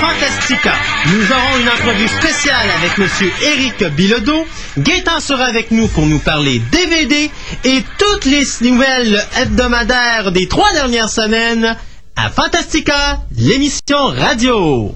[0.00, 0.72] Fantastica.
[1.08, 4.46] Nous aurons une entrevue spéciale avec Monsieur Éric Bilodeau.
[4.78, 7.30] Gaétan sera avec nous pour nous parler DVD
[7.64, 11.76] et toutes les nouvelles hebdomadaires des trois dernières semaines
[12.16, 14.94] à Fantastica, l'émission radio.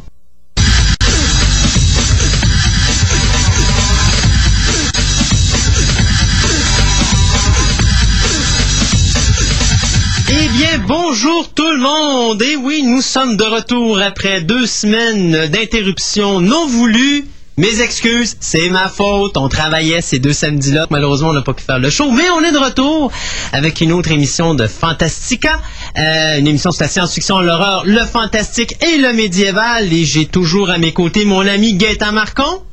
[10.37, 12.43] Eh bien, bonjour tout le monde!
[12.43, 17.25] Et oui, nous sommes de retour après deux semaines d'interruption non voulue.
[17.57, 19.37] Mes excuses, c'est ma faute.
[19.37, 20.89] On travaillait ces deux samedis-là.
[20.91, 22.11] Malheureusement, on n'a pas pu faire le show.
[22.11, 23.13] Mais on est de retour
[23.53, 25.61] avec une autre émission de Fantastica.
[25.97, 29.93] Euh, une émission sur la science-fiction, l'horreur, le fantastique et le médiéval.
[29.93, 32.65] Et j'ai toujours à mes côtés mon ami Gaëtan Marcon.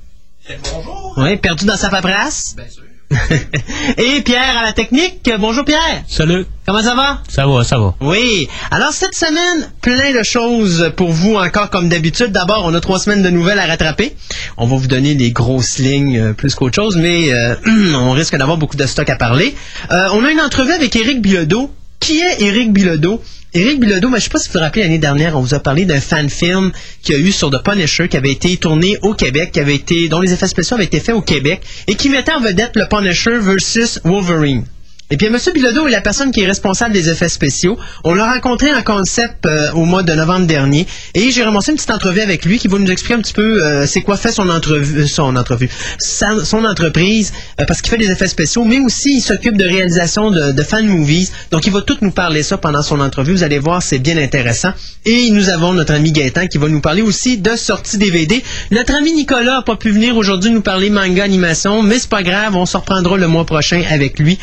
[0.74, 1.14] Bonjour.
[1.18, 2.55] Oui, perdu dans sa paperasse.
[2.57, 2.84] Bien sûr.
[3.98, 5.29] et Pierre à la technique.
[5.40, 6.04] Bonjour Pierre.
[6.07, 6.45] Salut.
[6.65, 7.21] Comment ça va?
[7.27, 7.95] Ça va, ça va.
[8.01, 8.48] Oui.
[8.70, 12.32] Alors, cette semaine, plein de choses pour vous encore comme d'habitude.
[12.32, 14.15] D'abord, on a trois semaines de nouvelles à rattraper.
[14.57, 17.55] On va vous donner des grosses lignes euh, plus qu'autre chose, mais euh,
[17.95, 19.55] on risque d'avoir beaucoup de stock à parler.
[19.91, 21.71] Euh, on a une entrevue avec Éric Bilodeau.
[21.99, 23.21] Qui est Éric Bilodeau?
[23.54, 25.54] Éric Bilodeau, ben, je ne sais pas si vous vous rappelez, l'année dernière, on vous
[25.54, 26.71] a parlé d'un fan-film
[27.02, 29.76] qu'il y a eu sur The Punisher, qui avait été tourné au Québec, qui avait
[29.76, 32.77] été, dont les effets spéciaux avaient été faits au Québec, et qui mettait en vedette
[32.77, 34.63] le Punisher versus Wolverine.
[35.12, 35.37] Et bien, M.
[35.54, 37.77] Bilodeau est la personne qui est responsable des effets spéciaux.
[38.05, 40.87] On l'a rencontré en concept euh, au mois de novembre dernier.
[41.13, 43.62] Et j'ai ramassé une petite entrevue avec lui qui va nous expliquer un petit peu
[43.63, 45.67] euh, c'est quoi fait son entrevue,
[45.99, 49.65] sa- son entreprise, euh, parce qu'il fait des effets spéciaux, mais aussi il s'occupe de
[49.65, 51.29] réalisation de, fan movies.
[51.51, 53.34] Donc, il va tout nous parler ça pendant son entrevue.
[53.34, 54.71] Vous allez voir, c'est bien intéressant.
[55.05, 58.41] Et nous avons notre ami Gaëtan qui va nous parler aussi de sortie DVD.
[58.71, 62.23] Notre ami Nicolas n'a pas pu venir aujourd'hui nous parler manga animation, mais c'est pas
[62.23, 64.39] grave, on se reprendra le mois prochain avec lui.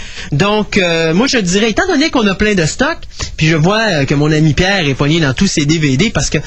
[0.77, 2.99] Euh, moi, je dirais, étant donné qu'on a plein de stocks,
[3.37, 6.31] puis je vois euh, que mon ami Pierre est poigné dans tous ses DVD parce
[6.31, 6.39] que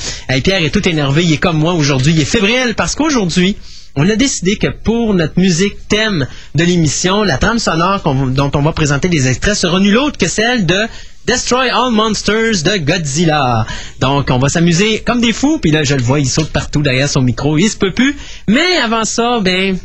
[0.43, 3.57] Pierre est tout énervé, il est comme moi aujourd'hui, il est fébrile parce qu'aujourd'hui,
[3.95, 8.61] on a décidé que pour notre musique thème de l'émission, la trame sonore dont on
[8.61, 10.87] va présenter des extraits sera nulle autre que celle de
[11.25, 13.65] Destroy All Monsters de Godzilla.
[13.99, 15.59] Donc, on va s'amuser comme des fous.
[15.59, 17.57] Puis là, je le vois, il saute partout derrière son micro.
[17.57, 18.15] Il se peut plus.
[18.47, 19.77] Mais avant ça, ben,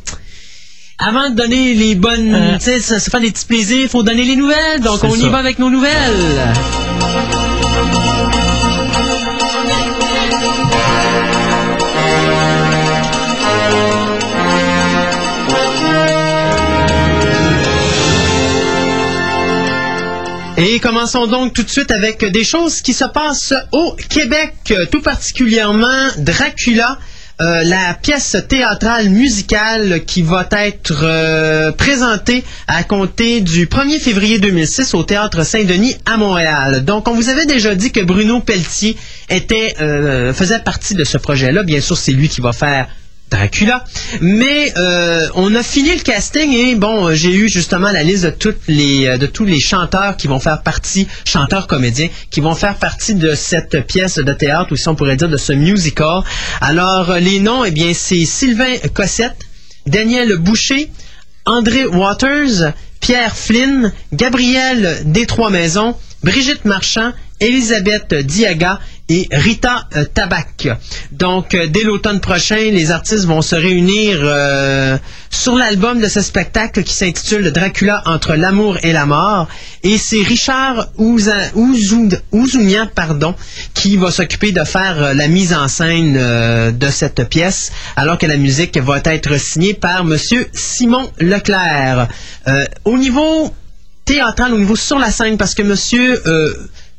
[0.99, 2.59] avant de donner les bonnes, Euh.
[2.59, 4.81] tu sais, ça se fait des petits plaisirs, il faut donner les nouvelles.
[4.81, 6.53] Donc, C'est on y va avec nos nouvelles.
[20.59, 24.55] Et commençons donc tout de suite avec des choses qui se passent au Québec,
[24.91, 26.99] tout particulièrement Dracula.
[27.39, 34.39] Euh, la pièce théâtrale musicale qui va être euh, présentée à compter du 1er février
[34.39, 36.83] 2006 au Théâtre Saint-Denis à Montréal.
[36.87, 38.97] Donc, on vous avait déjà dit que Bruno Pelletier
[39.29, 41.63] était, euh, faisait partie de ce projet-là.
[41.63, 42.89] Bien sûr, c'est lui qui va faire
[43.31, 43.85] Dracula.
[44.21, 48.25] Mais euh, on a fini le casting et bon, euh, j'ai eu justement la liste
[48.25, 53.15] euh, de tous les chanteurs qui vont faire partie, chanteurs comédiens, qui vont faire partie
[53.17, 56.21] de cette pièce de théâtre ou si on pourrait dire de ce musical.
[56.61, 59.37] Alors les noms, eh bien c'est Sylvain Cossette,
[59.87, 60.91] Daniel Boucher,
[61.47, 70.79] André Waters, Pierre Flynn, Gabriel Des-Trois-Maisons, Brigitte Marchand, Elisabeth Diaga et Rita euh, Tabac.
[71.13, 74.99] Donc, euh, dès l'automne prochain, les artistes vont se réunir euh,
[75.31, 79.49] sur l'album de ce spectacle qui s'intitule Dracula entre l'amour et la mort.
[79.85, 83.35] Et c'est Richard Ouzounian pardon,
[83.75, 86.15] qui va s'occuper de faire la mise en scène
[86.77, 92.09] de cette pièce, alors que la musique va être signée par Monsieur Simon Leclerc.
[92.85, 93.55] Au niveau
[94.05, 96.21] théâtral, au niveau sur la scène, parce que Monsieur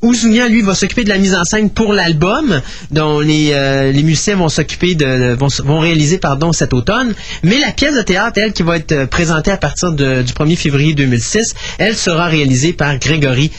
[0.01, 4.35] Ouzounian, lui, va s'occuper de la mise en scène pour l'album, dont les, euh, musiciens
[4.35, 7.15] vont s'occuper de, vont, vont réaliser, pardon, cet automne.
[7.41, 10.55] Mais la pièce de théâtre, elle, qui va être euh, présentée à partir du 1er
[10.55, 13.51] février 2006, elle sera réalisée par Grégory,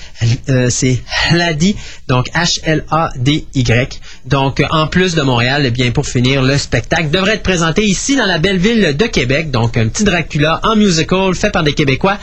[0.48, 1.74] euh, c'est Hlady,
[2.06, 4.00] donc H-L-A-D-Y.
[4.26, 7.84] Donc, euh, en plus de Montréal, eh bien, pour finir, le spectacle devrait être présenté
[7.84, 9.50] ici dans la belle ville de Québec.
[9.50, 12.18] Donc, un petit Dracula en musical fait par des Québécois.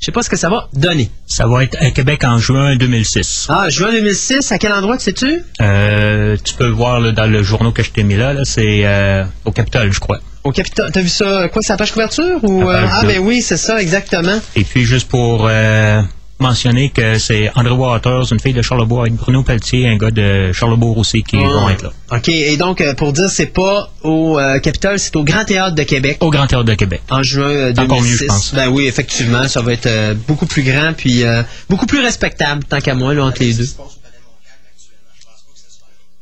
[0.00, 1.10] Je sais pas ce que ça va donner.
[1.26, 3.46] Ça va être à Québec en juin 2006.
[3.48, 5.42] Ah, juin 2006, à quel endroit que sais-tu?
[5.60, 8.44] Euh, tu peux le voir là, dans le journal que je t'ai mis là, là
[8.44, 10.20] c'est euh, au Capitole, je crois.
[10.44, 10.92] Au Capitole.
[10.92, 12.38] T'as vu ça, quoi, c'est la page couverture?
[12.44, 14.38] Ou, La euh, page ah, ben oui, c'est ça, exactement.
[14.54, 16.00] Et puis juste pour euh,
[16.40, 20.52] mentionner que c'est André Waters, une fille de Charlebois, avec Bruno Pelletier, un gars de
[20.52, 21.92] Charlebourg aussi, qui vont être là.
[22.12, 25.74] OK, et donc, euh, pour dire, c'est pas au euh, Capitole, c'est au Grand Théâtre
[25.74, 26.18] de Québec.
[26.20, 27.02] Au Grand Théâtre de Québec.
[27.10, 27.82] En juin euh, C'est 2006.
[27.92, 28.54] encore mieux, je pense.
[28.54, 32.64] Ben oui, effectivement, ça va être euh, beaucoup plus grand puis euh, beaucoup plus respectable,
[32.64, 33.66] tant qu'à moi, là, entre les deux.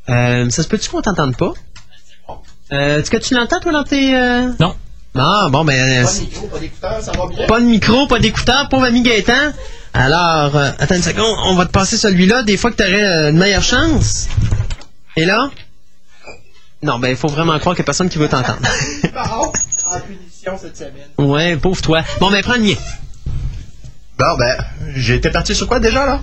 [0.09, 1.53] Euh, ça se peut-tu qu'on t'entende pas?
[2.71, 4.15] Euh, Est-ce que tu l'entends, toi, dans tes...
[4.15, 4.75] euh, Non.
[5.19, 6.05] Ah, bon, ben...
[6.05, 7.47] Pas de micro, pas d'écouteur, ça va bien?
[7.47, 9.53] Pas de micro, pas d'écouteur, pauvre ami Gaëtan.
[9.93, 13.29] Alors, euh, attends une seconde, on va te passer celui-là, des fois que tu aurais
[13.29, 14.27] une meilleure chance.
[15.15, 15.49] Et là?
[16.83, 18.59] Non, ben, il faut vraiment croire qu'il n'y a personne qui veut t'entendre.
[19.13, 19.51] Bon,
[19.89, 21.07] en punition cette semaine.
[21.17, 22.03] ouais, pauvre toi.
[22.19, 22.75] Bon, ben, prends le mien.
[24.19, 24.57] Bon, ben,
[24.95, 26.21] j'étais parti sur quoi déjà, là?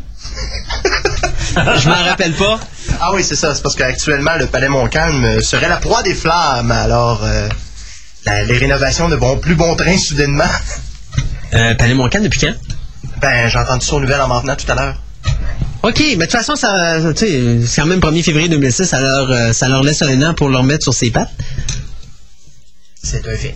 [1.78, 2.58] Je m'en rappelle pas.
[3.00, 3.54] Ah oui, c'est ça.
[3.54, 6.70] C'est parce qu'actuellement, le Palais Montcalm euh, serait la proie des flammes.
[6.70, 7.48] Alors, euh,
[8.26, 10.44] la- les rénovations ne vont plus bon train soudainement.
[11.52, 12.54] Euh, Palais Montcalm, depuis quand?
[13.20, 14.96] Ben, j'ai entendu ça aux nouvelles en m'en venant tout à l'heure.
[15.82, 19.52] OK, mais de toute façon, ça, c'est quand même 1er février 2006, ça leur, euh,
[19.52, 21.30] ça leur laisse un an pour leur mettre sur ses pattes.
[23.02, 23.54] C'est un fait.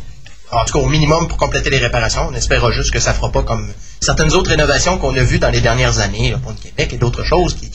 [0.51, 3.31] En tout cas, au minimum, pour compléter les réparations, on espérera juste que ça fera
[3.33, 6.61] pas comme certaines autres rénovations qu'on a vues dans les dernières années, le pont de
[6.61, 7.71] Québec et d'autres choses qui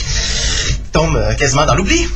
[0.91, 2.07] tombent euh, quasiment dans l'oubli.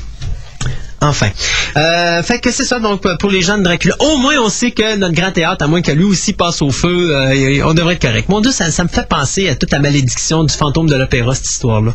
[1.02, 1.30] Enfin.
[1.76, 3.96] Euh, fait que c'est ça, donc, pour les gens de Dracula.
[4.00, 6.72] Au moins, on sait que notre grand théâtre, à moins que lui aussi passe au
[6.72, 8.30] feu, euh, on devrait être correct.
[8.30, 11.50] Mon Dieu, ça, me fait penser à toute la malédiction du fantôme de l'opéra, cette
[11.50, 11.94] histoire-là.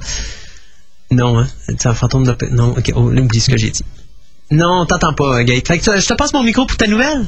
[1.10, 1.48] Non, hein?
[1.66, 2.52] C'est un fantôme de l'opéra.
[2.52, 3.84] Non, ok, oh, oublie ce que j'ai dit.
[4.50, 5.62] Non, t'entends pas, Gaël.
[5.66, 7.26] Fait que je te passe mon micro pour ta nouvelle.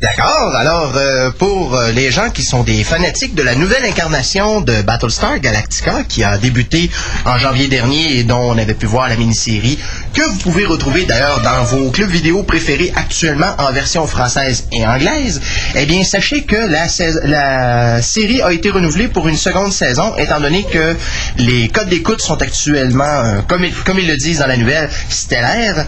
[0.00, 0.54] D'accord.
[0.56, 4.82] Alors, euh, pour euh, les gens qui sont des fanatiques de la nouvelle incarnation de
[4.82, 6.90] Battlestar Galactica, qui a débuté
[7.24, 9.78] en janvier dernier et dont on avait pu voir la mini-série,
[10.12, 14.84] que vous pouvez retrouver d'ailleurs dans vos clubs vidéo préférés actuellement en version française et
[14.84, 15.40] anglaise,
[15.76, 20.64] eh bien, sachez que la, série a été renouvelée pour une seconde saison, étant donné
[20.64, 20.96] que
[21.38, 25.86] les codes d'écoute sont actuellement, euh, comme, ils, le disent dans la nouvelle, stellaires.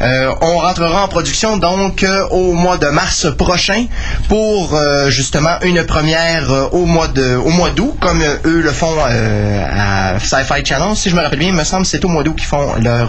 [0.00, 3.86] On rentrera en production donc au mois de mars prochain
[4.28, 8.60] pour euh, justement une première euh, au mois de au mois d'août comme euh, eux
[8.62, 11.48] le font à Sci-Fi Channel si je me rappelle bien.
[11.48, 13.08] Il me semble que c'est au mois d'août qu'ils font leur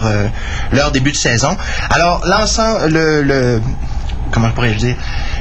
[0.72, 1.56] leur début de saison.
[1.90, 3.60] Alors l'ensemble le, le
[4.32, 4.96] comment pourrais-je dire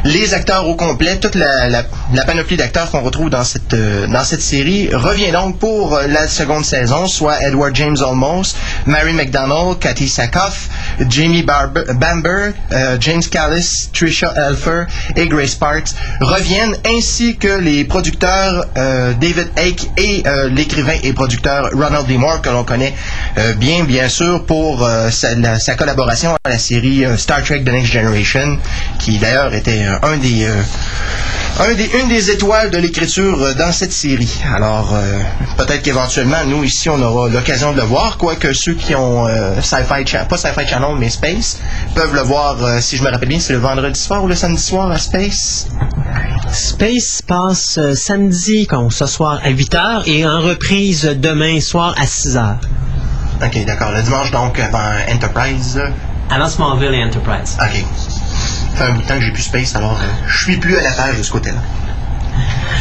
[0.05, 1.83] les acteurs au complet, toute la,
[2.27, 4.07] panoplie d'acteurs qu'on retrouve dans cette, euh,
[4.39, 8.55] série revient donc pour euh, la seconde saison, soit Edward James Olmos,
[8.85, 10.69] Mary McDonald, Cathy Sakoff,
[11.09, 14.83] Jamie Barber, Bamber, euh, James Callis, Trisha Elfer
[15.15, 22.07] et Grace Parks reviennent, ainsi que les producteurs David Ake et l'écrivain et producteur Ronald
[22.07, 22.17] D.
[22.41, 22.93] Que l'on connaît
[23.57, 28.57] bien, bien sûr, pour sa, sa collaboration à la série Star Trek The Next Generation,
[28.99, 30.61] qui d'ailleurs était un des, euh,
[31.59, 34.41] un des, une des étoiles de l'écriture euh, dans cette série.
[34.53, 35.19] Alors, euh,
[35.57, 39.61] peut-être qu'éventuellement, nous, ici, on aura l'occasion de le voir, quoique ceux qui ont euh,
[39.61, 41.59] Sci-Fi Channel, pas Sci-Fi Channel, mais Space,
[41.93, 44.35] peuvent le voir, euh, si je me rappelle bien, c'est le vendredi soir ou le
[44.35, 45.67] samedi soir à Space.
[46.51, 52.55] Space passe samedi, comme ce soir, à 8h et en reprise demain soir à 6h.
[53.43, 53.91] Ok, d'accord.
[53.91, 55.81] Le dimanche, donc, avant Enterprise.
[56.29, 57.57] Avant Smallville et Enterprise.
[57.61, 57.85] Ok.
[58.75, 60.81] Fait un bout de temps que j'ai plus Space, alors euh, je suis plus à
[60.81, 61.61] la page de ce côté-là.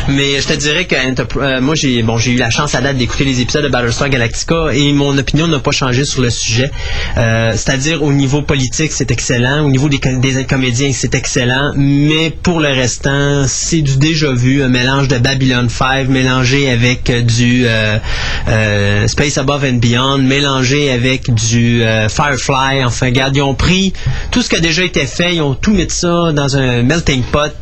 [0.09, 3.25] Mais je te dirais que euh, moi j'ai bon eu la chance à date d'écouter
[3.25, 6.71] les épisodes de Battlestar Galactica et mon opinion n'a pas changé sur le sujet.
[7.17, 12.31] Euh, C'est-à-dire au niveau politique c'est excellent, au niveau des, des comédiens c'est excellent, mais
[12.31, 17.65] pour le restant c'est du déjà vu, un mélange de Babylon 5 mélangé avec du
[17.67, 22.85] euh, Space Above and Beyond, mélangé avec du Firefly.
[22.85, 23.93] Enfin, regarde, ils ont pris
[24.31, 27.23] tout ce qui a déjà été fait, ils ont tout mis ça dans un melting
[27.23, 27.53] pot,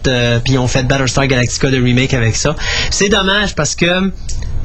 [0.45, 2.57] puis ils ont fait Battlestar Galactica de remake avec ça.
[2.91, 4.11] C'est dommage parce que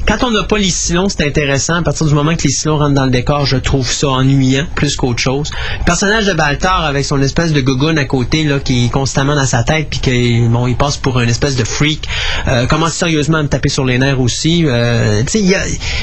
[0.08, 1.74] quand on n'a pas les silons, c'est intéressant.
[1.74, 4.64] À partir du moment que les silons rentrent dans le décor, je trouve ça ennuyant
[4.74, 5.50] plus qu'autre chose.
[5.80, 9.34] Le personnage de Baltar avec son espèce de gogoon à côté là, qui est constamment
[9.34, 12.08] dans sa tête puis qu'il bon, il passe pour une espèce de freak,
[12.46, 14.64] euh, commence sérieusement à me taper sur les nerfs aussi.
[14.64, 15.22] Euh,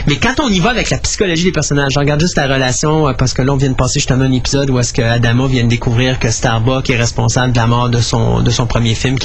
[0.05, 3.07] Mais quand on y va avec la psychologie des personnages, je regarde juste la relation
[3.07, 5.47] euh, parce que là on vient de passer justement un épisode où est-ce que Adama
[5.47, 8.93] vient de découvrir que Starbuck est responsable de la mort de son de son premier
[8.93, 9.17] film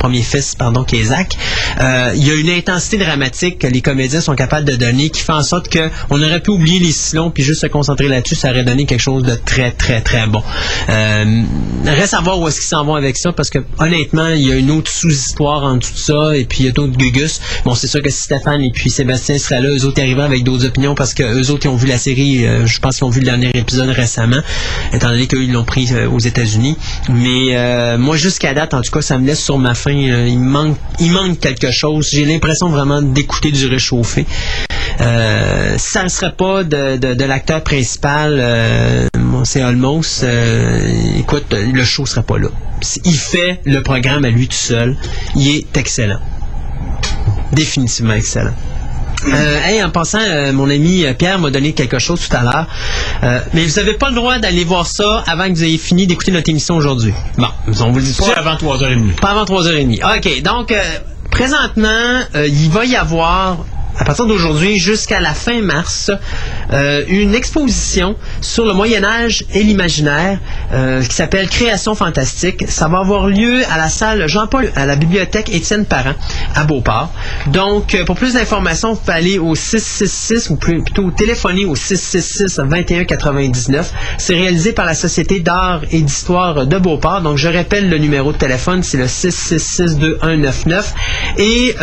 [0.00, 1.36] premier fils pardon qui est Zach.
[2.16, 5.32] Il y a une intensité dramatique que les comédiens sont capables de donner qui fait
[5.32, 8.50] en sorte que on aurait pu oublier les silons puis juste se concentrer là-dessus, ça
[8.50, 10.42] aurait donné quelque chose de très très très bon.
[10.88, 11.42] Euh,
[11.84, 14.52] reste à voir où est-ce qu'ils s'en vont avec ça parce que honnêtement il y
[14.52, 17.40] a une autre sous-histoire en tout ça et puis il y a d'autres gugus.
[17.64, 20.44] Bon c'est sûr que si Stéphane et puis Sébastien seraient là, eux autres arriveraient avec
[20.44, 23.04] d'autres opinions parce que eux autres ils ont vu la série, euh, je pense qu'ils
[23.04, 24.40] ont vu le dernier épisode récemment,
[24.92, 26.76] étant donné qu'eux ils l'ont pris euh, aux États-Unis.
[27.10, 29.92] Mais moi jusqu'à date en tout cas ça me laisse sur ma faim.
[29.92, 32.08] Il manque il manque quelque chose.
[32.12, 33.68] J'ai l'impression vraiment d'écouter du
[35.00, 39.06] Euh, ça ne serait pas de, de, de l'acteur principal, euh,
[39.44, 42.48] c'est Olmos, euh, écoute, le show serait pas là.
[43.04, 44.96] Il fait le programme à lui tout seul.
[45.36, 46.20] Il est excellent.
[47.52, 48.54] Définitivement excellent.
[49.26, 52.42] Euh, hey, en passant, euh, mon ami euh, Pierre m'a donné quelque chose tout à
[52.42, 52.66] l'heure.
[53.24, 56.06] Euh, mais vous n'avez pas le droit d'aller voir ça avant que vous ayez fini
[56.06, 57.12] d'écouter notre émission aujourd'hui.
[57.36, 57.48] Bon,
[57.80, 59.14] on vous le dit Pas avant 3h30.
[59.20, 60.18] Pas avant 3h30.
[60.18, 60.80] OK, donc euh,
[61.30, 61.88] présentement,
[62.36, 63.58] euh, il va y avoir
[63.98, 66.10] à partir d'aujourd'hui jusqu'à la fin mars,
[66.72, 70.38] euh, une exposition sur le Moyen Âge et l'imaginaire
[70.72, 72.64] euh, qui s'appelle Création fantastique.
[72.68, 76.14] Ça va avoir lieu à la salle Jean-Paul, à la bibliothèque Étienne Parent,
[76.54, 77.10] à Beauport.
[77.48, 82.60] Donc, euh, pour plus d'informations, vous pouvez aller au 666 ou plutôt téléphoner au 666
[82.70, 83.92] 2199.
[84.18, 87.22] C'est réalisé par la Société d'art et d'histoire de Beauport.
[87.22, 90.94] Donc, je répète le numéro de téléphone, c'est le 666 2199
[91.38, 91.74] et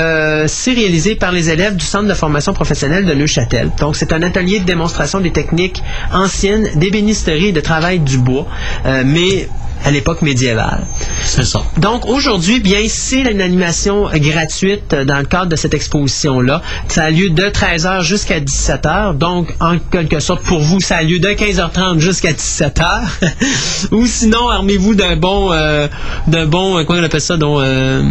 [0.48, 3.72] c'est réalisé par les élèves du Centre de formation professionnelle de Neuchâtel.
[3.80, 8.48] Donc, c'est un atelier de démonstration des techniques anciennes d'ébénisterie et de travail du bois,
[8.86, 9.50] euh, mais
[9.86, 10.86] à l'époque médiévale.
[11.22, 11.62] C'est ça.
[11.78, 16.62] Donc aujourd'hui, bien, c'est une animation gratuite euh, dans le cadre de cette exposition-là.
[16.88, 19.18] Ça a lieu de 13h jusqu'à 17h.
[19.18, 23.02] Donc, en quelque sorte, pour vous, ça a lieu de 15h30 jusqu'à 17h.
[23.92, 25.88] Ou sinon, armez-vous d'un bon, euh,
[26.28, 28.02] d'un bon, euh, quoi on appelle ça, donc, euh,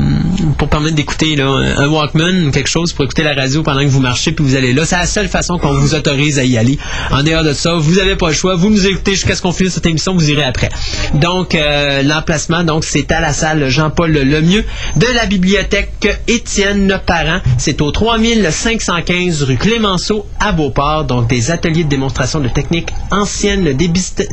[0.59, 4.01] pour permettre d'écouter un Walkman ou quelque chose pour écouter la radio pendant que vous
[4.01, 4.85] marchez puis vous allez là.
[4.85, 6.79] C'est la seule façon qu'on vous autorise à y aller.
[7.11, 8.55] En dehors de ça, vous n'avez pas le choix.
[8.55, 10.69] Vous nous écoutez jusqu'à ce qu'on finisse cette émission, vous irez après.
[11.15, 11.64] Donc, euh,
[12.03, 14.65] l'emplacement, donc, c'est à la salle Jean-Paul Lemieux
[14.97, 17.41] de la bibliothèque Étienne Parent.
[17.59, 21.05] C'est au 3515 rue Clémenceau à Beauport.
[21.05, 24.29] Donc, des ateliers de démonstration de techniques anciennes d'ébist-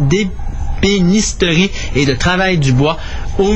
[0.81, 2.97] d'ébénisterie et de travail du bois
[3.39, 3.53] au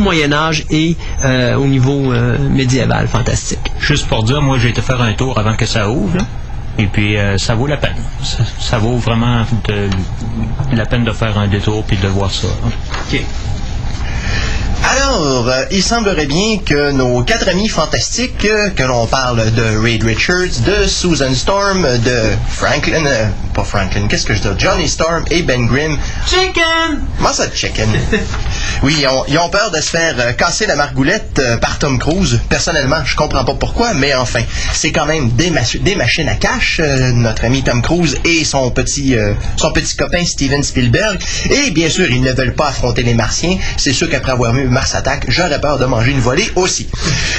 [0.00, 3.06] Moyen Âge et euh, au niveau euh, médiéval.
[3.08, 3.60] Fantastique.
[3.78, 6.16] Juste pour dire, moi, j'ai été faire un tour avant que ça ouvre.
[6.80, 7.96] Et puis, euh, ça vaut la peine.
[8.58, 9.44] Ça, vaut vraiment
[10.72, 12.48] la peine de faire un détour puis de voir ça.
[14.88, 19.78] Alors, euh, il semblerait bien que nos quatre amis fantastiques, euh, que l'on parle de
[19.78, 24.88] Reed Richards, de Susan Storm, de Franklin, euh, pas Franklin, qu'est-ce que je dis, Johnny
[24.88, 25.98] Storm et Ben Grimm.
[26.26, 27.00] Chicken!
[27.18, 27.88] Comment ça, chicken?
[28.82, 31.78] oui, ils ont, ils ont peur de se faire euh, casser la margoulette euh, par
[31.78, 32.40] Tom Cruise.
[32.48, 34.40] Personnellement, je comprends pas pourquoi, mais enfin,
[34.72, 38.70] c'est quand même des, des machines à cash, euh, notre ami Tom Cruise et son
[38.70, 41.18] petit, euh, son petit copain Steven Spielberg.
[41.50, 43.58] Et bien sûr, ils ne veulent pas affronter les Martiens.
[43.76, 46.88] C'est sûr qu'après avoir vu Mars Attack, j'aurais peur de manger une volée aussi.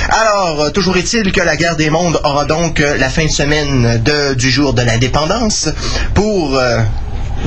[0.09, 3.31] Alors, euh, toujours est-il que la guerre des mondes aura donc euh, la fin de
[3.31, 4.03] semaine
[4.37, 5.69] du jour de l'indépendance
[6.13, 6.55] pour...
[6.57, 6.81] euh,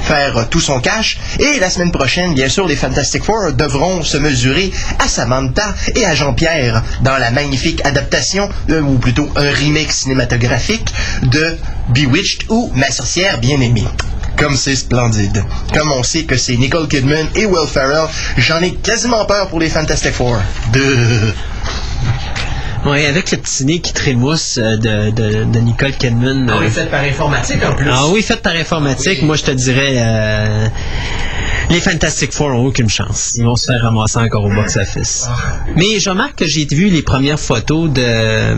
[0.03, 1.19] faire tout son cash.
[1.39, 6.05] Et la semaine prochaine, bien sûr, les Fantastic Four devront se mesurer à Samantha et
[6.05, 11.57] à Jean-Pierre dans la magnifique adaptation, ou plutôt un remake cinématographique de
[11.95, 13.85] Bewitched ou Ma sorcière bien-aimée.
[14.37, 15.45] Comme c'est splendide.
[15.73, 19.61] Comme on sait que c'est Nicole Kidman et Will Ferrell, j'en ai quasiment peur pour
[19.61, 20.37] les Fantastic Four.
[20.73, 21.33] De...
[22.87, 26.51] Oui, avec le petit nez qui trémousse euh, de, de, de Nicole Kidman.
[26.51, 27.89] euh, fait par informatique en plus.
[27.91, 30.67] Ah oui, fait par informatique, moi je te dirais euh,
[31.71, 33.35] les Fantastic Four ont aucune chance.
[33.37, 35.29] Ils vont se faire ramasser encore au box-office.
[35.77, 38.55] Mais je remarque que j'ai vu les premières photos de euh,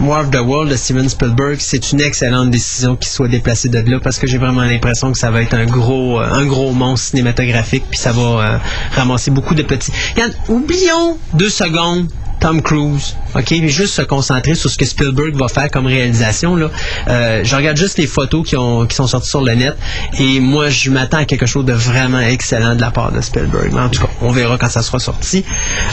[0.00, 1.56] War of the World de Steven Spielberg.
[1.60, 5.18] C'est une excellente décision qu'il soit déplacé de là parce que j'ai vraiment l'impression que
[5.18, 8.58] ça va être un gros euh, un gros monstre cinématographique puis ça va euh,
[8.92, 9.92] ramasser beaucoup de petits.
[10.14, 15.34] Regarde, oublions deux secondes Tom Cruise, ok, mais juste se concentrer sur ce que Spielberg
[15.36, 16.70] va faire comme réalisation là.
[17.08, 19.74] Euh, je regarde juste les photos qui ont qui sont sorties sur le net
[20.18, 23.70] et moi je m'attends à quelque chose de vraiment excellent de la part de Spielberg.
[23.72, 25.44] Mais en tout cas, on verra quand ça sera sorti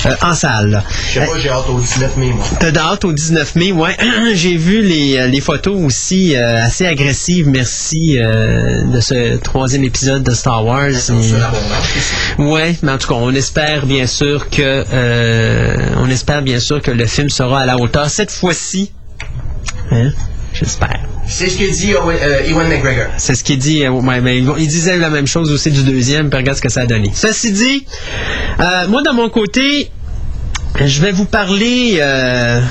[0.05, 0.83] euh, en salle.
[1.07, 2.33] Je sais pas, j'ai hâte au 19 mai.
[2.59, 3.95] T'as hâte au 19 mai, ouais.
[4.33, 10.23] J'ai vu les, euh, les photos aussi euh, assez agressives, merci, de ce troisième épisode
[10.23, 10.89] de Star Wars.
[10.89, 14.83] Et- Ouais, mais en tout cas, on espère bien sûr que
[15.97, 18.91] on espère bien sûr que le film sera à la hauteur cette fois-ci.
[19.91, 20.11] Hein?
[20.53, 20.99] J'espère.
[21.27, 23.05] C'est ce que dit Owen- euh, Ewan McGregor.
[23.17, 23.83] C'est ce qu'il dit.
[23.83, 26.69] euh, ouais, mais il, disait la même chose aussi du deuxième, puis regarde ce que
[26.69, 27.11] ça a donné.
[27.15, 27.87] Ceci dit,
[28.59, 29.89] euh, moi de mon côté,
[30.83, 31.97] je vais vous parler.
[31.99, 32.61] Euh,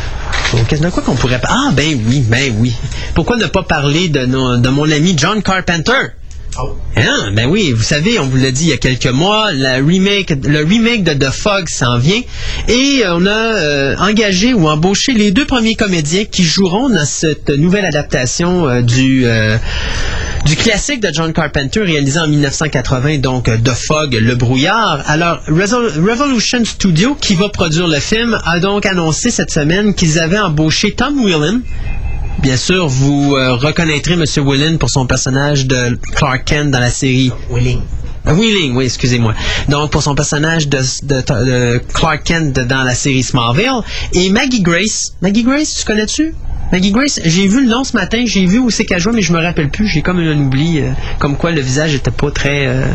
[0.54, 1.56] oh, qu'est-ce- de quoi qu'on pourrait parler?
[1.68, 2.74] Ah ben oui, ben oui.
[3.14, 5.92] Pourquoi ne pas parler de, nos- de mon ami John Carpenter?
[6.58, 6.76] Oh.
[6.96, 7.32] Hein?
[7.34, 11.04] Ben oui, vous savez, on vous l'a dit il y a quelques mois, le remake
[11.04, 12.20] de The Fog s'en vient
[12.68, 17.48] et on a euh, engagé ou embauché les deux premiers comédiens qui joueront dans cette
[17.48, 19.56] nouvelle adaptation euh, du euh,
[20.44, 25.00] du classique de John Carpenter réalisé en 1980, donc euh, The Fog, le brouillard.
[25.06, 30.38] Alors, Revolution Studio, qui va produire le film, a donc annoncé cette semaine qu'ils avaient
[30.38, 31.60] embauché Tom Whelan,
[32.40, 34.24] Bien sûr, vous euh, reconnaîtrez M.
[34.44, 37.80] Whelan pour son personnage de Clark Kent dans la série Willing.
[38.26, 39.34] euh, Wheeling, oui, excusez-moi.
[39.68, 43.82] Donc, pour son personnage de, de- de Clark Kent dans la série Smallville.
[44.14, 45.12] Et Maggie Grace.
[45.20, 46.34] Maggie Grace, tu connais-tu?
[46.72, 49.20] Maggie Grace, j'ai vu le nom ce matin, j'ai vu où c'est qu'elle jouait, mais
[49.20, 49.86] je me rappelle plus.
[49.86, 52.86] J'ai comme un oubli, euh, comme quoi le visage était pas très euh,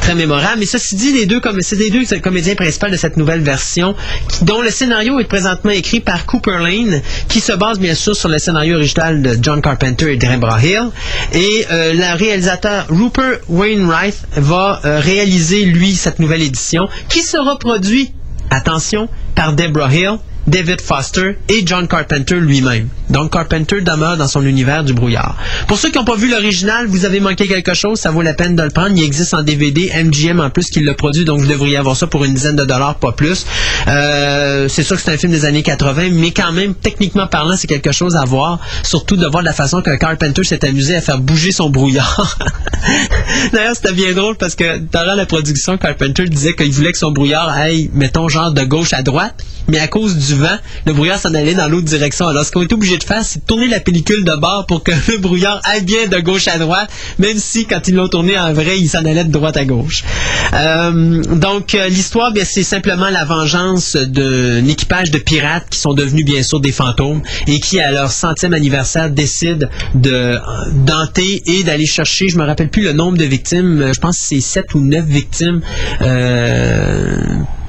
[0.00, 0.58] très mémorable.
[0.58, 3.94] Mais ceci dit, les deux comme c'est les deux comédiens principaux de cette nouvelle version,
[4.42, 8.28] dont le scénario est présentement écrit par Cooper Lane, qui se base bien sûr sur
[8.28, 10.88] le scénario original de John Carpenter et Deborah Hill.
[11.32, 18.10] Et euh, le réalisateur Rupert Wainwright va réaliser lui cette nouvelle édition, qui sera produit,
[18.50, 20.18] attention, par Deborah Hill.
[20.46, 22.88] David Foster et John Carpenter lui-même.
[23.10, 25.36] Donc Carpenter demeure dans son univers du brouillard.
[25.68, 28.34] Pour ceux qui n'ont pas vu l'original, vous avez manqué quelque chose, ça vaut la
[28.34, 28.92] peine de le prendre.
[28.96, 32.06] Il existe en DVD, MGM en plus qui le produit, donc vous devriez avoir ça
[32.06, 33.46] pour une dizaine de dollars, pas plus.
[33.88, 37.56] Euh, c'est sûr que c'est un film des années 80, mais quand même, techniquement parlant,
[37.56, 38.58] c'est quelque chose à voir.
[38.82, 42.38] Surtout de voir la façon que Carpenter s'est amusé à faire bouger son brouillard.
[43.52, 47.10] D'ailleurs, c'était bien drôle parce que durant la production, Carpenter disait qu'il voulait que son
[47.10, 50.56] brouillard aille, mettons, genre de gauche à droite, mais à cause du vent,
[50.86, 52.26] le brouillard s'en allait dans l'autre direction.
[52.26, 54.82] Alors, ce qu'on était obligé de faire, c'est de tourner la pellicule de bord pour
[54.82, 58.38] que le brouillard aille bien de gauche à droite, même si, quand ils l'ont tourné
[58.38, 60.04] en vrai, il s'en allait de droite à gauche.
[60.52, 65.94] Euh, donc, euh, l'histoire, bien, c'est simplement la vengeance d'un équipage de pirates qui sont
[65.94, 70.38] devenus, bien sûr, des fantômes et qui, à leur centième anniversaire, décident de
[70.72, 74.16] d'enter et d'aller chercher, je me rappelle plus le nombre de victimes, euh, je pense
[74.18, 75.60] que c'est sept ou neuf victimes
[76.02, 77.16] euh,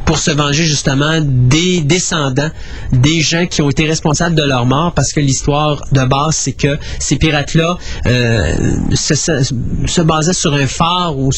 [0.05, 2.49] pour se venger justement des descendants
[2.91, 6.53] des gens qui ont été responsables de leur mort parce que l'histoire de base c'est
[6.53, 8.53] que ces pirates-là euh,
[8.93, 11.31] se, basaient sur un phare ou euh,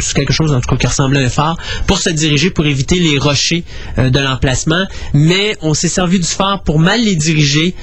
[0.00, 2.66] sur quelque chose en tout cas qui ressemblait à un phare pour se diriger pour
[2.66, 3.64] éviter les rochers
[3.98, 4.84] euh, de l'emplacement.
[5.12, 7.74] Mais on s'est servi du phare pour mal les diriger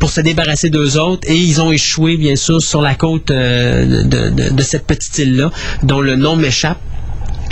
[0.00, 1.28] pour se débarrasser d'eux autres.
[1.28, 5.50] Et ils ont échoué bien sûr sur la côte de cette petite île-là
[5.82, 6.78] dont le nom m'échappe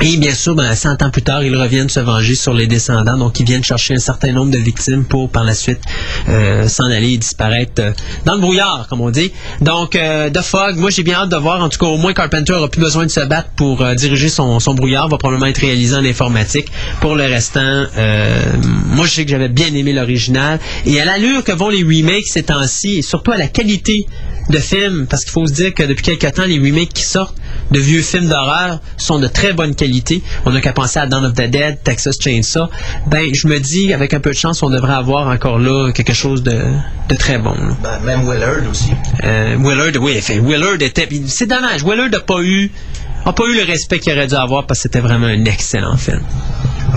[0.03, 3.17] et bien sûr, ben, 100 ans plus tard, ils reviennent se venger sur les descendants.
[3.17, 5.81] Donc, ils viennent chercher un certain nombre de victimes pour, par la suite,
[6.29, 7.93] euh, s'en aller et disparaître euh,
[8.25, 9.33] dans le brouillard, comme on dit.
[9.61, 11.63] Donc, euh, The Fog, moi, j'ai bien hâte de voir.
[11.63, 14.29] En tout cas, au moins, Carpenter aura plus besoin de se battre pour euh, diriger
[14.29, 15.09] son, son brouillard.
[15.09, 16.67] Va probablement être réalisé en informatique.
[17.01, 17.85] Pour le restant,
[18.87, 20.59] moi, je sais que j'avais bien aimé l'original.
[20.87, 24.07] Et à l'allure que vont les remakes ces temps-ci, et surtout à la qualité
[24.51, 27.37] de films, parce qu'il faut se dire que depuis quelque temps, les remakes qui sortent
[27.71, 30.23] de vieux films d'horreur sont de très bonne qualité.
[30.45, 32.69] On n'a qu'à penser à Dawn of the Dead, Texas Chainsaw.
[33.07, 36.13] Ben, je me dis, avec un peu de chance, on devrait avoir encore là quelque
[36.13, 36.61] chose de,
[37.09, 37.57] de très bon.
[37.83, 38.91] Ben, même Willard aussi.
[39.25, 41.09] Euh, Willard, oui, fait, Willard était.
[41.27, 42.71] C'est dommage, Willard n'a pas eu.
[43.25, 45.97] a pas eu le respect qu'il aurait dû avoir parce que c'était vraiment un excellent
[45.97, 46.21] film.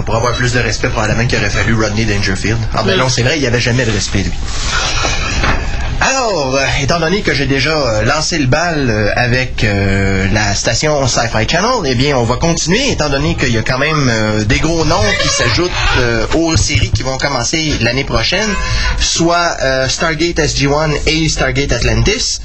[0.06, 2.58] Pour avoir plus de respect, probablement qu'il aurait fallu Rodney Dangerfield.
[2.74, 3.00] Ah ben Oui.
[3.00, 4.32] non, c'est vrai, il n'y avait jamais de respect, lui.
[6.02, 9.66] Alors, euh, étant donné que j'ai déjà euh, lancé le bal euh, avec
[10.32, 13.78] la station Sci-Fi Channel, eh bien, on va continuer, étant donné qu'il y a quand
[13.78, 14.12] même
[14.46, 15.72] des gros noms qui s'ajoutent
[16.36, 18.50] aux séries qui vont commencer l'année prochaine,
[19.00, 19.58] soit
[19.88, 22.40] Stargate SG-1 et Stargate Atlantis.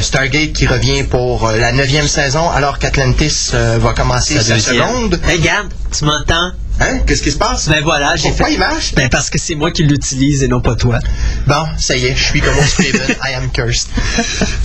[0.00, 5.20] Stargate qui revient pour la neuvième saison, alors qu'Atlantis va commencer sa seconde.
[5.26, 6.52] Regarde, tu m'entends?
[6.80, 6.98] Hein?
[7.06, 7.68] Qu'est-ce qui se passe?
[7.68, 8.54] Ben voilà, j'ai Pourquoi fait.
[8.54, 8.94] il marche?
[8.96, 10.98] Ben parce que c'est moi qui l'utilise et non pas toi.
[11.46, 13.88] Bon, ça y est, je suis comme au Craven, I am cursed.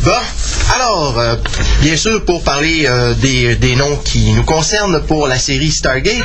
[0.03, 0.11] Bon,
[0.75, 1.35] alors, euh,
[1.81, 6.15] bien sûr, pour parler euh, des, des noms qui nous concernent pour la série Stargate,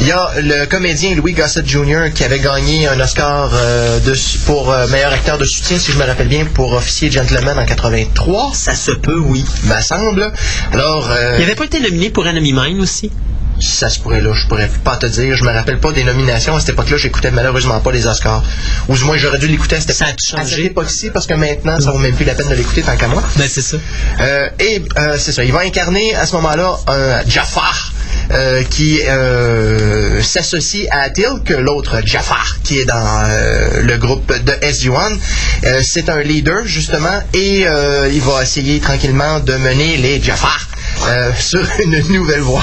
[0.00, 2.10] il y a le comédien Louis Gossett Jr.
[2.14, 4.14] qui avait gagné un Oscar euh, de,
[4.46, 8.52] pour meilleur acteur de soutien, si je me rappelle bien, pour Officier Gentleman en 83,
[8.54, 9.44] Ça se peut, oui.
[9.64, 10.32] me semble.
[10.72, 13.10] Alors, Il avait pas été nominé pour Enemy Mine aussi?
[13.60, 15.36] Ça se pourrait là, je pourrais pas te dire.
[15.36, 16.56] Je me rappelle pas des nominations.
[16.56, 18.42] À cette époque-là, j'écoutais malheureusement pas les Oscars.
[18.88, 20.56] Ou du moins, j'aurais dû l'écouter à cette, Ça a à changé.
[20.56, 23.08] cette époque-ci, parce que maintenant, ça vaut même plus la peine de l'écouter tant qu'à
[23.08, 23.22] moi.
[23.36, 23.76] Ben c'est ça.
[24.20, 27.92] Euh, et euh, c'est ça, il va incarner à ce moment-là un Jafar
[28.30, 34.52] euh, qui euh, s'associe à Tilk, l'autre Jafar qui est dans euh, le groupe de
[34.52, 35.18] SG-1.
[35.64, 40.68] Euh, c'est un leader justement et euh, il va essayer tranquillement de mener les Jafar
[41.08, 42.62] euh, sur une nouvelle voie.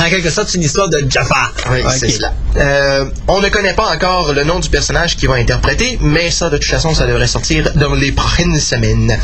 [0.00, 1.52] En quelque sorte, c'est une histoire de Jafar.
[1.70, 2.32] Oui, c'est cela.
[2.56, 6.48] Euh, on ne connaît pas encore le nom du personnage qui va interpréter, mais ça,
[6.48, 9.18] de toute façon, ça devrait sortir dans les prochaines semaines.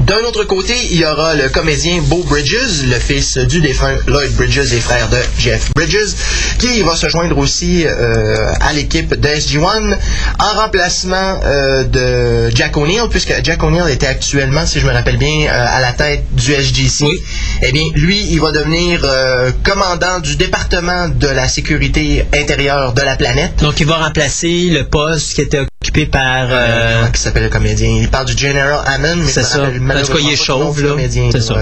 [0.00, 4.32] D'un autre côté, il y aura le comédien Beau Bridges, le fils du défunt Lloyd
[4.34, 6.14] Bridges et frère de Jeff Bridges,
[6.58, 9.96] qui va se joindre aussi euh, à l'équipe de SG-1
[10.40, 15.16] en remplacement euh, de Jack O'Neill, puisque Jack O'Neill était actuellement, si je me rappelle
[15.16, 17.04] bien, euh, à la tête du SGC.
[17.04, 17.22] Oui.
[17.62, 23.02] Eh bien, lui, il va devenir euh, commandant du département de la sécurité intérieure de
[23.02, 23.56] la planète.
[23.60, 26.46] Donc, il va remplacer le poste qui était occupé par.
[26.50, 27.88] euh, Comment il s'appelle le comédien?
[28.00, 29.58] Il parle du General Hammond, mais C'est ça.
[29.98, 30.88] En tout cas, il est chauve, là.
[31.32, 31.54] C'est ça.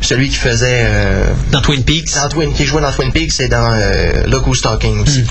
[0.00, 2.14] Celui qui faisait euh, Dans Twin Peaks.
[2.14, 5.24] dans Twin, qui jouait dans Twin Peaks et dans euh, Look Who's Talking aussi.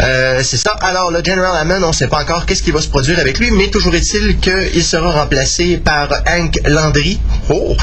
[0.00, 0.72] Euh, c'est ça.
[0.80, 3.38] Alors, le General Hammond, on ne sait pas encore qu'est-ce qui va se produire avec
[3.38, 7.76] lui, mais toujours est-il qu'il sera remplacé par Hank Landry, oh,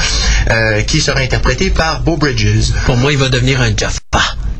[0.50, 2.72] euh, qui sera interprété par Beau Bridges.
[2.86, 3.98] Pour moi, il va devenir un Jaffa.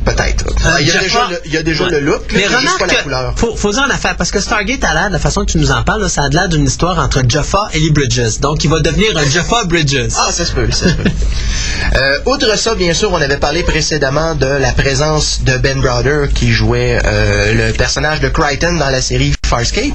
[0.04, 0.46] Peut-être.
[0.64, 1.90] Euh, il y a Jaffa- déjà le, il y a déjà Ouais.
[1.90, 3.32] le look, Mais juste remarque pas la couleur.
[3.36, 5.70] faut, faut en affaire parce que Stargate a l'air, de la façon que tu nous
[5.70, 8.38] en parles, là, ça a l'air d'une histoire entre Jaffa et Lee Bridges.
[8.40, 10.08] Donc, il va devenir un Jaffa Bridges.
[10.16, 11.04] Ah, ça se peut, ça se peut.
[11.96, 16.26] Euh, outre ça, bien sûr, on avait parlé précédemment de la présence de Ben Browder
[16.34, 19.94] qui jouait euh, le personnage de Crichton dans la série Farscape,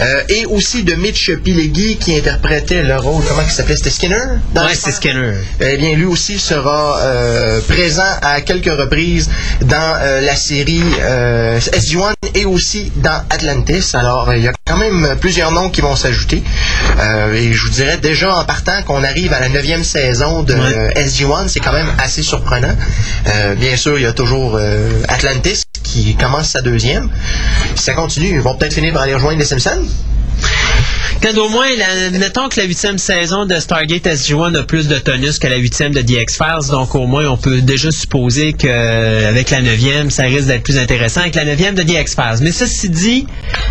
[0.00, 4.16] euh, et aussi de Mitch Pileggi qui interprétait le rôle, comment il s'appelait, c'était Skinner?
[4.54, 4.92] le c'est?
[4.92, 5.34] Skinner.
[5.60, 9.30] Eh bien, lui aussi sera euh, présent à quelques reprises
[9.62, 13.90] dans euh, la série euh, SG-1 et aussi dans Atlantis.
[13.94, 16.42] Alors, il y a quand même plusieurs noms qui vont s'ajouter.
[17.34, 20.60] Et je vous dirais déjà en partant qu'on arrive à la neuvième saison de Ouais.
[20.76, 22.74] euh, SG-1, c'est quand même assez surprenant.
[23.56, 24.58] Bien sûr, il y a toujours
[25.08, 27.10] Atlantis qui commence sa deuxième.
[27.74, 29.82] Si ça continue, ils vont peut-être finir par aller rejoindre les Simpsons.
[31.22, 35.38] Quand au moins, la- que la huitième saison de Stargate SG-1 a plus de tonus
[35.38, 39.60] que la huitième de The X-Files, donc au moins on peut déjà supposer qu'avec la
[39.60, 42.38] neuvième, ça risque d'être plus intéressant avec la neuvième de The X-Files.
[42.42, 43.26] Mais ceci dit,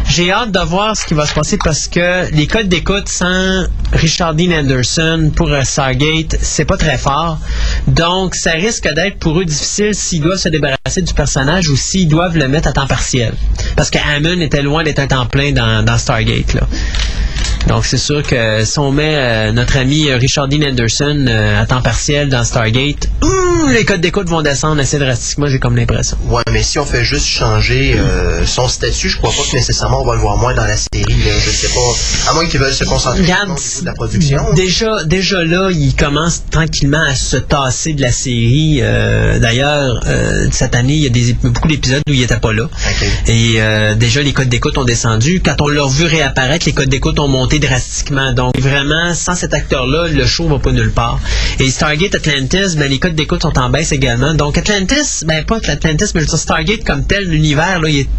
[0.07, 3.63] j'ai hâte de voir ce qui va se passer parce que les codes d'écoute sans
[3.93, 7.39] Richard Dean Anderson pour euh, Stargate, c'est pas très fort.
[7.88, 12.07] Donc ça risque d'être pour eux difficile s'ils doivent se débarrasser du personnage ou s'ils
[12.07, 13.33] doivent le mettre à temps partiel.
[13.75, 16.53] Parce que Hammond était loin d'être un temps plein dans, dans Stargate.
[16.53, 16.62] Là.
[17.69, 21.62] Donc, c'est sûr que si on met euh, notre ami euh, Richard Dean Anderson euh,
[21.62, 25.77] à temps partiel dans Stargate, ouh, les codes d'écoute vont descendre assez drastiquement, j'ai comme
[25.77, 26.17] l'impression.
[26.25, 30.01] Ouais, mais si on fait juste changer euh, son statut, je crois pas que nécessairement
[30.01, 31.03] on va le voir moins dans la série.
[31.23, 31.32] Là.
[31.45, 32.32] Je sais pas.
[32.32, 34.53] À moins qu'ils veulent se concentrer Regarde, niveau de la production.
[34.55, 38.82] déjà, déjà là, il commence tranquillement à se tasser de la série.
[39.39, 40.03] D'ailleurs,
[40.51, 42.67] cette année, il y a des, beaucoup d'épisodes où il n'était pas là.
[43.27, 43.60] Et
[43.95, 45.39] déjà, les codes d'écoute ont descendu.
[45.45, 48.33] Quand on l'a vu réapparaître, les codes d'écoute ont monté drastiquement.
[48.33, 51.19] Donc, vraiment, sans cet acteur-là, le show va pas nulle part.
[51.59, 54.33] Et Stargate Atlantis, ben, les codes d'écoute sont en baisse également.
[54.33, 57.99] Donc, Atlantis, ben, pas Atlantis, mais je veux dire, Stargate comme tel, l'univers, là, il
[57.99, 58.09] est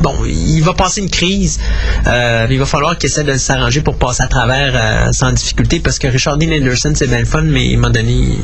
[0.00, 1.58] bon, il va passer une crise.
[2.06, 5.80] Euh, il va falloir qu'il essaie de s'arranger pour passer à travers euh, sans difficulté
[5.80, 8.38] parce que Richard Dean Anderson, c'est bien le fun, mais à un moment donné, il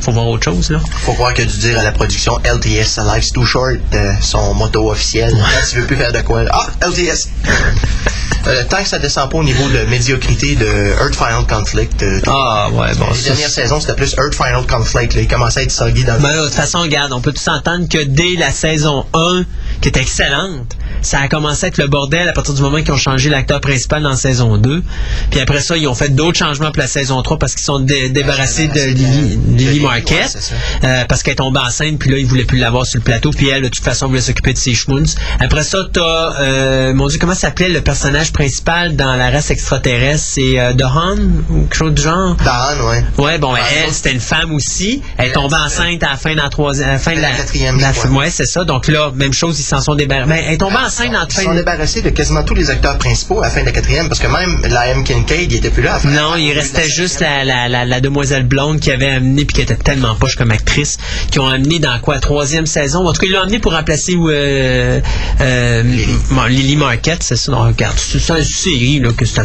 [0.00, 0.70] faut voir autre chose.
[0.70, 0.80] Là.
[1.02, 4.90] Faut croire a dû dire à la production LTS, Life's Too Short, euh, son motto
[4.90, 5.32] officiel.
[5.32, 6.42] Quand tu veux plus faire de quoi.
[6.50, 7.28] Ah, LTS!
[8.70, 12.04] Tant que ça descend pas au niveau de médiocrité de Earth Final Conflict.
[12.28, 13.06] Ah, ouais, bon.
[13.10, 15.14] les ça, dernières saisons, c'était plus Earth Final Conflict.
[15.14, 15.22] Là.
[15.22, 16.20] Il commençait à être soggy dans le...
[16.20, 19.44] Ben là, de toute façon, regarde, on peut tous s'entendre que dès la saison 1,
[19.80, 20.85] qui était excellente, important.
[21.02, 23.60] Ça a commencé à être le bordel à partir du moment qu'ils ont changé l'acteur
[23.60, 24.82] principal dans saison 2.
[25.30, 27.78] Puis après ça, ils ont fait d'autres changements pour la saison 3 parce qu'ils sont
[27.80, 30.34] dé- débarrassés de Lily, Marquette.
[30.82, 33.04] ouais, euh, parce qu'elle est tombée enceinte, puis là, ils voulaient plus l'avoir sur le
[33.04, 33.30] plateau.
[33.30, 35.02] Puis elle, de toute façon, voulait s'occuper de ses schmoons.
[35.40, 40.24] Après ça, t'as, euh, mon Dieu, comment s'appelait le personnage principal dans la race extraterrestre?
[40.28, 42.36] C'est euh, Dawn ou quelque chose du genre?
[42.44, 43.04] Dawn, ouais.
[43.18, 45.02] Ouais, bon, Ouais, elle, c'était une femme aussi.
[45.18, 47.30] Elle est tombée enceinte à la fin de la troisième, à la fin de La
[47.30, 48.64] la, quatrième, la- ouais, c'est ça.
[48.64, 50.28] Donc là, même chose, ils s'en sont débarrassés.
[50.28, 51.56] Mais elle est tombée dans la Ils sont de...
[51.56, 54.26] débarrassés de quasiment tous les acteurs principaux à la fin de la quatrième, parce que
[54.28, 55.04] même la M.
[55.04, 55.98] Kincaid, il était plus là.
[56.04, 59.60] Non, il restait juste la, la, la, la demoiselle blonde qui avait amené puis qui
[59.62, 60.98] était tellement poche comme actrice,
[61.30, 63.06] qui ont amené dans quoi troisième saison?
[63.06, 65.00] En tout cas, ils l'ont amené pour remplacer euh,
[65.40, 65.82] euh,
[66.30, 67.52] bon, Lily Marquette, c'est ça.
[67.52, 69.42] Non, regarde, c'est une série là que c'est.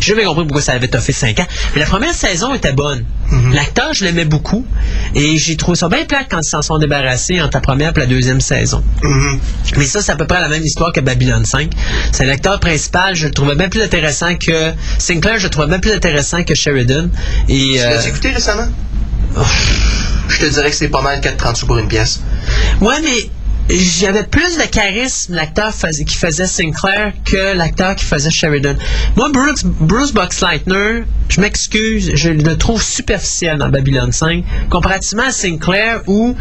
[0.00, 1.46] J'ai jamais compris pourquoi ça avait toffé 5 ans.
[1.74, 3.04] Mais la première saison était bonne.
[3.52, 4.64] L'acteur, je l'aimais beaucoup
[5.14, 8.00] et j'ai trouvé ça bien plate quand ils s'en sont débarrassés entre la première et
[8.00, 8.82] la deuxième saison.
[9.02, 9.40] Mhm.
[9.76, 11.70] Mais ça, c'est à peu près la même histoire que Babylon 5.
[12.12, 15.78] C'est l'acteur principal, je le trouvais bien plus intéressant que Sinclair, je le trouvais bien
[15.78, 17.08] plus intéressant que Sheridan.
[17.48, 18.68] Et Tu euh, l'as écouté récemment?
[20.28, 22.20] Je te dirais que c'est pas mal 4,30 sous pour une pièce.
[22.80, 23.30] ouais, mais
[23.68, 25.72] j'avais plus de charisme l'acteur
[26.06, 28.74] qui faisait Sinclair que l'acteur qui faisait Sheridan.
[29.16, 35.32] Moi, Bruce, Bruce Boxleitner, je m'excuse, je le trouve superficiel dans Babylon 5, comparativement à
[35.32, 36.36] Sinclair où,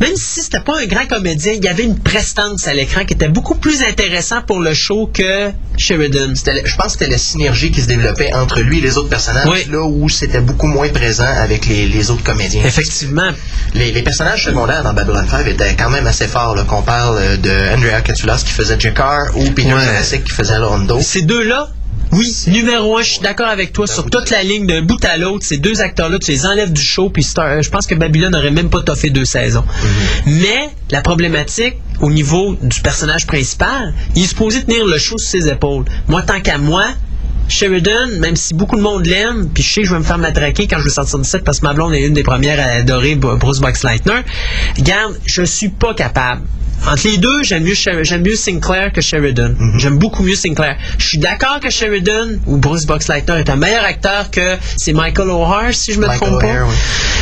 [0.00, 3.14] même si c'était pas un grand comédien, il y avait une prestance à l'écran qui
[3.14, 6.32] était beaucoup plus intéressant pour le show que Sheridan.
[6.34, 9.48] Je pense que c'était la synergie qui se développait entre lui et les autres personnages,
[9.50, 9.66] Oui.
[9.70, 12.62] là où c'était beaucoup moins présent avec les, les autres comédiens.
[12.64, 13.30] Effectivement.
[13.74, 17.16] Les, les personnages secondaires dans Babylon 5 étaient quand même assez forts, là, qu'on parle
[17.18, 19.80] euh, de Andrea Catsulas qui faisait Jakar ou Peter Ouais.
[19.80, 20.98] Jurassic qui faisait Rondo.
[21.00, 21.68] Ces deux-là,
[22.12, 23.86] oui, numéro un, je suis d'accord avec toi.
[23.86, 26.80] Sur toute la ligne d'un bout à l'autre, ces deux acteurs-là, tu les enlèves du
[26.82, 29.64] show, puis je pense que Babylon n'aurait même pas toffé deux saisons.
[30.26, 35.28] Mais la problématique au niveau du personnage principal, il est supposé tenir le show sur
[35.28, 35.84] ses épaules.
[36.06, 36.86] Moi, tant qu'à moi,
[37.48, 40.18] Sheridan, même si beaucoup de monde l'aime, puis je sais que je vais me faire
[40.18, 42.60] matraquer quand je vais sortir de set parce que ma blonde est une des premières
[42.60, 44.20] à adorer Bruce Boxleitner.
[44.76, 46.42] Regarde, je suis pas capable.
[46.86, 49.54] Entre les deux, j'aime mieux, j'aime mieux Sinclair que Sheridan.
[49.58, 49.78] Mhm.
[49.78, 50.76] J'aime beaucoup mieux Sinclair.
[50.98, 55.30] Je suis d'accord que Sheridan ou Bruce Boxleitner est un meilleur acteur que c'est Michael
[55.30, 56.64] O'Hare, si je me Michael trompe pas.
[56.64, 56.74] Oui.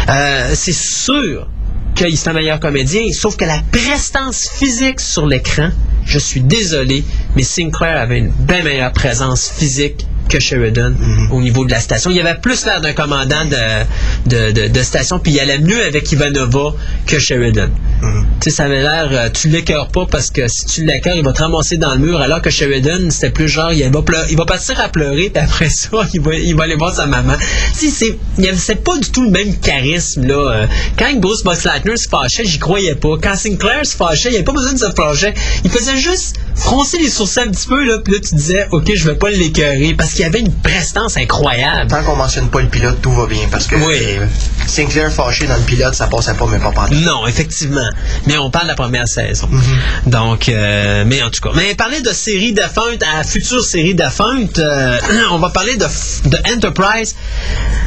[0.08, 1.48] Euh, c'est sûr
[1.94, 5.70] qu'il est un meilleur comédien, sauf que la prestance physique sur l'écran,
[6.04, 11.32] je suis désolé, mais Sinclair avait une bien meilleure présence physique que Sheridan Mhm.
[11.32, 12.10] au niveau de la station.
[12.10, 15.82] Il avait plus l'air d'un commandant de, de, de- de station, puis il allait mieux
[15.84, 16.74] avec Ivanova
[17.06, 17.68] que Sheridan.
[18.02, 18.26] Mhm.
[18.40, 21.24] Tu sais, ça avait l'air, euh, tu l'écœures pas parce que si tu l'écœures, il
[21.24, 24.26] va te ramasser dans le mur, alors que Sheridan, c'était plus genre, il va, pleu-
[24.30, 27.06] il va partir à pleurer, puis après ça, il va, il va aller voir sa
[27.06, 27.34] maman.
[27.78, 28.18] Tu sais,
[28.56, 30.34] c'est pas du tout le même charisme, là.
[30.52, 30.66] Euh,
[30.98, 33.16] Quand Bruce Boxleitner se fâchait, j'y croyais pas.
[33.22, 35.32] Quand Sinclair se fâchait, il n'y avait pas besoin de se fâcher.
[35.64, 38.90] Il faisait juste froncer les sourcils un petit peu, là, puis là, tu disais, OK,
[38.94, 41.90] je vais pas l'écœurer, parce qu'il y avait une prestance incroyable.
[41.90, 43.46] Tant qu'on mentionne pas le pilote, tout va bien.
[43.50, 44.18] Parce que Oui.
[44.66, 47.88] Sinclair fâché dans le pilote, ça passait pas, mais pas par Non, effectivement.
[48.26, 49.48] Mais on parle de la première saison.
[49.52, 50.10] Mm-hmm.
[50.10, 51.50] Donc, euh, mais en tout cas.
[51.54, 54.98] Mais parler de série défunte à future série défunte, euh,
[55.30, 55.84] on va parler de,
[56.28, 57.14] de Enterprise.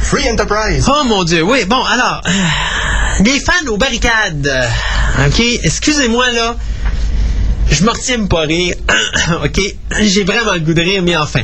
[0.02, 0.86] Free Enterprise.
[0.88, 1.64] Oh mon Dieu, oui.
[1.66, 2.30] Bon, alors, euh,
[3.24, 4.46] les fans aux barricades.
[4.46, 6.56] euh, OK, excusez-moi là.
[7.70, 8.74] Je me retiens pas rire.
[9.44, 9.60] OK,
[10.02, 11.40] j'ai vraiment le goût de rire, mais enfin.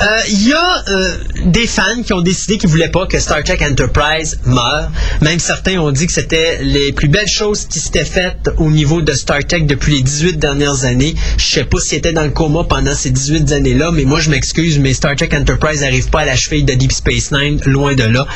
[0.00, 3.42] Euh, Il y a euh, des fans qui ont décidé qu'ils voulaient pas que Star
[3.42, 4.90] Trek Enterprise meure.
[5.20, 9.02] Même certains ont dit que c'était les plus belles choses qui s'étaient faites au niveau
[9.02, 11.14] de Star Trek depuis les 18 dernières années.
[11.38, 14.30] Je sais pas s'ils étaient dans le coma pendant ces 18 années-là, mais moi je
[14.30, 17.94] m'excuse, mais Star Trek Enterprise n'arrive pas à la cheville de Deep Space Nine, loin
[17.94, 18.26] de là.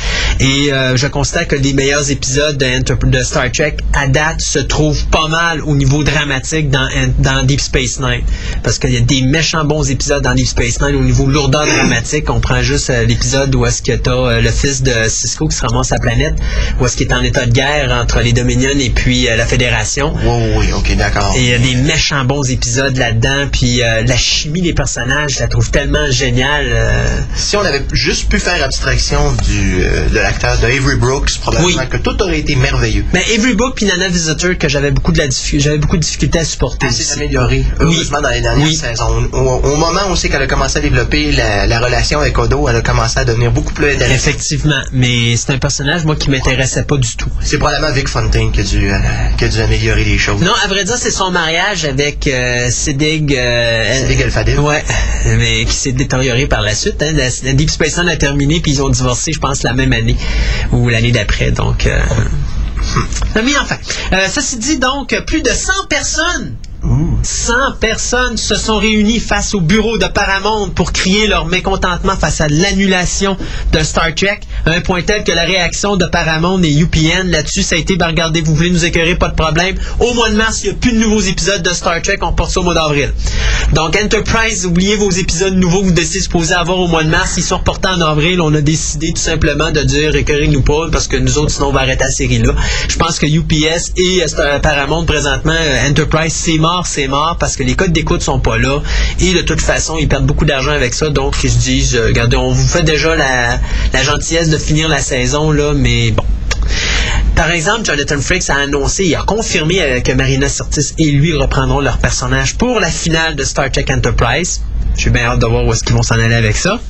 [0.41, 5.07] Et euh, je constate que les meilleurs épisodes de Star Trek à date se trouvent
[5.07, 8.23] pas mal au niveau dramatique dans, dans Deep Space Nine.
[8.63, 11.67] Parce qu'il y a des méchants bons épisodes dans Deep Space Nine au niveau lourdeur
[11.67, 12.31] dramatique.
[12.31, 15.57] On prend juste euh, l'épisode où est-ce que t'as euh, le fils de Cisco qui
[15.57, 16.35] se ramasse la planète,
[16.81, 19.47] où est-ce qu'il est en état de guerre entre les Dominions et puis euh, la
[19.47, 20.15] Fédération.
[20.25, 21.35] Oui, oui, ok, d'accord.
[21.37, 25.35] Et il y a des méchants bons épisodes là-dedans, puis euh, la chimie des personnages,
[25.37, 26.67] je la trouve tellement géniale.
[27.37, 29.79] Si on avait juste pu faire abstraction du,
[30.13, 31.89] de l'acteur de Avery Brooks, probablement Oui.
[31.89, 33.05] que tout aurait été merveilleux.
[33.13, 35.25] Mais Avery Book puis Nana Visitor que j'avais beaucoup de la
[35.59, 36.87] j'avais beaucoup de difficultés à supporter.
[36.87, 38.75] Elle améliorée, heureusement, dans les dernières Oui.
[38.77, 39.29] saisons.
[39.33, 42.69] Au, au moment où c'est qu'elle a commencé à développer la, la relation avec Odo,
[42.69, 44.17] elle a commencé à devenir beaucoup plus intéressante.
[44.29, 47.29] Effectivement, mais c'est un personnage moi qui m'intéressait pas du tout.
[47.41, 48.97] C'est probablement Vic Fontaine qui a dû, euh,
[49.37, 50.41] qui a dû améliorer les choses.
[50.41, 53.35] Non, à vrai dire, c'est son mariage avec euh, Siddig.
[53.37, 54.59] Euh, Siddig El-Fadil.
[54.61, 54.85] Ouais,
[55.39, 57.03] mais qui s'est détérioré par la suite.
[57.03, 57.13] Hein.
[57.15, 60.17] La, Deep Space Nine a terminé, puis ils ont divorcé, je pense, la même année
[60.73, 61.51] ou l'année d'après.
[61.51, 61.99] Donc, euh,
[63.35, 63.77] mais enfin,
[64.13, 69.61] euh, ceci dit, donc, plus de 100 personnes 100 personnes se sont réunies face au
[69.61, 73.37] bureau de Paramount pour crier leur mécontentement face à l'annulation
[73.73, 77.75] de Star Trek, un point tel que la réaction de Paramount et UPN là-dessus, ça
[77.75, 79.77] a été, ben, regardez, vous voulez nous écœurer, pas de problème.
[79.99, 82.33] Au mois de mars, il n'y a plus de nouveaux épisodes de Star Trek, on
[82.33, 83.13] porte ça au mois d'avril.
[83.73, 87.35] Donc, Enterprise, oubliez vos épisodes nouveaux que vous décidez supposé avoir au mois de mars,
[87.37, 91.09] ils sont reportés en avril, on a décidé tout simplement de dire écœurez-nous pas, parce
[91.09, 92.55] que nous autres, sinon, on va arrêter la série-là.
[92.89, 97.57] Je pense que UPS et euh, Paramount, présentement, euh, Enterprise, c'est mort, c'est mort, parce
[97.57, 98.81] que les codes d'écoute sont pas là,
[99.21, 102.07] et de toute façon, ils perdent beaucoup d'argent avec ça, donc ils se disent, euh,
[102.07, 106.25] regardez, on vous fait déjà la, gentillesse de finir la saison, là, mais bon.
[107.35, 111.35] Par exemple, Jonathan Frakes a annoncé, il a confirmé euh, que Marina Sirtis et lui
[111.35, 114.61] reprendront leur personnage pour la finale de Star Trek Enterprise.
[114.97, 116.81] J'ai bien hâte de voir où est-ce qu'ils vont s'en aller avec ça.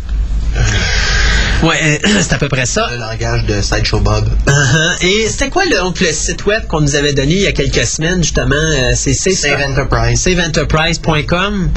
[1.62, 2.88] Ouais, euh, c'est à peu près ça.
[2.92, 4.28] Le langage de Sideshow Bob.
[4.46, 5.04] Uh-huh.
[5.04, 7.52] Et c'était quoi le, donc, le site web qu'on nous avait donné il y a
[7.52, 8.54] quelques semaines, justement?
[8.54, 10.20] euh, c'est c'est Save Enterprise.
[10.20, 11.70] saveenterprise.com.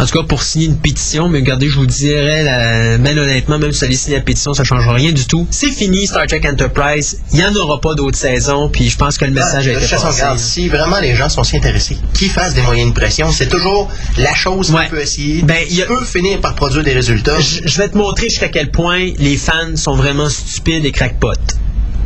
[0.00, 3.58] En tout cas, pour signer une pétition, mais regardez, je vous dirais, la, ben honnêtement,
[3.60, 5.46] même si vous allez signer la pétition, ça ne changera rien du tout.
[5.52, 7.20] C'est fini, Star Trek Enterprise.
[7.32, 9.80] Il n'y en aura pas d'autres saisons, puis je pense que le message a Ah,
[9.80, 10.22] de été passé.
[10.38, 13.88] si vraiment les gens sont si intéressés, qu'ils fassent des moyens de pression, c'est toujours
[14.16, 14.84] la chose Ouais.
[14.86, 15.42] qu'on peut essayer.
[15.42, 17.36] Ben, il a- peut finir par produire des résultats.
[17.38, 21.32] Je vais te montrer jusqu'à quel point les fans sont vraiment stupides et crackpots.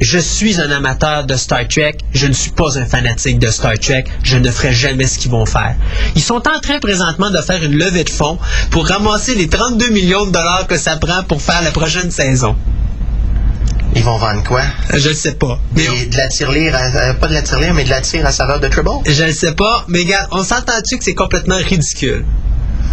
[0.01, 3.79] Je suis un amateur de Star Trek, je ne suis pas un fanatique de Star
[3.79, 5.77] Trek, je ne ferai jamais ce qu'ils vont faire.
[6.17, 8.39] Ils sont en train présentement de faire une levée de fonds
[8.71, 12.57] pour ramasser les 32 millions de dollars que ça prend pour faire la prochaine saison.
[13.95, 14.63] Ils vont vendre quoi?
[14.95, 15.59] Je ne sais pas.
[15.77, 18.25] Mais on- de la tirelire, à- euh, pas de la tirelire, mais de la tire
[18.27, 18.91] à saveur de Trouble?
[19.07, 22.25] je ne sais pas, mais regarde, on s'entend-tu que c'est complètement ridicule?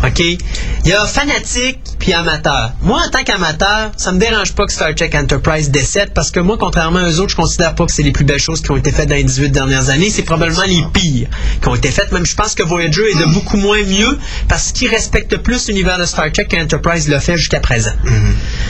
[0.06, 0.20] OK?
[0.20, 0.40] Il
[0.86, 2.72] y a fanatique puis amateur.
[2.82, 6.40] Moi, en tant qu'amateur, ça me dérange pas que Star Trek Enterprise décède parce que
[6.40, 8.78] moi, contrairement aux autres, je considère pas que c'est les plus belles choses qui ont
[8.78, 10.10] été faites dans les 18 dernières années.
[10.10, 11.28] C'est probablement les pires
[11.62, 12.12] qui ont été faites.
[12.12, 16.00] Même je pense que Voyager est de beaucoup moins mieux parce qu'il respecte plus l'univers
[16.00, 17.94] de Star Trek qu'Enterprise l'a fait jusqu'à présent.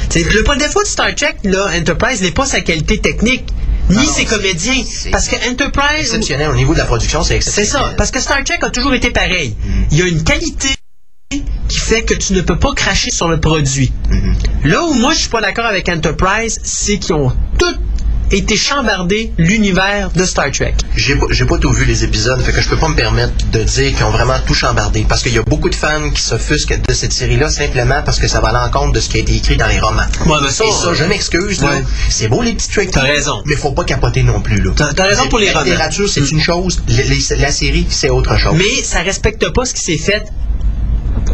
[0.09, 3.45] C'est Le point défaut de Star Trek, là, Enterprise n'est pas sa qualité technique
[3.89, 4.83] ni ses comédiens.
[5.11, 5.99] Parce que Enterprise...
[6.01, 7.89] Exceptionnel au niveau de la production, c'est C'est exceptionnel.
[7.89, 9.55] ça, parce que Star Trek a toujours été pareil.
[9.91, 10.69] Il y a une qualité
[11.67, 13.91] qui fait que tu ne peux pas cracher sur le produit.
[14.63, 17.75] Là où moi je suis pas d'accord avec Enterprise, c'est qu'ils ont tous
[18.31, 20.73] été chambardés l'univers de Star Trek.
[20.95, 21.15] J'ai
[21.45, 24.03] pas, tout vu les épisodes, fait que je peux pas me permettre de dire qu'ils
[24.05, 25.05] ont vraiment tout chambardé.
[25.07, 28.27] Parce qu'il y a beaucoup de fans qui s'offusquent de cette série-là simplement parce que
[28.27, 30.01] ça va à l'encontre de ce qui a été écrit dans les romans.
[30.25, 31.69] Ouais, mais ça, Et ça, je m'excuse, là.
[31.73, 31.83] Ouais.
[32.09, 32.89] C'est beau les petits trucs.
[32.91, 33.41] T'as raison.
[33.45, 34.71] Mais faut pas capoter non plus, là.
[34.95, 35.65] T'as- raison pour les La romans.
[35.65, 36.81] littérature, c'est une chose.
[36.87, 38.53] les- les- la série, c'est autre chose.
[38.57, 40.23] Mais ça respecte pas ce qui s'est fait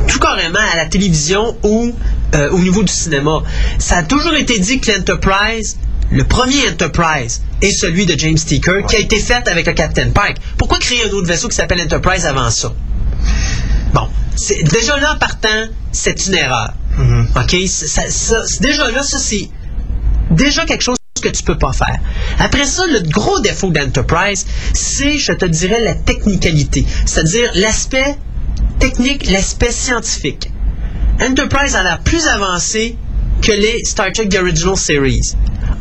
[0.08, 1.94] tout carrément à la télévision ou
[2.34, 3.42] euh, au niveau du cinéma.
[3.80, 5.78] Ça a toujours été dit que l'Enterprise,
[6.12, 8.60] le premier Enterprise, est celui de James T.
[8.60, 10.38] Kirk, qui a été fait avec le Captain Pike.
[10.58, 12.74] Pourquoi créer un autre vaisseau qui s'appelle Enterprise avant ça?
[13.94, 14.08] Bon,
[14.72, 16.74] déjà là, en partant, c'est une erreur.
[17.36, 17.56] OK?
[17.68, 19.50] Ça- ça- c'est- déjà là, ça, c'est
[20.32, 21.98] déjà quelque chose que tu peux pas faire.
[22.40, 26.86] Après ça, le gros défaut d'Enterprise, c'est, je te dirais, la technicalité.
[27.06, 28.16] C'est-à-dire l'aspect
[28.80, 30.52] technique, l'aspect scientifique.
[31.22, 32.98] Enterprise a l'air plus avancé
[33.42, 35.36] que les Star Trek The Original Series.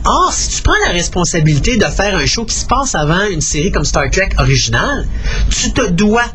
[0.04, 3.40] Or, si tu prends la responsabilité de faire un show qui se passe avant une
[3.40, 5.06] série comme Star Trek originale,
[5.50, 6.26] tu te dois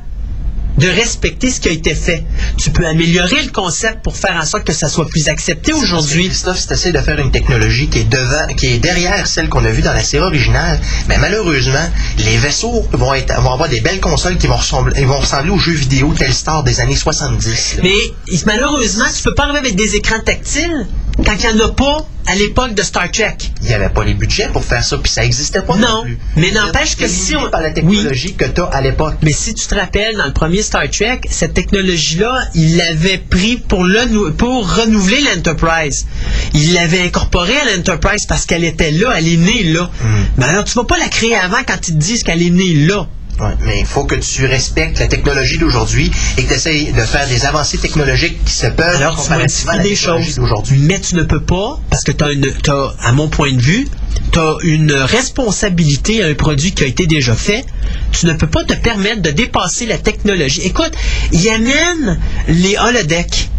[0.80, 2.24] de respecter ce qui a été fait.
[2.58, 6.26] Tu peux améliorer le concept pour faire en sorte que ça soit plus accepté aujourd'hui.
[6.28, 9.63] Christophe, si t'essaies de faire une technologie qui est devant, qui est derrière celle qu'on
[9.65, 11.89] a vue dans la série originale, mais malheureusement,
[12.20, 15.52] les vaisseaux vont, être, vont avoir des belles consoles qui vont ressembler, ils vont ressembler
[15.52, 17.76] aux jeux vidéo Telstar des années 70.
[17.78, 17.84] là.
[17.84, 20.88] Mais malheureusement, tu peux pas arriver avec des écrans tactiles
[21.26, 23.36] quand il n'y en a pas à l'époque de Star Trek.
[23.62, 26.02] Il n'y avait pas les budgets pour faire ça, puis ça n'existait pas non, Non,
[26.04, 26.18] plus.
[26.38, 29.15] mais n'empêche que si on- par la technologie que tu as à l'époque.
[29.24, 33.58] Mais si tu te rappelles, dans le premier Star Trek, cette technologie-là, il l'avait pris
[33.58, 36.05] pour, le, pour renouveler l'Enterprise.
[36.53, 39.89] Il l'avait incorporée à l'Enterprise parce qu'elle était là, elle est née là.
[40.38, 42.86] Mais alors, tu vas pas la créer avant quand ils te disent qu'elle est née
[42.86, 43.08] là.
[43.39, 47.01] Ouais, mais il faut que tu respectes la technologie d'aujourd'hui et que tu essayes de
[47.01, 50.39] faire des avancées technologiques qui se peuvent Alors, tu à la des choses.
[50.77, 53.88] Mais tu ne peux pas, parce que tu as, à mon point de vue,
[54.32, 57.65] tu as une responsabilité à un produit qui a été déjà fait.
[58.12, 60.62] Tu ne peux pas te permettre de dépasser la technologie.
[60.63, 60.91] Écoute,
[61.32, 63.50] il amène les holodecks.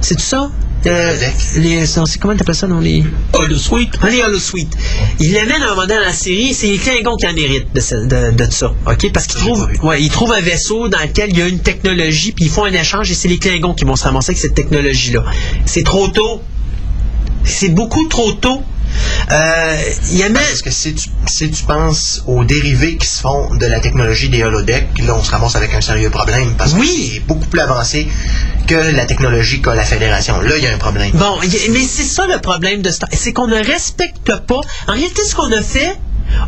[0.00, 0.50] C'est tout ça?
[0.86, 1.16] Euh,
[1.56, 1.84] les,
[2.20, 3.02] comment t'appelles ça dans les...
[3.32, 3.94] Holosuite.
[4.02, 4.72] Ah, les holosuites.
[5.18, 7.74] Il l'amène à un moment donné dans la série, c'est les Klingons qui en héritent
[7.74, 8.72] de, ce- de, de ça.
[8.86, 9.10] OK?
[9.12, 12.30] Parce qu'ils trouvent, ouais, ils trouvent un vaisseau dans lequel il y a une technologie,
[12.30, 14.54] puis ils font un échange et c'est les Klingons qui vont se ramasser avec cette
[14.54, 15.24] technologie-là.
[15.64, 16.40] C'est trop tôt.
[17.42, 18.62] C'est beaucoup trop tôt.
[19.30, 19.76] Euh,
[20.12, 20.32] il.
[20.32, 24.28] Parce que si tu, si tu penses aux dérivés qui se font de la technologie
[24.28, 26.54] des holodecks, là, on se ramasse avec un sérieux problème.
[26.56, 26.86] Parce Oui.
[27.08, 28.08] que c'est beaucoup plus avancé
[28.66, 30.40] que la technologie qu'a la Fédération.
[30.40, 31.10] Là, il y a un problème.
[31.14, 34.60] Bon, mais c'est ça le problème de Star c'est qu'on ne respecte pas.
[34.88, 35.96] En réalité, ce qu'on a fait,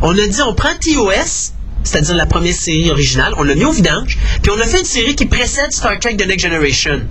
[0.01, 3.71] on a dit on prend TOS, c'est-à-dire la première série originale, on l'a mis au
[3.71, 7.01] vidange, puis on a fait une série qui précède Star Trek The Next Generation.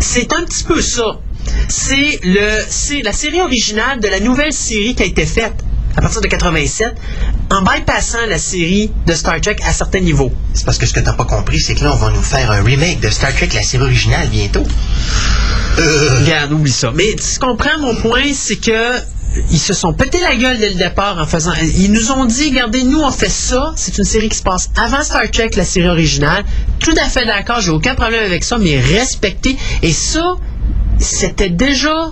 [0.00, 1.18] C'est un petit peu ça.
[1.68, 5.64] C'est le, c'est la série originale de la nouvelle série qui a été faite
[5.96, 6.94] à partir de 87,
[7.50, 10.30] en bypassant la série de Star Trek à certains niveaux.
[10.54, 12.52] C'est parce que ce que t'as pas compris, c'est que là, on va nous faire
[12.52, 14.62] un remake de Star Trek, la série originale, bientôt.
[15.76, 16.92] Regarde, oublie ça.
[16.94, 19.00] Mais tu comprends mon point, c'est que
[19.50, 21.52] ils se sont pété la gueule dès le départ en faisant.
[21.60, 23.72] Ils nous ont dit, regardez, nous on fait ça.
[23.76, 26.44] C'est une série qui se passe avant Star Trek, la série originale.
[26.78, 29.56] Tout à fait d'accord, j'ai aucun problème avec ça, mais respecter.
[29.82, 30.36] Et ça,
[30.98, 32.10] c'était déjà.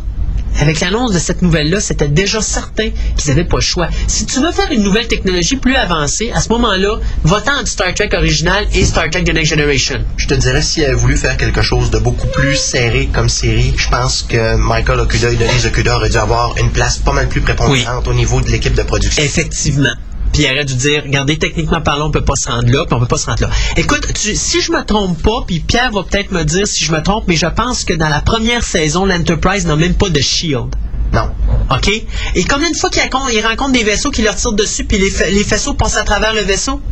[0.58, 3.88] Avec l'annonce de cette nouvelle-là, c'était déjà certain qu'ils n'avaient pas le choix.
[4.06, 7.92] Si tu veux faire une nouvelle technologie plus avancée, à ce moment-là, va-t'en du Star
[7.92, 10.02] Trek original et Star Trek The Next Generation.
[10.16, 13.74] Je te dirais, s'il avait voulu faire quelque chose de beaucoup plus serré comme série,
[13.76, 17.28] je pense que Michael Okuda et Denise Okuda auraient dû avoir une place pas mal
[17.28, 19.22] plus prépondérante au niveau de l'équipe de production.
[19.22, 19.92] Effectivement.
[20.36, 22.94] Puis il aurait dû dire, regardez, techniquement parlant, on peut pas se rendre là, puis
[22.94, 23.50] on peut pas se rendre là.
[23.78, 26.92] Écoute, tu- si je me trompe pas, puis Pierre va peut-être me dire si je
[26.92, 30.20] me trompe, mais je pense que dans la première saison, l'Enterprise n'a même pas de
[30.20, 30.74] shield.
[31.14, 31.30] Non.
[31.74, 31.88] OK?
[32.34, 33.00] Et combien de fois qu'il
[33.46, 36.34] rencontre des vaisseaux qui leur tirent dessus, puis les, fa- les vaisseaux passent à travers
[36.34, 36.82] le vaisseau?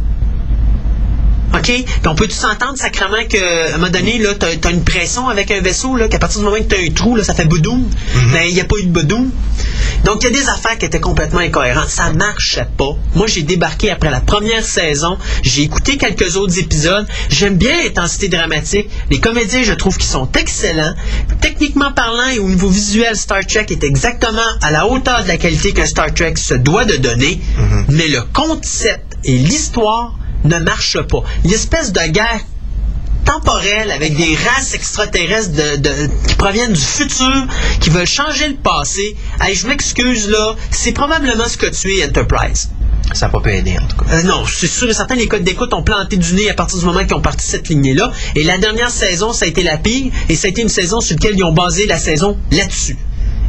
[1.52, 1.62] OK?
[1.62, 5.28] Puis on peut tout s'entendre sacrément qu'à un moment donné, là, t'as, as une pression
[5.28, 7.44] avec un vaisseau, là, qu'à partir du moment que t'as un trou, là, ça fait
[7.44, 7.88] boudoum.
[8.32, 9.30] Mais il n'y a pas eu de boudoum.
[10.04, 11.88] Donc, il y a des affaires qui étaient complètement incohérentes.
[11.88, 12.90] Ça marchait pas.
[13.14, 15.16] Moi, j'ai débarqué après la première saison.
[15.42, 17.06] J'ai écouté quelques autres épisodes.
[17.30, 18.90] J'aime bien l'intensité dramatique.
[19.10, 20.94] Les comédiens, je trouve qu'ils sont excellents.
[21.40, 25.38] Techniquement parlant et au niveau visuel, Star Trek est exactement à la hauteur de la
[25.38, 27.40] qualité que Star Trek se doit de donner.
[27.88, 31.22] Mais le concept et l'histoire ne marchent pas.
[31.44, 32.40] L'espèce de guerre
[33.24, 37.46] temporelle avec des races extraterrestres de- de- qui proviennent du futur,
[37.80, 39.16] qui veulent changer le passé.
[39.40, 42.68] Hey, je m'excuse là, c'est probablement ce que tu es Enterprise.
[43.14, 44.12] Ça n'a pas pu aider, en tout cas.
[44.14, 46.78] Euh, non, c'est sûr et certain, les codes d'écoute ont planté du nez à partir
[46.78, 48.12] du moment qu'ils ont parti cette lignée-là.
[48.34, 51.00] Et la dernière saison, ça a été la pire, et ça a été une saison
[51.00, 52.96] sur laquelle ils ont basé la saison là-dessus.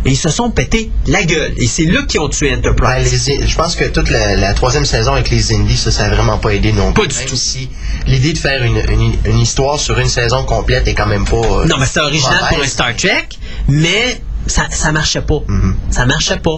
[0.05, 1.53] Ils se sont pété la gueule.
[1.57, 3.27] Et c'est là qu'ils ont tué Ben, Enterprise.
[3.27, 6.13] les- je pense que toute la, la troisième saison avec les Indies, ça, ça n'a
[6.15, 7.03] vraiment pas aidé non plus.
[7.07, 7.35] Pas du Même tout.
[7.35, 7.69] si
[8.05, 11.37] l'idée de faire une, une- une histoire sur une saison complète est quand même pas.
[11.37, 12.67] euh, Non, mais c'est original pour un.
[12.67, 13.27] Star Trek,
[13.67, 15.39] mais ça, ça marchait pas.
[15.47, 15.75] Mhm.
[15.89, 16.57] Ça marchait pas.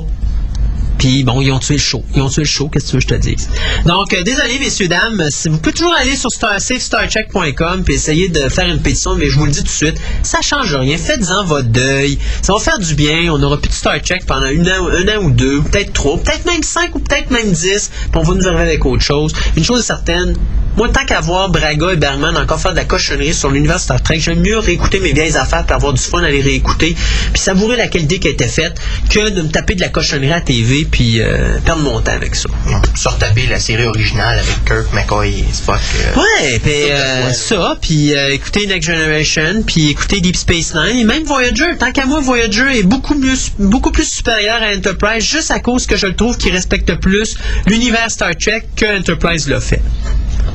[0.98, 2.04] Puis bon, ils ont tué le show.
[2.16, 3.50] Ils ont tué le show, qu'est-ce que tu veux que je te dise?
[3.86, 8.50] Donc, euh, désolé, messieurs, dames, vous pouvez toujours aller sur star, safestartrek.com puis essayer de
[8.50, 10.98] faire une pétition, mais je vous le dis tout de suite, ça change rien.
[10.98, 12.18] Faites-en votre deuil.
[12.42, 13.32] Ça va faire du bien.
[13.32, 16.46] On n'aura plus de Star Trek pendant an, un an ou deux, peut-être trois, peut-être
[16.46, 19.34] même cinq ou peut-être même dix, puis on va nous arriver avec autre chose.
[19.56, 20.36] Une chose est certaine,
[20.78, 24.02] moi, tant qu'à voir Braga et Berman encore faire de la cochonnerie sur l'univers Star
[24.02, 26.96] Trek, j'aime mieux réécouter mes vieilles affaires pour avoir du fun à les réécouter,
[27.34, 30.32] puis savourer la qualité qui a été faite, que de me taper de la cochonnerie
[30.32, 32.48] à TV, puis euh, perdre mon temps avec ça.
[32.68, 35.80] On peut se retaper la série originale avec Kirk, McCoy et Spock.
[36.16, 41.04] euh, Ouais, puis euh, ça, puis écouter Next Generation, puis écouter Deep Space Nine, et
[41.06, 41.76] même Voyager.
[41.80, 45.88] Tant qu'à moi, Voyager est beaucoup mieux, beaucoup plus supérieur à Enterprise, juste à cause
[45.88, 49.82] que je le trouve qu'il respecte plus l'univers Star Trek que Enterprise l'a fait.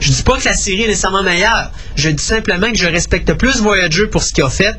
[0.03, 1.71] Je dis pas que la série est nécessairement meilleure.
[1.95, 4.77] Je dis simplement que je respecte plus Voyager pour ce qu'il a fait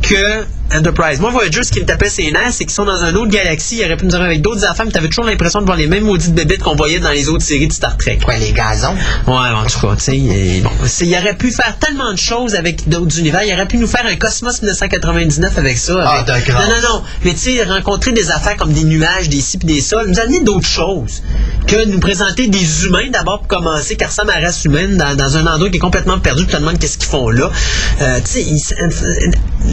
[0.00, 1.18] que Enterprise.
[1.18, 3.78] Moi, Voyager, ce qui me tapait ses nerfs, c'est qu'ils sont dans une autre galaxie.
[3.80, 5.88] Ils auraient pu nous arriver avec d'autres affaires, mais t'avais toujours l'impression de voir les
[5.88, 8.20] mêmes maudites bébites qu'on voyait dans les autres séries de Star Trek.
[8.24, 8.94] Quoi, les gazons?
[9.26, 12.88] Ouais, en tout cas, tu sais, bon, il aurait pu faire tellement de choses avec
[12.88, 13.42] d'autres univers.
[13.42, 16.04] Il aurait pu nous faire un Cosmos 1999 avec ça.
[16.06, 16.60] Ah, d'accord.
[16.60, 17.02] Non, non, non.
[17.24, 20.20] Mais tu sais, rencontrer des affaires comme des nuages, des ci pis des ça, nous
[20.20, 21.22] amener d'autres choses
[21.66, 25.36] que nous présenter des humains d'abord pour commencer, qui ressemblent à la race humaine dans,
[25.36, 26.46] un endroit qui est complètement perdu.
[26.46, 27.50] Tu te demandes qu'est-ce qu'ils font là.
[28.00, 29.30] Euh, ils- euh,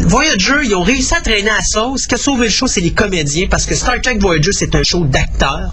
[0.08, 2.02] Voyager, ils ont réussi à traîner à sauce.
[2.04, 4.76] Ce qui a sauvé le show, c'est les comédiens parce que Star Trek Voyager, c'est
[4.76, 5.72] un show d'acteurs.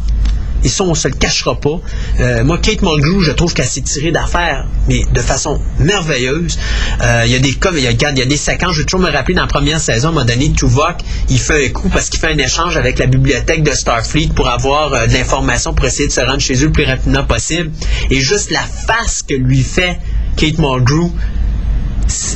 [0.64, 1.78] Et ça, on se le cachera pas.
[2.20, 6.58] Euh, moi, Kate Mulgrew, je trouve qu'elle s'est tirée d'affaire, mais de façon merveilleuse.
[7.02, 7.92] Euh, Il y a des cas, il y a,
[8.24, 10.50] des séquences, je vais toujours me rappeler dans la première saison, à un moment donné,
[10.52, 10.96] Tuvok,
[11.28, 14.48] il fait un coup parce qu'il fait un échange avec la bibliothèque de Starfleet pour
[14.48, 17.70] avoir euh, de l'information pour essayer de se rendre chez eux le plus rapidement possible.
[18.10, 19.98] Et juste la face que lui fait
[20.36, 21.12] Kate Mulgrew,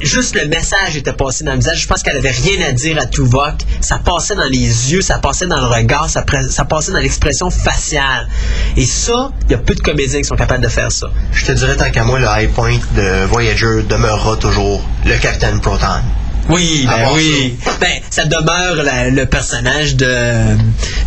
[0.02, 1.82] juste le message était passé dans le visage.
[1.82, 3.54] Je pense qu'elle avait rien à dire à Tuvok.
[3.80, 8.28] Ça passait dans les yeux, ça passait dans le regard, ça, passait dans l'expression faciale.
[8.76, 11.10] Et ça, il y a peu de comédiens qui sont capables de faire ça.
[11.32, 15.58] Je te dirais, tant qu'à moi, le high point de Voyager demeurera toujours le Captain
[15.58, 16.02] Proton.
[16.49, 17.57] Oui, ben oui.
[17.80, 20.57] Ben, ça demeure la- le personnage de,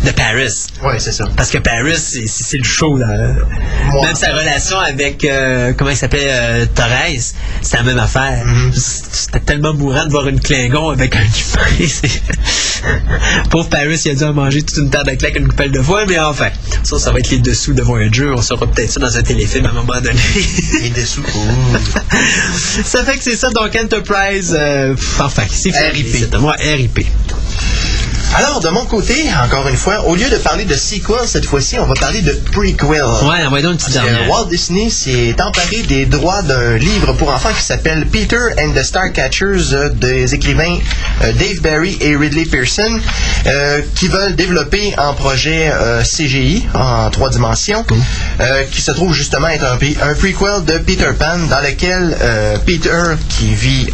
[0.04, 0.48] de Paris.
[0.84, 1.24] Ouais, c'est ça.
[1.36, 2.96] Parce que Paris, c'est- c'est c'est le show.
[2.96, 3.06] Là.
[4.02, 6.88] Même sa relation avec, euh, comment il s'appelait, euh, Torres,
[7.60, 8.44] c'était la même affaire.
[8.46, 8.72] Mhm.
[8.74, 11.86] C'était tellement mourant de voir une Klingon avec un humain.
[11.88, 12.22] c'est-
[13.50, 15.80] Pauvre Paris, il a dû en manger toute une terre de claque une coupelle de
[15.80, 16.48] fois, mais enfin,
[16.82, 18.28] ça, ça va être les dessous de Voyager.
[18.36, 20.18] On saura peut-être ça dans un téléfilm à un moment donné.
[20.82, 21.22] Et dessous.
[21.22, 21.76] ouh.
[22.84, 24.94] ça fait que c'est ça, donc Enterprise, euh,
[25.34, 26.34] pff, enfin, c'est RIP.
[26.40, 27.06] Ouais, RIP.
[28.34, 29.14] Alors, de mon côté,
[29.44, 32.32] encore une fois, au lieu de parler de sequel, cette fois-ci, on va parler de
[32.50, 33.02] prequel.
[33.28, 34.30] Ouais, va donc une dernière.
[34.30, 38.82] Walt Disney s'est emparé des droits d'un livre pour enfants qui s'appelle Peter and the
[38.82, 40.78] Starcatchers euh, des écrivains
[41.22, 42.98] euh, Dave Barry et Ridley Pearson
[43.46, 47.84] euh, qui veulent développer un projet euh, CGI en trois dimensions
[48.72, 52.16] qui se trouve justement être un, pre- un prequel de Peter Pan dans lequel
[52.66, 53.86] Peter qui vit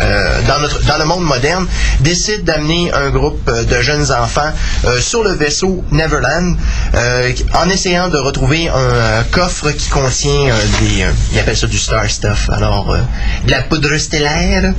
[0.46, 1.66] dans, notre, dans le monde moderne
[2.00, 6.56] décide d'amener un groupe de jeunes enfants euh, sur le vaisseau Neverland
[6.94, 11.56] euh, en essayant de retrouver un euh, coffre qui contient euh, des euh, ils appellent
[11.56, 12.98] ça du star stuff alors euh,
[13.46, 14.72] de la poudre stellaire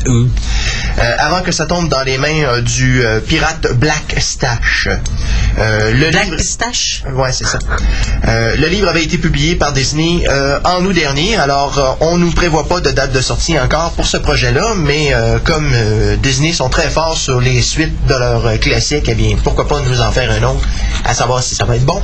[0.99, 4.89] euh, avant que ça tombe dans les mains euh, du euh, pirate Black Stash.
[5.57, 7.15] Euh, le Black livre-?
[7.15, 7.59] Ouais, c'est ça.
[8.27, 12.17] Euh, le livre avait été publié par Disney euh, en août dernier, alors euh, on
[12.17, 16.15] nous prévoit pas de date de sortie encore pour ce projet-là, mais euh, comme euh,
[16.17, 19.81] Disney sont très forts sur les suites de leurs euh, classiques, eh bien, pourquoi pas
[19.81, 20.67] nous en faire un autre,
[21.03, 22.01] à savoir si ça va être bon.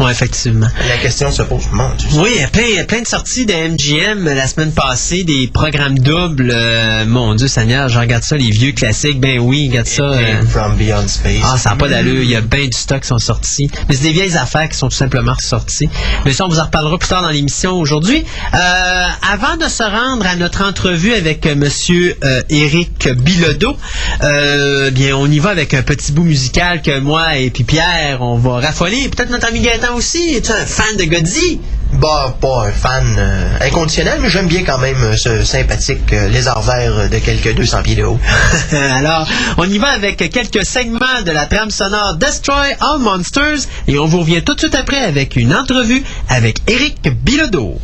[0.00, 0.68] Oui, effectivement.
[0.88, 1.64] La question se pose,
[1.98, 2.20] Dieu.
[2.20, 4.70] Oui, il y a plein, il y a plein de sorties de MGM la semaine
[4.70, 6.52] passée, des programmes doubles.
[6.54, 9.18] euh, mon Dieu Seigneur, je regarde ça, les vieux classiques.
[9.18, 10.04] Ben oui, regarde ça.
[10.04, 11.42] euh, From Beyond Space.
[11.44, 12.22] Ah, ça n'a pas d'allure.
[12.22, 13.68] Il y a bien du stock qui sont sortis.
[13.88, 15.88] Mais c'est des vieilles affaires qui sont tout simplement ressorties.
[16.24, 18.24] Mais ça, on vous en reparlera plus tard dans l'émission aujourd'hui.
[18.54, 23.76] Euh, avant de se rendre à notre entrevue avec euh, Monsieur euh, Éric Bilodeau,
[24.22, 28.18] euh, bien, on y va avec un petit bout musical que moi et puis Pierre,
[28.22, 29.08] on va raffoler.
[29.08, 30.34] Peut-être notre ami Gaëtan aussi.
[30.34, 31.58] Es-tu un fan de Godzilla?
[31.94, 36.28] Bah, pas un fan euh, inconditionnel, mais j'aime bien quand même euh, ce sympathique euh,
[36.28, 38.20] lézard vert de quelques 200 pieds de haut.
[38.72, 43.98] Alors, on y va avec quelques segments de la trame sonore Destroy All Monsters et
[43.98, 47.80] on vous revient tout de suite après avec une entrevue avec Éric Bilodeau.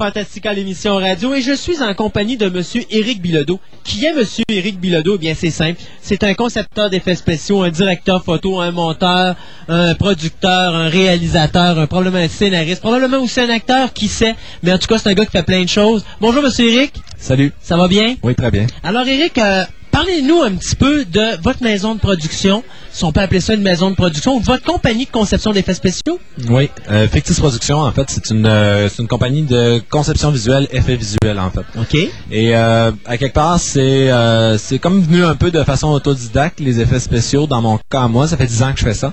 [0.00, 3.60] Fantastica, l'émission radio, et je suis en compagnie de Monsieur Éric Bilodeau.
[3.84, 5.16] Qui est Monsieur Éric Bilodeau?
[5.16, 5.78] Eh bien, c'est simple.
[6.00, 9.36] C'est un concepteur d'effets spéciaux, un directeur photo, un monteur,
[9.68, 14.36] un producteur, un réalisateur, un, probablement un scénariste, probablement aussi un acteur, qui sait?
[14.62, 16.02] Mais en tout cas, c'est un gars qui fait plein de choses.
[16.18, 16.94] Bonjour, Monsieur Éric.
[17.18, 17.52] Salut.
[17.60, 18.16] Ça va bien?
[18.22, 18.68] Oui, très bien.
[18.82, 22.62] Alors, Éric, euh, parlez-nous un petit peu de votre maison de production,
[22.92, 25.74] si on peut appeler ça une maison de production, ou votre compagnie de conception d'effets
[25.74, 26.18] spéciaux.
[26.48, 30.68] Oui, euh, Fictis Production, en fait, c'est une, euh, c'est une compagnie de conception visuelle,
[30.72, 31.64] effets visuels, en fait.
[31.78, 31.94] OK.
[32.30, 36.60] Et euh, à quelque part, c'est euh, c'est comme venu un peu de façon autodidacte,
[36.60, 37.46] les effets spéciaux.
[37.46, 39.12] Dans mon cas, moi, ça fait 10 ans que je fais ça.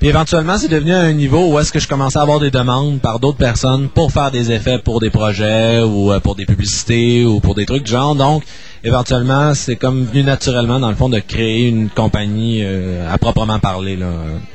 [0.00, 3.00] Puis éventuellement, c'est devenu un niveau où est-ce que je commençais à avoir des demandes
[3.00, 7.24] par d'autres personnes pour faire des effets pour des projets ou euh, pour des publicités
[7.24, 8.14] ou pour des trucs du genre.
[8.14, 8.42] Donc,
[8.82, 13.58] éventuellement, c'est comme venu naturellement, dans le fond, de créer une compagnie euh, à proprement
[13.58, 13.96] parler.
[13.96, 14.08] Là.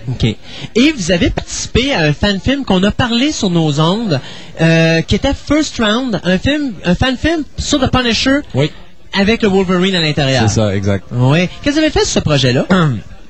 [0.08, 0.24] OK.
[0.24, 4.20] Et vous avez participé à un fan-film qu'on a parlé sur nos ondes,
[4.62, 8.70] euh, qui était First Round, un film, un fan-film sur The Punisher Oui,
[9.14, 10.44] avec le Wolverine à l'intérieur.
[10.48, 11.06] c'est ça, exact.
[11.12, 11.48] Oui.
[11.64, 12.66] Qu'est-ce que vous avez fait sur ce projet-là?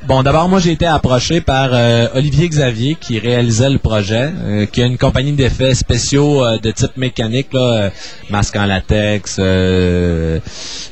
[0.10, 4.66] Bon, d'abord, moi, j'ai été approché par euh, Olivier Xavier, qui réalisait le projet, euh,
[4.66, 7.92] qui a une compagnie d'effets spéciaux euh, de type mécanique, là,
[8.32, 9.38] masque en latex,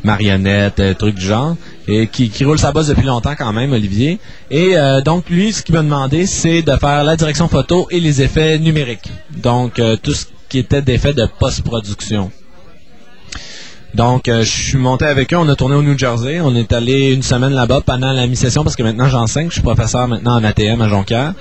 [0.03, 1.55] marionnette, euh, trucs du genre,
[1.87, 4.19] et qui, qui roule sa bosse depuis longtemps quand même, Olivier.
[4.51, 8.21] Et donc, lui, ce qu'il m'a demandé, c'est de faire la direction photo et les
[8.21, 9.09] effets numériques.
[9.35, 12.29] Donc, tout ce qui était d'effets de post-production.
[13.97, 16.39] Donc, euh, je suis monté avec eux, on a tourné au New Jersey.
[16.39, 19.63] On est allé une semaine là-bas pendant la mi-session parce que maintenant j'enseigne, je suis
[19.63, 21.33] professeur maintenant en ATM à Jonquière.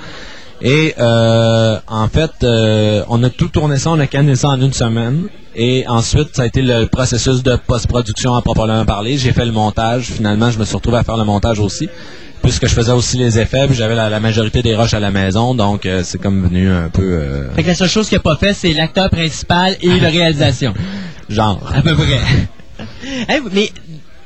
[0.63, 4.59] Et euh, en fait, euh, on a tout tourné ça, on a canné ça en
[4.59, 5.25] une semaine.
[5.55, 9.19] Et ensuite, ça a été le processus de post-production à proprement parler.
[9.19, 10.05] J'ai fait le montage.
[10.05, 11.91] Finalement, je me suis retrouvé à faire le montage aussi.
[12.43, 15.11] Puisque je faisais aussi les effets, puis j'avais la, la majorité des rushs à la
[15.11, 18.17] maison, donc euh, c'est comme venu un peu euh, Fait que la seule chose qu'il
[18.17, 20.73] n'a pas fait, c'est l'acteur principal et la réalisation.
[21.29, 21.61] genre.
[21.75, 22.19] À peu près.
[23.29, 23.71] Hey, mais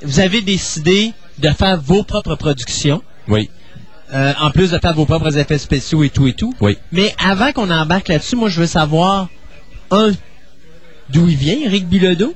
[0.02, 3.48] vous avez décidé de faire vos propres productions, Oui.
[4.12, 6.52] euh, en plus de faire vos propres effets spéciaux et tout et tout.
[6.60, 6.76] Oui.
[6.90, 9.28] Mais avant qu'on embarque là-dessus, moi, je veux savoir,
[9.92, 10.10] un,
[11.10, 12.34] d'où il vient, Eric Bilodeau?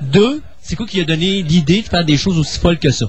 [0.00, 3.06] Deux, c'est quoi qui a donné l'idée de faire des choses aussi folles que ça?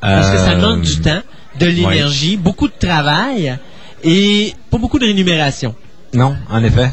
[0.00, 1.22] Parce que ça Euh, demande du temps,
[1.58, 3.58] de l'énergie, beaucoup de travail
[4.04, 5.74] et pas beaucoup de rémunération.
[6.14, 6.90] Non, en effet.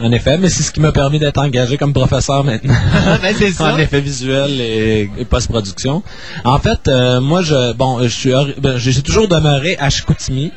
[0.00, 2.74] En effet, mais c'est ce qui m'a permis d'être engagé comme professeur maintenant.
[3.22, 3.74] ben, c'est ça.
[3.74, 6.02] en effet visuel et, et post-production.
[6.44, 10.52] En fait, euh, moi, je bon, je suis, ben, j'ai toujours demeuré à Chicoutimi.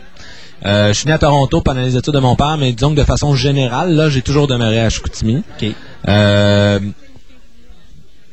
[0.66, 3.00] Euh, je suis né à Toronto pendant les études de mon père, mais disons que
[3.00, 5.44] de façon générale, là, j'ai toujours demeuré à Chicoutimi.
[5.62, 5.70] OK.
[6.08, 6.80] Euh,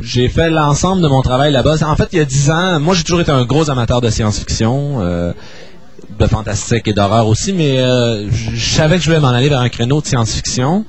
[0.00, 1.76] j'ai fait l'ensemble de mon travail là-bas.
[1.84, 4.09] En fait, il y a dix ans, moi, j'ai toujours été un gros amateur de
[4.09, 5.34] science-fiction.
[6.19, 9.49] De fantastique et d'horreur aussi, mais euh, je je savais que je voulais m'en aller
[9.49, 10.85] vers un créneau de science-fiction.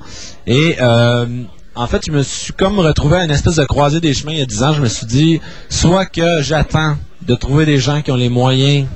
[0.47, 1.25] Et euh,
[1.75, 4.39] en fait, je me suis comme retrouvé à une espèce de croisée des chemins il
[4.39, 4.73] y a 10 ans.
[4.73, 8.87] Je me suis dit, soit que j'attends de trouver des gens qui ont les moyens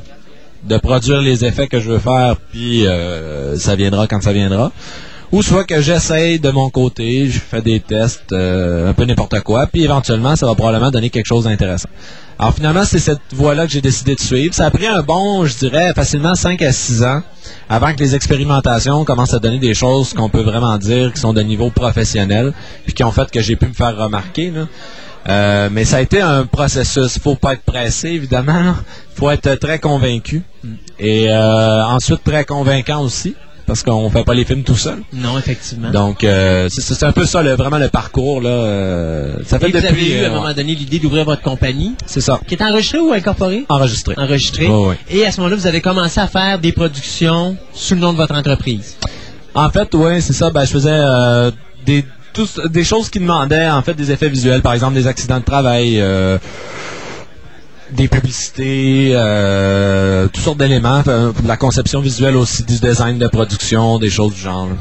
[0.64, 4.72] de produire les effets que je veux faire, puis euh, ça viendra quand ça viendra.
[5.32, 9.42] Ou soit que j'essaye de mon côté, je fais des tests, euh, un peu n'importe
[9.42, 11.90] quoi, puis éventuellement, ça va probablement donner quelque chose d'intéressant.
[12.40, 14.54] Alors finalement, c'est cette voie-là que j'ai décidé de suivre.
[14.54, 17.22] Ça a pris un bon, je dirais, facilement 5 à 6 ans
[17.68, 21.34] avant que les expérimentations commencent à donner des choses qu'on peut vraiment dire qui sont
[21.34, 22.54] de niveau professionnel,
[22.86, 24.52] puis qui ont fait que j'ai pu me faire remarquer.
[24.52, 24.68] Là.
[25.30, 27.20] Euh, mais ça a été un processus.
[27.20, 28.76] faut pas être pressé, évidemment.
[29.16, 30.44] faut être très convaincu.
[31.00, 33.36] Et euh, ensuite, très convaincant aussi,
[33.68, 35.00] parce qu'on fait pas les films tout seul.
[35.14, 35.92] Non, effectivement.
[35.92, 38.42] Donc, euh, c'est un peu ça, le- vraiment le parcours.
[38.42, 38.50] là.
[38.50, 39.88] euh, ça fait Et vous depuis...
[39.88, 42.64] avez eu à euh, un moment donné l'idée d'ouvrir votre compagnie, c'est ça, qui est
[42.64, 43.66] enregistrée ou incorporée?
[43.70, 44.16] enregistré.
[44.18, 44.68] Enregistrée.
[44.68, 44.98] Ouais.
[45.12, 48.18] Et à ce moment-là, vous avez commencé à faire des productions sous le nom de
[48.18, 48.96] votre entreprise.
[49.54, 50.50] En fait, ouais, c'est ça.
[50.50, 51.52] Ben, je faisais euh,
[51.86, 52.06] des
[52.70, 56.00] des choses qui demandaient en fait des effets visuels, par exemple des accidents de travail,
[56.00, 56.38] euh,
[57.92, 63.28] des publicités, euh, toutes sortes d'éléments, euh, de la conception visuelle aussi, du design de
[63.28, 64.68] production, des choses du genre.
[64.68, 64.76] là.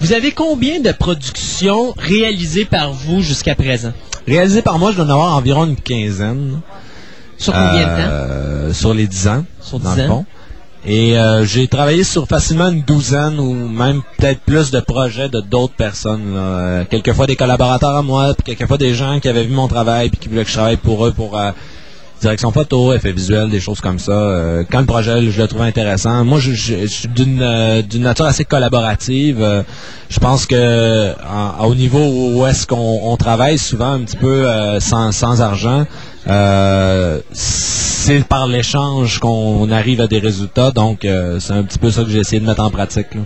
[0.00, 3.92] Vous avez combien de productions réalisées par vous jusqu'à présent?
[4.26, 6.60] Réalisé par moi, je dois en avoir environ une quinzaine.
[7.36, 8.08] Sur combien de temps?
[8.08, 9.44] Euh, Sur les 10 ans.
[9.60, 10.08] Sur dans 10 le ans?
[10.08, 10.24] fond.
[10.86, 15.40] Et euh, j'ai travaillé sur facilement une douzaine ou même peut-être plus de projets de
[15.40, 16.34] d'autres personnes.
[16.34, 16.40] Là.
[16.40, 20.08] Euh, quelquefois des collaborateurs à moi, puis quelquefois des gens qui avaient vu mon travail
[20.08, 21.50] puis qui voulaient que je travaille pour eux pour euh,
[22.22, 24.12] direction photo, effets visuels, des choses comme ça.
[24.12, 26.24] Euh, quand le projet, je le trouvais intéressant.
[26.24, 29.38] Moi, je, je- je suis d'une euh, d'une nature assez collaborative.
[29.42, 29.62] Euh,
[30.08, 31.12] je pense que
[31.62, 31.98] au niveau
[32.38, 34.46] où est-ce qu'on on travaille souvent un petit peu
[34.80, 35.86] sans, sans argent,
[36.28, 40.70] euh, c'est par l'échange qu'on arrive à des résultats.
[40.70, 43.06] Donc, euh, c'est un petit peu ça que j'ai essayé de mettre en pratique.
[43.14, 43.20] là.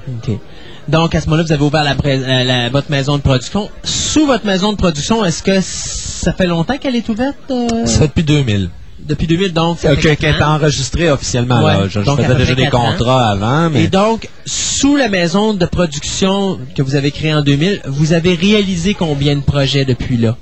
[0.88, 3.70] Donc, à ce moment-là, vous avez ouvert la, pré- la- votre maison de production.
[3.84, 7.36] Sous votre maison de production, est-ce que ça fait longtemps qu'elle est ouverte?
[7.50, 8.70] euh, Ça fait depuis 2000.
[9.00, 9.78] Depuis 2000, donc.
[9.84, 11.62] Euh, Qu'elle est enregistrée officiellement.
[11.62, 11.88] Ouais, là.
[11.88, 12.70] Je, je donc à faisais déjà des ans.
[12.70, 17.42] contrats avant, mais Et donc, sous la maison de production que vous avez créée en
[17.42, 20.36] 2000, vous avez réalisé combien de projets depuis là?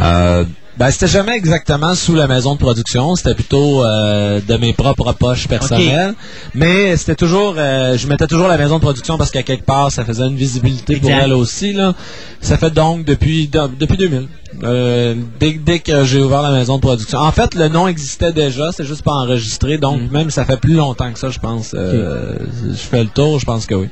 [0.00, 0.44] Euh,
[0.76, 5.12] ben, c'était jamais exactement sous la maison de production, c'était plutôt euh, de mes propres
[5.12, 6.14] poches personnelles.
[6.54, 9.92] Mais c'était toujours, euh, je mettais toujours la maison de production parce qu'à quelque part,
[9.92, 11.72] ça faisait une visibilité pour elle aussi.
[11.74, 11.94] Là.
[12.40, 14.26] Ça fait donc depuis de- depuis 2000.
[14.62, 17.18] Euh, dès, dès que j'ai ouvert la maison de production.
[17.18, 19.78] En fait, le nom existait déjà, c'est juste pas enregistré.
[19.78, 20.10] Donc, Mhm.
[20.10, 21.72] même ça fait plus longtemps que ça, je pense.
[21.74, 22.36] Euh,
[22.70, 23.88] Je fais le tour, je pense que oui.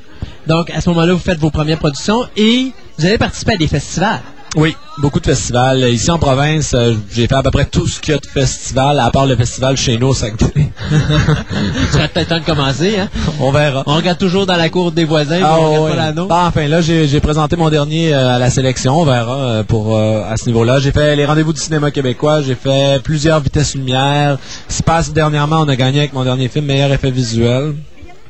[0.47, 3.67] Donc, à ce moment-là, vous faites vos premières productions et vous avez participé à des
[3.69, 4.21] festivals.
[4.55, 5.79] Oui, beaucoup de festivals.
[5.91, 8.27] Ici en province, euh, j'ai fait à peu près tout ce qu'il y a de
[8.27, 10.71] festival, à part le festival chez nous au Saguenay.
[10.91, 13.09] Tu serait peut-être temps de commencer, hein?
[13.41, 13.83] On verra.
[13.87, 15.91] On regarde toujours dans la cour des voisins, Ah, on regarde ouais.
[15.93, 16.29] pas la nôtre.
[16.29, 19.01] Bah, enfin, là, j'ai présenté mon dernier euh, à la sélection.
[19.01, 20.81] On verra euh, pour à ce niveau-là.
[20.81, 22.43] J'ai fait les rendez-vous du cinéma québécois.
[22.43, 24.37] J'ai fait plusieurs vitesses lumière.
[24.69, 27.75] Se passe dernièrement, on a gagné avec mon dernier film meilleur effet visuel.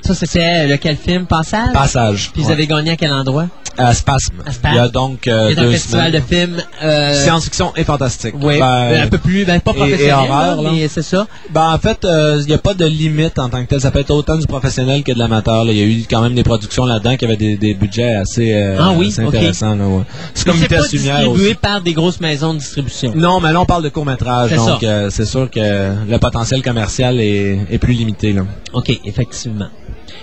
[0.05, 1.27] Ça, c'était lequel film?
[1.27, 1.73] Passage?
[1.73, 2.31] Passage.
[2.33, 2.55] Puis vous Ouais.
[2.55, 3.47] avez gagné à quel endroit?
[3.79, 4.35] À Spasme.
[4.47, 4.75] À Spasme.
[4.75, 6.21] Il y a donc euh, C'est un deux festival semaines.
[6.21, 6.63] de films...
[6.83, 8.35] Euh, Science-fiction et fantastique.
[8.39, 11.27] Oui, Ben, un peu plus, ben, pas et- et professionnel, horreur, là, mais c'est ça.
[11.51, 13.81] Ben, en fait, il n'y a pas de limite en tant que tel.
[13.81, 15.65] Ça peut être autant du professionnel que de l'amateur.
[15.65, 18.53] Il y a eu quand même des productions là-dedans qui avaient des, des budgets assez,
[18.53, 19.75] euh, Ah oui, assez intéressants.
[19.75, 20.03] là, ouais.
[20.35, 21.55] C'est comme Vitesse Lumière distribué aussi.
[21.55, 23.13] par des grosses maisons de distribution.
[23.15, 24.51] Non, mais là, on parle de court-métrage.
[24.51, 28.35] C'est Donc, euh, c'est sûr que le potentiel commercial est, est plus limité.
[28.35, 28.43] Là.
[28.75, 29.69] OK, effectivement.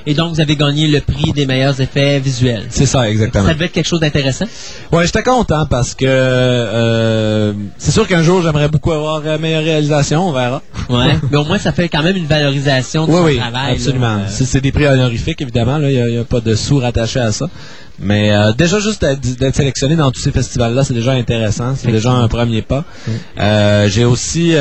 [0.06, 2.66] Et donc, vous avez gagné le prix des meilleurs effets visuels.
[2.70, 3.46] C'est ça, exactement.
[3.46, 4.46] Ça devait être quelque chose d'intéressant.
[4.92, 9.64] Ouais, j'étais content parce que euh, c'est sûr qu'un jour j'aimerais beaucoup avoir euh, meilleure
[9.64, 10.62] réalisation, on verra.
[10.90, 11.16] Ouais.
[11.32, 13.74] Mais au moins, ça fait quand même une valorisation de Oui, son oui, travail.
[13.74, 14.18] absolument.
[14.20, 15.78] Euh, C'est des prix honorifiques, évidemment.
[15.80, 17.48] Il n'y a, pas de sous rattachés à ça.
[18.00, 21.74] Mais euh, déjà, juste d'être sélectionné dans tous ces festivals-là, c'est déjà intéressant.
[21.76, 22.86] C'est déjà un premier pas.
[23.40, 24.54] Euh, J'ai aussi...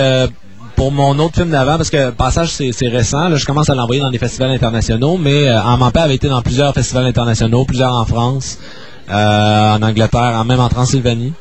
[0.79, 4.01] pour mon autre film d'avant, parce que Passage, c'est récent, là, je commence à l'envoyer
[4.01, 7.93] dans des festivals internationaux, mais euh, En Mampé avait été dans plusieurs festivals internationaux, plusieurs
[7.93, 8.59] en France,
[9.11, 11.33] euh, en Angleterre, en- même en Transylvanie.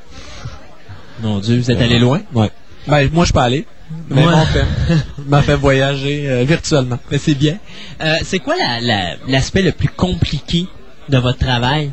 [1.22, 2.22] Mon Dieu, vous êtes allé loin?
[2.34, 2.50] Ouais.
[2.88, 3.68] Ben, moi, je pas allé.
[4.10, 4.32] Mais Ouais.
[4.36, 4.66] mon film
[5.28, 6.98] m'a fait voyager euh, virtuellement.
[7.12, 7.58] Mais c'est bien.
[8.02, 10.66] Euh, c'est quoi la- la- l'aspect le plus compliqué
[11.10, 11.92] de votre travail?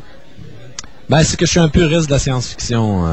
[1.09, 3.05] Ben, c'est que je suis un puriste de la science-fiction.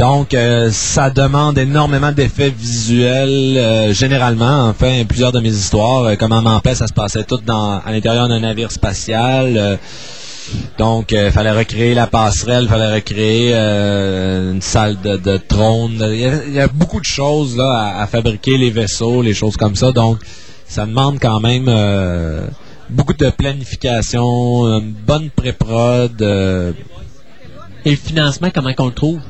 [0.00, 0.04] Euh.
[0.04, 4.68] donc, euh, ça demande énormément d'effets visuels, euh, généralement.
[4.68, 7.90] Enfin, plusieurs de mes histoires, euh, comme en paix, ça se passait tout dans, à
[7.90, 9.56] l'intérieur d'un navire spatial.
[9.56, 9.76] euh.
[10.78, 15.98] donc, il fallait recréer la passerelle, fallait recréer euh, une salle de, de trône.
[16.12, 19.22] Il y, a, il y a beaucoup de choses là à, à fabriquer, les vaisseaux,
[19.22, 19.92] les choses comme ça.
[19.92, 20.18] Donc,
[20.68, 22.46] ça demande quand même euh,
[22.90, 26.20] beaucoup de planification, une bonne pré-prod.
[26.22, 26.72] euh,
[27.84, 29.20] Et le financement, comment qu'on le trouve?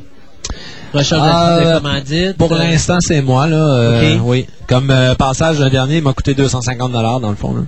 [0.92, 2.36] Recherche Ah, de commandite?
[2.38, 3.57] Pour euh, l'instant, c'est moi, là.
[3.57, 4.18] euh.
[4.22, 4.47] Oui.
[4.68, 7.62] Comme euh, passage, le dernier, il m'a coûté 250 dans le fond, là.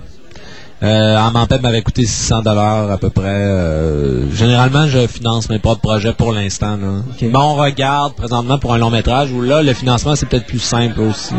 [0.81, 3.25] Euh, en Mampeb m'avait coûté 600 à peu près.
[3.27, 6.77] Euh, généralement, je finance mes propres projets pour l'instant.
[7.21, 10.59] Mais on regarde présentement pour un long métrage où là, le financement, c'est peut-être plus
[10.59, 11.33] simple aussi.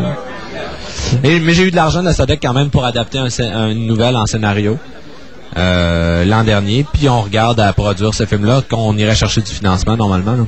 [1.24, 3.86] Et- mais j'ai eu de l'argent de la SODEC quand même pour adapter un une
[3.86, 4.76] nouvelle en scénario
[5.57, 6.84] euh, l'an dernier.
[6.93, 10.32] Puis on regarde à produire ce film-là qu'on irait chercher du financement normalement.
[10.32, 10.45] là.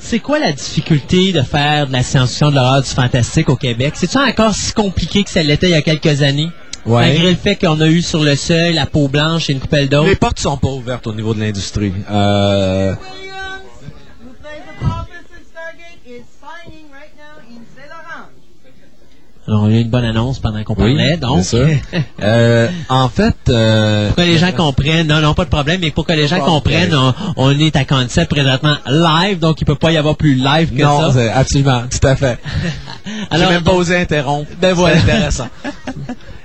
[0.00, 3.94] C'est quoi la difficulté de faire de la science-fiction, de l'horreur, du fantastique au Québec?
[3.96, 6.50] C'est-tu encore si compliqué que ça l'était il y a quelques années?
[6.86, 7.08] Ouais.
[7.08, 9.88] Malgré le fait qu'on a eu sur le seuil la peau blanche et une coupelle
[9.88, 10.04] d'eau.
[10.04, 11.92] Les portes sont pas ouvertes au niveau de l'industrie.
[12.10, 12.94] Euh,
[19.48, 21.42] Alors, on a eu une bonne annonce pendant qu'on parlait, donc.
[22.22, 25.90] Euh, en fait, euh, Pour que les gens comprennent, non, non, pas de problème, mais
[25.90, 29.76] pour que les gens comprennent, on, on est à concept présentement live, donc il peut
[29.76, 31.12] pas y avoir plus live que non, ça.
[31.12, 32.38] c'est- absolument, tout à fait.
[33.32, 34.50] J'ai même pas osé interrompre.
[34.60, 34.96] Ben voilà.
[34.98, 35.48] intéressant.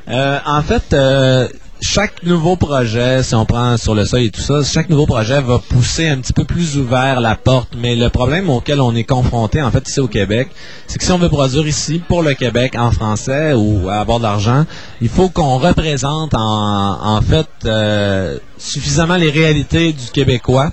[0.10, 1.48] Euh, en fait, euh,
[1.84, 5.42] chaque nouveau projet, si on prend sur le seuil et tout ça, chaque nouveau projet
[5.42, 7.74] va pousser un petit peu plus ouvert la porte.
[7.78, 10.48] Mais le problème auquel on est confronté, en fait, ici au Québec,
[10.88, 14.24] c'est que si on veut produire ici pour le Québec en français ou avoir de
[14.24, 14.66] l'argent,
[15.02, 20.72] il faut qu'on représente en, en fait euh, suffisamment les réalités du Québécois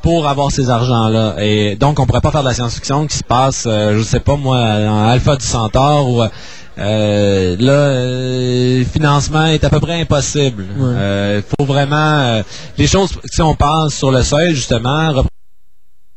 [0.00, 1.36] pour avoir ces argents-là.
[1.40, 4.20] Et donc, on pourrait pas faire de la science-fiction qui se passe, euh, je sais
[4.20, 6.22] pas moi, en Alpha du Centaure ou
[6.80, 10.64] euh, là, euh, le financement est à peu près impossible.
[10.78, 12.42] Il faut vraiment euh,
[12.78, 13.10] les choses.
[13.30, 15.12] Si on pense sur le seuil justement.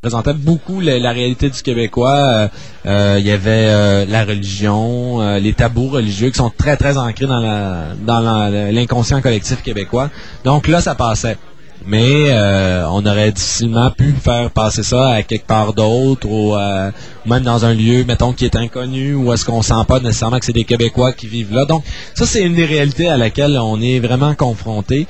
[0.01, 2.15] représentait beaucoup la, la réalité du Québécois.
[2.17, 2.47] Euh,
[2.85, 6.97] euh, Il y avait euh, la religion, euh, les tabous religieux qui sont très très
[6.97, 10.09] ancrés dans la dans la- l'inconscient collectif québécois.
[10.43, 11.37] Donc là, ça passait.
[11.85, 16.91] Mais euh, on aurait difficilement pu faire passer ça à quelque part d'autre ou euh,
[17.25, 20.45] même dans un lieu, mettons, qui est inconnu ou est-ce qu'on sent pas nécessairement que
[20.45, 21.65] c'est des Québécois qui vivent là.
[21.65, 25.07] Donc ça, c'est une des réalités à laquelle on est vraiment confronté.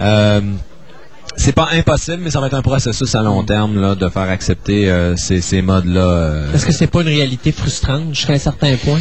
[0.00, 0.40] Euh,
[1.36, 4.30] c'est pas impossible, mais ça va être un processus à long terme là, de faire
[4.30, 6.46] accepter euh, ces, ces modes-là.
[6.54, 9.00] Est-ce que c'est pas une réalité frustrante jusqu'à un certain point?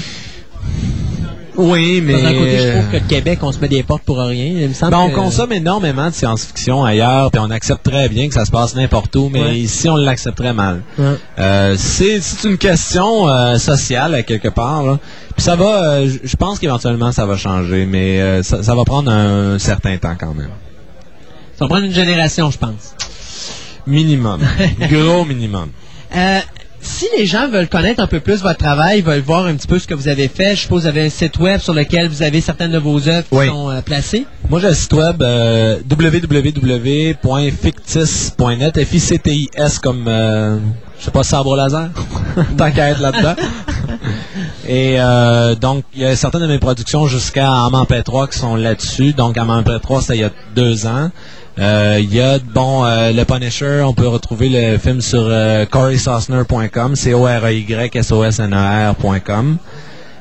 [1.58, 4.18] Oui, mais D'un côté, je trouve que le Québec, on se met des portes pour
[4.20, 4.46] rien.
[4.62, 8.10] Il me semble Ben, on que- consomme énormément de science-fiction ailleurs, puis on accepte très
[8.10, 9.58] bien que ça se passe n'importe où, mais Ouais.
[9.60, 10.82] ici, on l'accepte très mal.
[10.98, 11.14] Ouais.
[11.40, 14.84] Euh, c'est une question euh, sociale, à quelque part.
[14.84, 15.00] là.
[15.36, 18.84] Puis ça va, euh, je pense qu'éventuellement, ça va changer, mais euh, ça, ça va
[18.84, 20.50] prendre un, certain temps quand même.
[21.58, 22.96] Ça va prendre une génération, je pense.
[23.88, 24.42] Minimum.
[24.90, 25.70] Gros minimum.
[26.86, 29.80] Si les gens veulent connaître un peu plus votre travail, veulent voir un petit peu
[29.80, 32.08] ce que vous avez fait, je suppose que vous avez un site web sur lequel
[32.08, 34.28] vous avez certaines de vos œuvres qui sont euh, placées.
[34.50, 37.16] Moi, j'ai le site web euh, www.fictis.net,
[38.86, 40.60] F-I-C-T-I-S comme, euh,
[41.00, 41.90] je sais pas, sabre laser,
[42.58, 43.36] tant qu'à être là-dedans.
[44.68, 48.56] Et euh, donc, il y a certaines de mes productions jusqu'à Amant 3 qui sont
[48.56, 49.14] là-dessus.
[49.14, 51.10] Donc, Amant 3, c'était il y a deux ans.
[51.58, 55.66] Euh, Il y a, bon, euh, Le Punisher, on peut retrouver le film sur euh,
[55.66, 59.58] coreysosner.com, C-O-R-E-Y-S-O-S-N-E-R.com.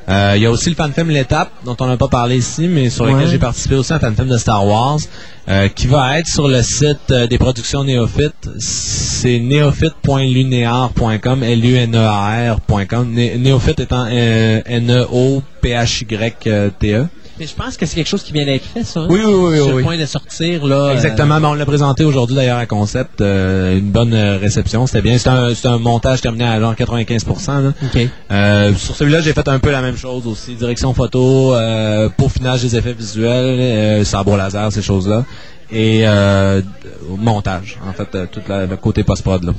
[0.07, 2.89] Euh, Il y a aussi le fan-film L'étape, dont on n'a pas parlé ici, mais
[2.91, 3.31] sur lequel Ouais.
[3.31, 4.99] j'ai participé aussi à un fan-film de Star Wars,
[5.49, 8.47] euh, qui va être sur le site euh, des productions Néophyte.
[8.59, 13.11] C'est néophyte.lunéar.com, L-U-N-E-A-R.com.
[13.11, 14.61] Né- Néophyte étant euh,
[15.65, 17.07] N-E-O-P-H-Y-T-E.
[17.37, 19.01] Mais je pense que c'est quelque chose qui vient d'être fait, ça.
[19.01, 19.07] hein?
[19.09, 19.83] Oui, oui, oui, Sur oui, le oui.
[19.83, 20.75] point de sortir, là.
[20.75, 24.87] euh, Exactement, mais on l'a présenté aujourd'hui d'ailleurs à Concept, euh, une bonne euh, réception,
[24.87, 25.17] c'était bien.
[25.17, 27.61] C'est un, un montage terminé à genre 95%.
[27.63, 27.73] Là.
[27.83, 28.07] OK.
[28.31, 32.61] Euh, sur celui-là, j'ai fait un peu la même chose aussi, direction photo, euh, peaufinage
[32.61, 35.25] des effets visuels, euh, sabre laser, ces choses-là,
[35.71, 36.61] et euh,
[37.17, 39.43] montage, en fait, euh, tout la- le côté post-prod.
[39.43, 39.53] là.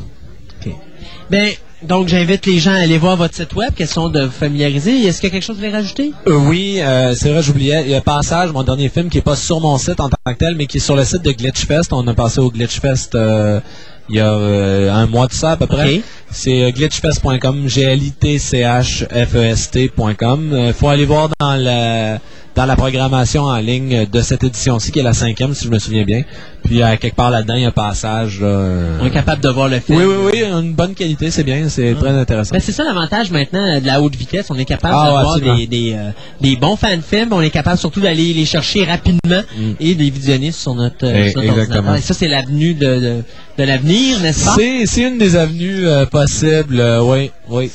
[1.30, 1.50] Ben,
[1.82, 5.06] donc, j'invite les gens à aller voir votre site web, question de vous familiariser.
[5.06, 6.12] Est-ce qu'il y a quelque chose que vous voulez rajouter?
[6.26, 7.82] Euh, oui, euh, c'est vrai, j'oubliais.
[7.84, 10.16] Il y a Passage, mon dernier film, qui est pas sur mon site en tant
[10.26, 11.92] que tel, mais qui est sur le site de Glitchfest.
[11.92, 13.60] On a passé au Glitchfest euh,
[14.08, 15.96] il y a euh, un mois de ça à peu près.
[15.96, 16.02] Ok.
[16.30, 20.50] C'est glitchfest.com, g l i t c h f e s t.com.
[20.68, 22.18] Il faut aller voir dans la
[22.56, 25.78] dans la programmation en ligne de cette édition-ci, qui est la cinquième, si je me
[25.78, 26.22] souviens bien.
[26.66, 28.40] Puis, à quelque part là-dedans, il y a Passage.
[28.40, 29.98] là, euh, On est capable de voir le film.
[29.98, 32.54] Oui, oui, oui, une bonne qualité, c'est bien, c'est très intéressant.
[32.54, 34.46] Ben, c'est ça l'avantage maintenant euh, de la haute vitesse.
[34.50, 36.10] On est capable Ah, d'avoir des, des, euh,
[36.40, 37.28] des bons fan-films.
[37.32, 39.42] On est capable surtout d'aller les chercher rapidement
[39.80, 41.26] et de les visionner sur notre, euh, Mm.
[41.26, 41.94] Eh, sur notre exactement.
[41.94, 43.22] Et ça, c'est l'avenue de, de,
[43.58, 44.54] de l'avenir, n'est-ce pas?
[44.56, 47.70] C'est, c'est une des avenues euh, possibles, euh, oui, oui.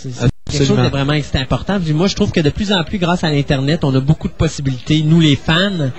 [0.50, 1.80] quelque chose de vraiment important.
[1.80, 4.28] Puis moi, je trouve que de plus en plus, grâce à l'Internet, on a beaucoup
[4.28, 5.92] de possibilités, nous les fans.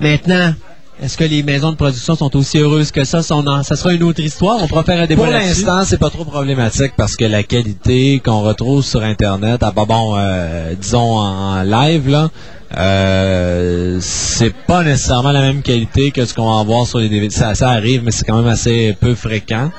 [0.00, 0.54] Maintenant,
[1.02, 3.22] est-ce que les maisons de production sont aussi heureuses que ça?
[3.22, 4.58] Ça, on en- ça sera une autre histoire.
[4.62, 8.20] On pourra faire un débat Pour l'instant, c'est pas trop problématique parce que la qualité
[8.24, 12.30] qu'on retrouve sur Internet, ah, bah bon, euh, disons en live là,
[12.76, 17.32] euh, c'est pas nécessairement la même qualité que ce qu'on va voir sur les DVD.
[17.34, 19.70] Ça, ça arrive, mais c'est quand même assez peu fréquent.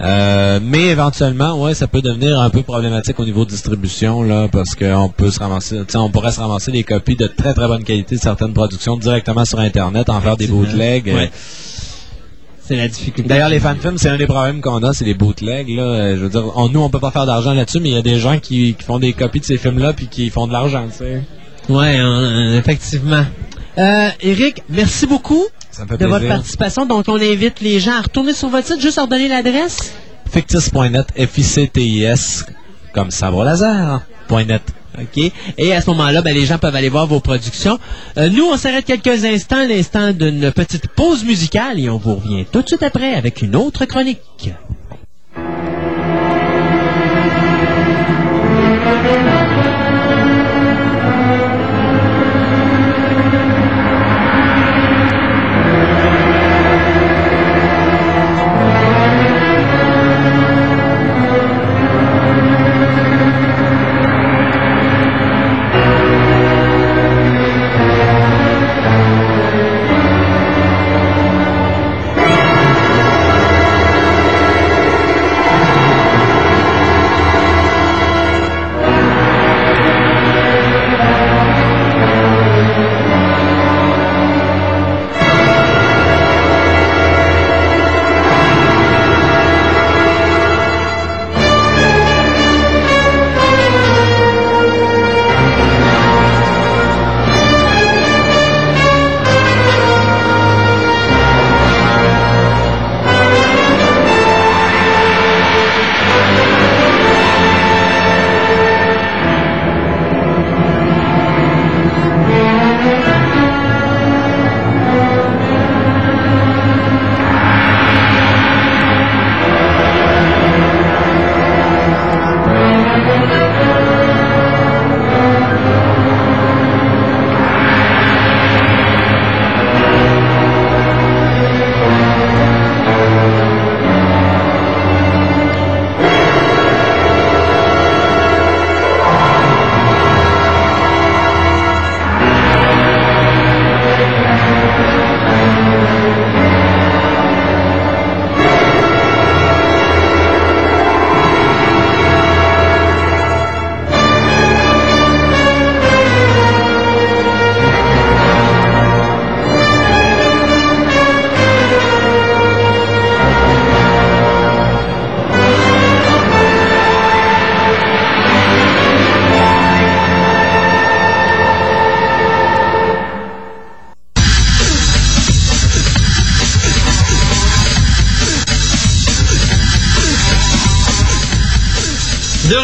[0.00, 4.48] Euh, mais éventuellement, ouais, ça peut devenir un peu problématique au niveau de distribution là,
[4.50, 7.84] parce qu'on peut se ramasser, on pourrait se ramasser des copies de très très bonne
[7.84, 11.08] qualité de certaines productions directement sur Internet, en faire des bootlegs.
[11.08, 11.30] euh, Ouais.
[12.66, 13.28] C'est la difficulté.
[13.28, 15.68] D'ailleurs, les fanfilms, c'est un des problèmes qu'on a, c'est les bootlegs.
[15.68, 15.82] Là.
[15.82, 17.98] Euh, Je veux dire, on, nous, on peut pas faire d'argent là-dessus, mais il y
[17.98, 20.52] a des gens qui, qui font des copies de ces films-là puis qui font de
[20.52, 21.22] l'argent, tu sais.
[21.68, 23.24] Ouais, hein, effectivement.
[23.76, 25.44] Euh, Eric, merci beaucoup
[25.74, 26.86] Ça me fait de votre participation.
[26.86, 29.92] Donc, on invite les gens à retourner sur votre site, juste à redonner l'adresse.
[30.30, 32.46] Fictis.net, F-I-C-T-I-S,
[32.92, 34.02] comme sabre laser.
[34.28, 34.62] point .net.
[34.96, 35.32] OK.
[35.58, 37.80] Et à ce moment-là, ben, les gens peuvent aller voir vos productions.
[38.16, 42.44] Euh, nous, on s'arrête quelques instants, l'instant d'une petite pause musicale, et on vous revient
[42.52, 44.20] tout de suite après avec une autre chronique.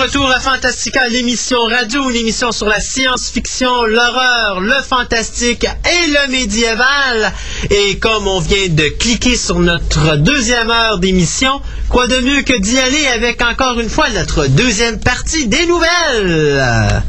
[0.01, 6.31] Retour à Fantastica, l'émission radio, une émission sur la science-fiction, l'horreur, le fantastique et le
[6.31, 7.33] médiéval.
[7.69, 12.59] Et comme on vient de cliquer sur notre deuxième heure d'émission, quoi de mieux que
[12.59, 17.03] d'y aller avec encore une fois notre deuxième partie des nouvelles?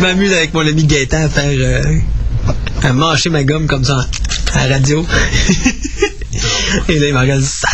[0.00, 1.98] Je m'amuse avec mon ami Gaëtan à faire euh,
[2.82, 3.98] à mâcher ma gomme comme ça
[4.54, 5.06] à la radio.
[6.88, 7.68] Et là, il me regarde, ça.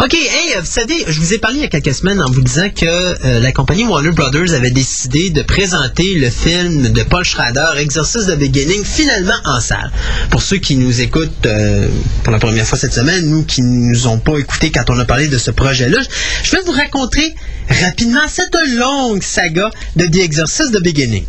[0.00, 2.28] OK, hey, euh, vous savez, je vous ai parlé il y a quelques semaines en
[2.28, 7.02] vous disant que euh, la compagnie Warner Brothers avait décidé de présenter le film de
[7.04, 9.92] Paul Schrader, Exercice de Beginning, finalement en salle.
[10.30, 11.86] Pour ceux qui nous écoutent euh,
[12.24, 14.98] pour la première fois cette semaine, nous qui ne nous ont pas écoutés quand on
[14.98, 16.00] a parlé de ce projet-là,
[16.42, 17.32] je vais vous raconter
[17.68, 21.24] rapidement cette longue saga de The Exercice de Beginning.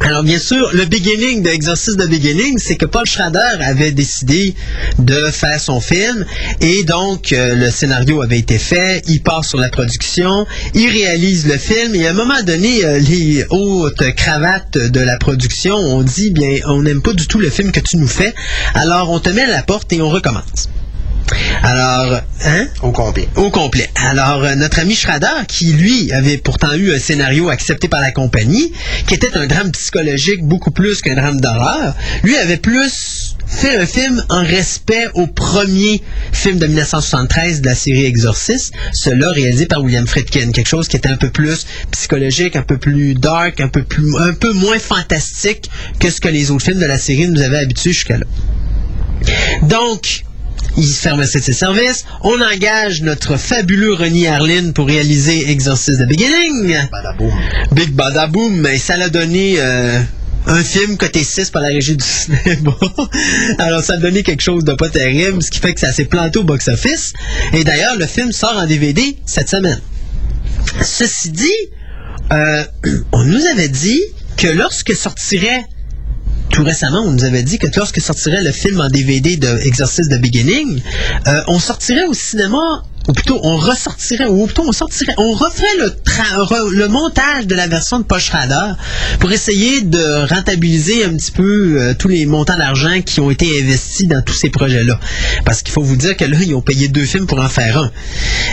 [0.00, 4.54] Alors bien sûr, le beginning de Exercice de Beginning, c'est que Paul Schrader avait décidé
[4.98, 6.24] de faire son film
[6.60, 11.46] et donc euh, le scénario avait été fait, il part sur la production, il réalise
[11.46, 16.02] le film et à un moment donné, euh, les hautes cravates de la production ont
[16.02, 18.34] dit bien, on n'aime pas du tout le film que tu nous fais,
[18.74, 20.68] alors on te met à la porte et on recommence.
[21.62, 22.66] Alors, hein?
[22.82, 23.28] Au complet.
[23.36, 23.90] Au complet.
[23.94, 28.12] Alors, euh, notre ami Schrader, qui lui avait pourtant eu un scénario accepté par la
[28.12, 28.72] compagnie,
[29.06, 33.86] qui était un drame psychologique beaucoup plus qu'un drame d'horreur, lui avait plus fait un
[33.86, 36.02] film en respect au premier
[36.32, 40.96] film de 1973 de la série Exorcist, celui-là réalisé par William Friedkin, quelque chose qui
[40.96, 44.78] était un peu plus psychologique, un peu plus dark, un peu plus, un peu moins
[44.78, 48.26] fantastique que ce que les autres films de la série nous avaient habitués jusqu'à là.
[49.62, 50.24] Donc,
[50.78, 52.04] il ferme ses services.
[52.22, 56.76] On engage notre fabuleux René Harlin pour réaliser Exorcist the Beginning.
[56.90, 57.32] Badaboum.
[57.72, 58.66] Big Badaboom.
[58.66, 59.98] Et ça l'a donné euh,
[60.46, 62.76] un film côté 6 par la régie du cinéma.
[63.58, 66.04] Alors, ça a donné quelque chose de pas terrible, ce qui fait que ça s'est
[66.04, 67.12] planté au box-office.
[67.52, 69.80] Et d'ailleurs, le film sort en DVD cette semaine.
[70.82, 71.46] Ceci dit,
[72.32, 72.64] euh,
[73.12, 74.00] on nous avait dit
[74.36, 75.64] que lorsque sortirait
[76.50, 80.08] tout récemment, on nous avait dit que lorsque sortirait le film en DVD de Exercice
[80.08, 80.80] de Beginning,
[81.26, 85.76] euh, on sortirait au cinéma, ou plutôt on ressortirait, ou plutôt on sortirait, on referait
[85.78, 88.74] le, montage de la version de Poche Schrader
[89.18, 93.62] pour essayer de rentabiliser un petit peu euh, tous les montants d'argent qui ont été
[93.62, 94.98] investis dans tous ces projets-là.
[95.44, 97.78] Parce qu'il faut vous dire que là, ils ont payé deux films pour en faire
[97.78, 97.90] un.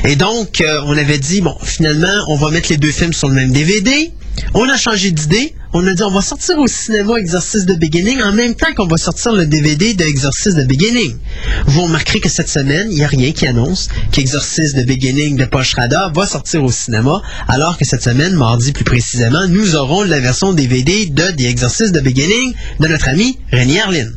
[0.06, 3.30] Et donc, euh, on avait dit, bon, finalement, on va mettre les deux films sur
[3.30, 4.12] le même DVD.
[4.54, 5.56] On a changé d'idée.
[5.78, 8.88] On a dit, on va sortir au cinéma Exercice de Beginning en même temps qu'on
[8.88, 11.18] va sortir le DVD de Exercice de Beginning.
[11.66, 15.44] Vous remarquerez que cette semaine, il n'y a rien qui annonce qu'Exercice de Beginning de
[15.44, 20.04] Paul Schrader va sortir au cinéma, alors que cette semaine, mardi plus précisément, nous aurons
[20.04, 24.12] la version DVD de The Exercice de Beginning de notre ami René Harlin.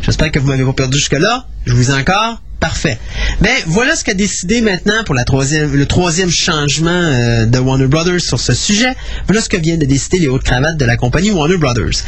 [0.00, 1.46] J'espère que vous m'avez pas perdu jusque-là.
[1.66, 2.40] Je vous ai encore.
[2.60, 2.98] Parfait.
[3.40, 7.86] Mais voilà ce qu'a décidé maintenant pour la troisième, le troisième changement euh, de Warner
[7.86, 8.94] Brothers sur ce sujet.
[9.26, 12.02] Voilà ce que viennent de décider les hautes cravates de la compagnie Warner Brothers.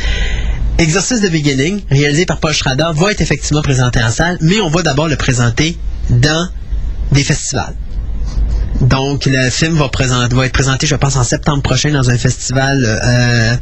[0.78, 4.70] Exercice de Beginning, réalisé par Paul Schrader, va être effectivement présenté en salle, mais on
[4.70, 5.76] va d'abord le présenter
[6.08, 6.48] dans
[7.12, 7.74] des festivals.
[8.80, 13.56] Donc, le film va être présenté, je pense, en septembre prochain dans un festival euh,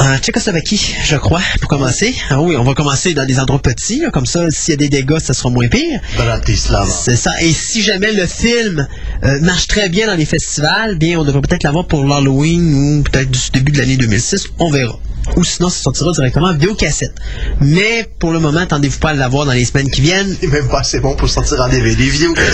[0.00, 2.14] en Tchécoslovaquie, je crois, pour commencer.
[2.30, 4.76] Ah oui, on va commencer dans des endroits petits, là, comme ça, s'il y a
[4.76, 6.00] des dégâts, ça sera moins pire.
[6.16, 6.86] Bratislava.
[6.86, 7.40] C'est ça.
[7.42, 8.86] Et si jamais le film
[9.24, 13.02] euh, marche très bien dans les festivals, bien, on devrait peut-être l'avoir pour l'Halloween ou
[13.02, 14.48] peut-être du début de l'année 2006.
[14.58, 14.98] On verra.
[15.36, 17.14] Ou sinon, ça sortira directement en vidéocassette.
[17.60, 20.36] Mais pour le moment, attendez-vous pas à l'avoir dans les semaines qui viennent.
[20.40, 22.04] C'est même pas assez bon pour sortir en DVD.
[22.04, 22.34] Vidéo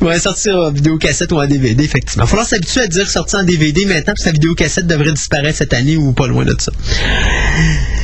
[0.00, 2.24] Ouais, sortir en vidéocassette ou en DVD, effectivement.
[2.24, 5.12] Il va falloir s'habituer à dire sortir en DVD maintenant, parce que la vidéocassette devrait
[5.12, 6.72] disparaître cette année ou pas loin de ça.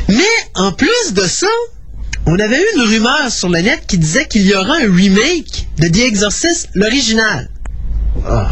[0.08, 0.22] Mais,
[0.54, 1.46] en plus de ça,
[2.26, 5.68] on avait eu une rumeur sur le net qui disait qu'il y aura un remake
[5.78, 7.48] de The Exorcist, l'original.
[8.26, 8.48] Ah.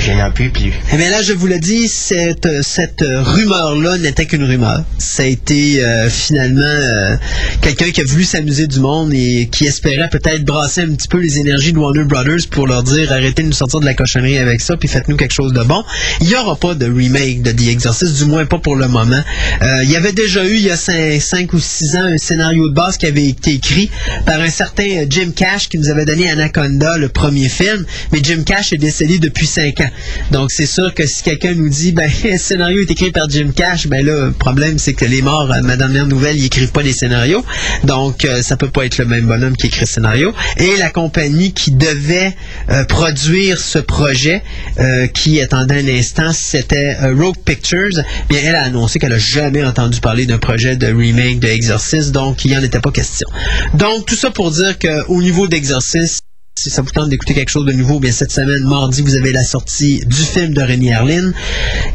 [0.00, 0.72] Je n'en peux plus.
[0.92, 4.82] Eh bien là, je vous le dis, cette, cette rumeur-là n'était qu'une rumeur.
[4.98, 7.16] Ça a été euh, finalement euh,
[7.60, 11.18] quelqu'un qui a voulu s'amuser du monde et qui espérait peut-être brasser un petit peu
[11.18, 14.38] les énergies de Warner Brothers pour leur dire arrêtez de nous sortir de la cochonnerie
[14.38, 15.84] avec ça, puis faites-nous quelque chose de bon.
[16.22, 19.22] Il n'y aura pas de remake de The Exorcist, du moins pas pour le moment.
[19.62, 22.70] Euh, il y avait déjà eu, il y a 5, ou 6 ans, un scénario
[22.70, 23.90] de base qui avait été écrit
[24.24, 28.44] par un certain Jim Cash qui nous avait donné Anaconda, le premier film, mais Jim
[28.46, 29.89] Cash est décédé depuis 5 ans.
[30.30, 33.50] Donc c'est sûr que si quelqu'un nous dit ben le scénario est écrit par Jim
[33.54, 36.72] Cash, ben là le problème c'est que les morts à Madame Mère Nouvelle ils écrivent
[36.72, 37.44] pas des scénarios.
[37.84, 40.90] Donc euh, ça peut pas être le même bonhomme qui écrit le scénario et la
[40.90, 42.34] compagnie qui devait
[42.70, 44.42] euh, produire ce projet
[44.78, 49.18] euh, qui attendait un instant, c'était euh, Rogue Pictures, bien elle a annoncé qu'elle a
[49.18, 52.90] jamais entendu parler d'un projet de remake de Exorcist, donc il n'y en était pas
[52.90, 53.28] question.
[53.74, 56.20] Donc tout ça pour dire qu'au niveau d'Exorcist
[56.56, 59.32] si ça vous tente d'écouter quelque chose de nouveau, bien cette semaine, mardi, vous avez
[59.32, 61.32] la sortie du film de René Harlin,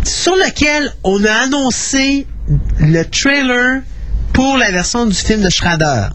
[0.03, 2.26] sur lequel on a annoncé
[2.80, 3.82] le trailer
[4.34, 6.08] pour la version du film de Schrader.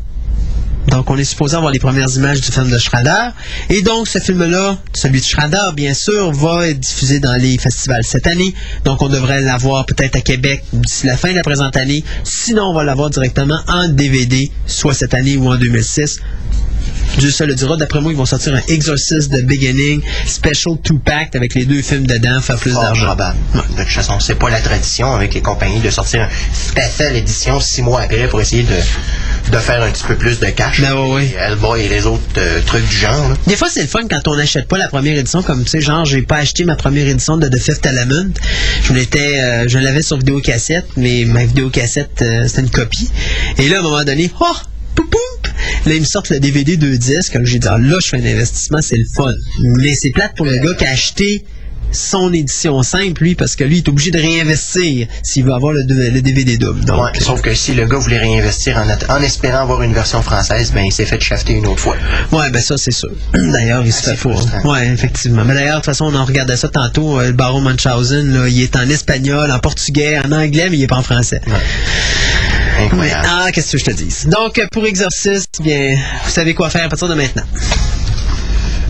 [0.89, 3.29] Donc, on est supposé avoir les premières images du film de Schrader.
[3.69, 8.03] Et donc, ce film-là, celui de Schrader, bien sûr, va être diffusé dans les festivals
[8.03, 8.55] cette année.
[8.85, 12.03] Donc, on devrait l'avoir peut-être à Québec d'ici la fin de la présente année.
[12.25, 16.21] Sinon, on va l'avoir directement en DVD, soit cette année ou en 2006.
[17.19, 17.77] Dieu seul le dira.
[17.77, 22.07] D'après moi, ils vont sortir un Exorcist de Beginning Special 2-Pack avec les deux films
[22.07, 23.07] dedans, faire plus d'argent.
[23.07, 23.37] probable.
[23.55, 27.61] De toute façon, c'est pas la tradition avec les compagnies de sortir un spécial édition
[27.61, 30.81] six mois après pour essayer de, de faire un petit peu plus de cash.
[30.81, 31.27] Ben ouais, ouais.
[31.27, 33.29] Et Hellboy et les autres euh, trucs du genre.
[33.31, 33.35] là.
[33.47, 35.81] Des fois, c'est le fun quand on n'achète pas la première édition, comme tu sais,
[35.81, 38.31] genre, j'ai pas acheté ma première édition de The Fifth Element.
[38.85, 43.11] Je l'étais, euh, je l'avais sur vidéocassette, mais ma vidéocassette, euh, c'était une copie.
[43.59, 44.47] Et là, à un moment donné, oh,
[45.87, 47.33] Là, ils me sortent le DVD 2 disques.
[47.33, 49.33] Comme j'ai dit, ah, là, je fais un investissement, c'est le fun.
[49.61, 51.45] Mais c'est plate pour le gars qui a acheté
[51.93, 55.73] son édition simple, lui, parce que lui, il est obligé de réinvestir s'il veut avoir
[55.73, 56.85] le, le DVD double.
[56.85, 58.79] Donc, Ouais, sauf que si le gars voulait réinvestir
[59.09, 61.97] en, espérant avoir une version française, ben il s'est fait shafter une autre fois.
[62.33, 63.11] Ouais, ben ça, c'est sûr.
[63.35, 64.31] D'ailleurs, il se fait c'est fou.
[64.33, 64.73] frustrant.
[64.73, 65.45] Ouais, effectivement.
[65.45, 67.19] Mais d'ailleurs, de toute façon, on en regardait ça tantôt.
[67.21, 70.83] euh, le baron Munchausen, là, il est en espagnol, en portugais, en anglais, mais il
[70.83, 71.41] est pas en français.
[72.79, 73.27] Incroyable.
[73.29, 74.15] Ah, qu'est-ce que je te dis?
[74.27, 77.43] Donc, pour exercice, bien, vous savez quoi faire à partir de maintenant.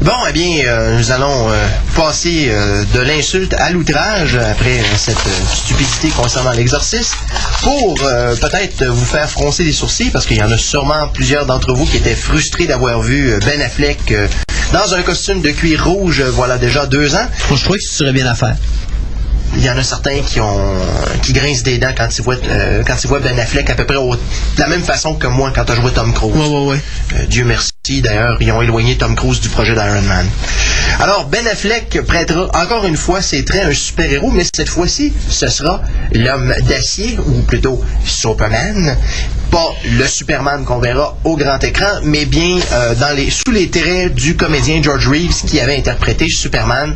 [0.03, 4.83] Bon, eh bien, euh, nous allons euh, passer euh, de l'insulte à l'outrage après euh,
[4.97, 7.19] cette euh, stupidité concernant l'exorcisme
[7.63, 11.45] pour euh, peut-être vous faire froncer les sourcils parce qu'il y en a sûrement plusieurs
[11.45, 14.27] d'entre vous qui étaient frustrés d'avoir vu euh, Ben Affleck euh,
[14.73, 17.27] dans un costume de cuir rouge, voilà déjà deux ans.
[17.51, 18.57] Moi, je trouvais que ce serait bien à faire.
[19.57, 20.77] Il y en a certains qui ont
[21.23, 23.85] qui grincent des dents quand ils voient euh, quand ils voient Ben Affleck à peu
[23.85, 24.21] près au- de
[24.61, 26.33] la même façon que moi quand je joué Tom Cruise.
[26.37, 26.81] Ouais, ouais, ouais.
[27.17, 30.27] Euh, Dieu merci, d'ailleurs, ils ont éloigné Tom Cruise du projet d'Iron Man.
[31.01, 35.13] Alors, Ben Affleck prêtera encore une fois ses traits à un super-héros, mais cette fois-ci,
[35.29, 38.97] ce sera l'homme d'acier, ou plutôt Superman.
[39.51, 43.69] Pas le Superman qu'on verra au grand écran, mais bien euh, dans les, sous les
[43.69, 46.95] traits du comédien George Reeves qui avait interprété Superman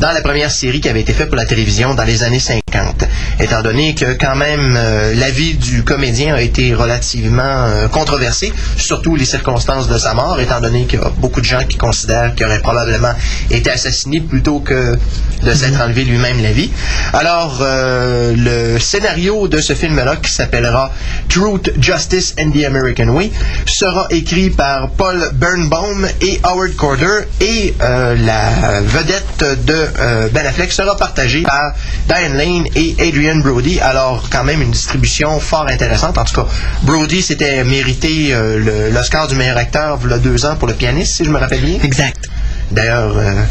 [0.00, 3.04] dans la première série qui avait été faite pour la télévision dans les années 50.
[3.40, 8.52] Étant donné que quand même euh, la vie du comédien a été relativement euh, controversée,
[8.76, 11.76] surtout les circonstances de sa mort, étant donné qu'il y a beaucoup de gens qui
[11.76, 13.12] considèrent qu'il aurait probablement
[13.50, 14.96] été assassiné plutôt que
[15.42, 16.70] de s'être enlevé lui-même la vie.
[17.12, 20.92] Alors, euh, le scénario de ce film-là, qui s'appellera
[21.28, 23.30] Truth, Justice and the American Way,
[23.66, 30.46] sera écrit par Paul Birnbaum et Howard Corder, et euh, la vedette de euh, Ben
[30.46, 31.74] Affleck sera partagée par
[32.06, 33.80] Diane Lane et Adrian Brody.
[33.80, 36.18] Alors, quand même, une distribution fort intéressante.
[36.18, 36.46] En tout cas,
[36.82, 41.30] Brody s'était mérité euh, l'Oscar du meilleur acteur deux ans pour le pianiste, si je
[41.30, 41.78] me rappelle bien.
[41.82, 42.28] Exact.
[42.74, 43.42] D'ailleurs, euh,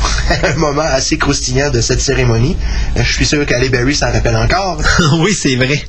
[0.53, 2.57] un moment assez croustillant de cette cérémonie.
[2.97, 4.81] Euh, Je suis sûr qu'Ali Berry s'en rappelle encore.
[5.19, 5.81] oui, c'est vrai.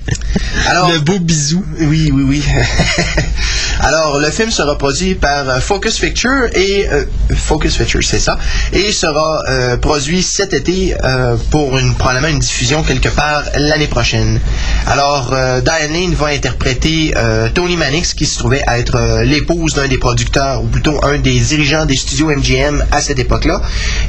[0.69, 1.65] Alors, Le beau bisou.
[1.81, 2.45] oui, oui, oui.
[3.81, 7.05] Alors, le film sera produit par euh, Focus Picture et euh,
[7.35, 8.39] Focus Picture, c'est ça,
[8.73, 13.89] et sera euh, produit cet été euh, pour une probablement une diffusion quelque part l'année
[13.89, 14.41] prochaine.
[14.87, 17.15] Alors, Diane Lane va interpréter
[17.55, 21.39] Tony Mannix, qui se trouvait à être l'épouse d'un des producteurs, ou plutôt un des
[21.41, 23.61] dirigeants des studios MGM à cette époque-là,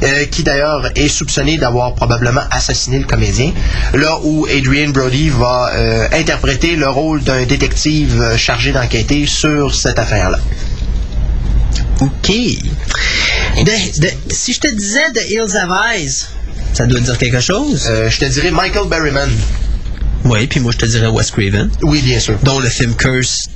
[0.02, 3.52] euh, qui d'ailleurs est soupçonné d'avoir probablement assassiné le comédien.
[3.94, 9.74] Là où Adrian Brody va euh, interpréter le rôle d'un détective euh, chargé d'enquêter sur
[9.74, 10.38] cette affaire-là.
[12.00, 12.28] OK.
[13.64, 16.26] De- de- si je te disais The Hills of Eyes,
[16.74, 17.86] ça doit te dire quelque chose?
[17.88, 19.30] Euh, je te dirais Michael Berryman.
[20.24, 22.36] oui, puis moi, je te dirais Wes Craven, Oui, bien sûr.
[22.42, 23.48] dont le film Curse.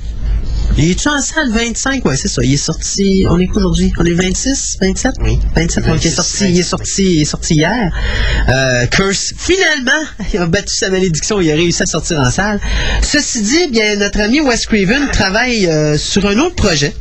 [0.77, 2.05] Il est-tu en salle 25?
[2.05, 2.41] Ouais, c'est ça.
[2.43, 3.25] Il est sorti.
[3.29, 3.91] On est quoi aujourd'hui?
[3.97, 4.77] On est 26?
[4.81, 5.15] 27?
[5.21, 5.37] Oui.
[5.55, 5.85] 27.
[5.85, 7.91] donc il est 26, sorti, il est 27, sorti, il est sorti hier.
[8.49, 11.41] Euh, Curse, finalement, il a battu sa malédiction.
[11.41, 12.59] Il a réussi à sortir en salle.
[13.01, 16.93] Ceci dit, bien, notre ami Wes Craven travaille euh, sur un autre projet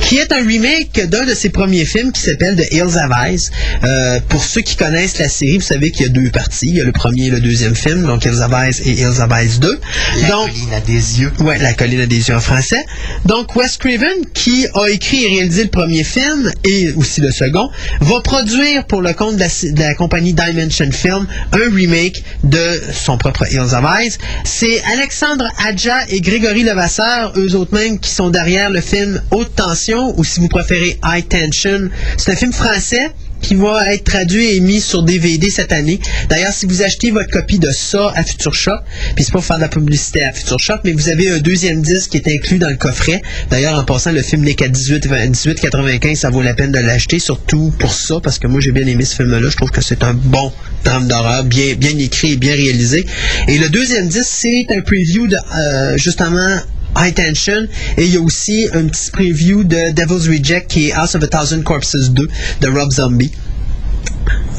[0.00, 3.50] qui est un remake d'un de ses premiers films qui s'appelle The Hills of Eyes.
[3.84, 6.68] Euh, pour ceux qui connaissent la série, vous savez qu'il y a deux parties.
[6.68, 9.20] Il y a le premier et le deuxième film, donc Hills of Eyes et Hills
[9.20, 9.80] of Eyes 2.
[10.22, 11.32] La donc, colline a des yeux.
[11.40, 12.84] Ouais, La colline a des yeux en français.
[13.24, 17.70] Donc, Wes Craven, qui a écrit et réalisé le premier film et aussi le second,
[18.00, 22.80] va produire pour le compte de la, de la compagnie Dimension Film un remake de
[22.92, 24.16] son propre Hills of Eyes.
[24.44, 29.54] C'est Alexandre Adja et Grégory Levasseur, eux autres mêmes, qui sont derrière le film Haute
[29.54, 31.88] Tension, ou si vous préférez High Tension.
[32.16, 33.10] C'est un film français
[33.40, 36.00] qui va être traduit et mis sur DVD cette année.
[36.28, 38.78] D'ailleurs, si vous achetez votre copie de ça à Future Shop,
[39.14, 41.38] puis c'est pas pour faire de la publicité à Future Shop, mais vous avez un
[41.38, 43.22] deuxième disque qui est inclus dans le coffret.
[43.50, 47.18] D'ailleurs, en passant, le film n'est qu'à 18, 18,95, ça vaut la peine de l'acheter,
[47.18, 49.48] surtout pour ça, parce que moi j'ai bien aimé ce film-là.
[49.48, 50.52] Je trouve que c'est un bon
[50.84, 53.06] drame d'horreur, bien, bien écrit et bien réalisé.
[53.46, 56.58] Et le deuxième disque, c'est un preview de euh, justement
[56.98, 57.66] High Tension.
[57.96, 61.22] Et il y a aussi un petit preview de Devil's Reject qui est House of
[61.22, 62.28] a Thousand Corpses 2
[62.60, 63.32] de Rob Zombie.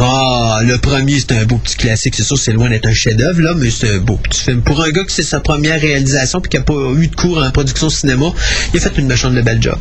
[0.02, 2.16] Ah, le premier, c'est un beau petit classique.
[2.16, 4.62] C'est sûr, c'est loin d'être un chef-d'œuvre, là, mais c'est un beau petit film.
[4.62, 7.44] Pour un gars qui c'est sa première réalisation puis qui n'a pas eu de cours
[7.44, 8.32] en production cinéma,
[8.74, 9.78] il a fait une méchante de belle job.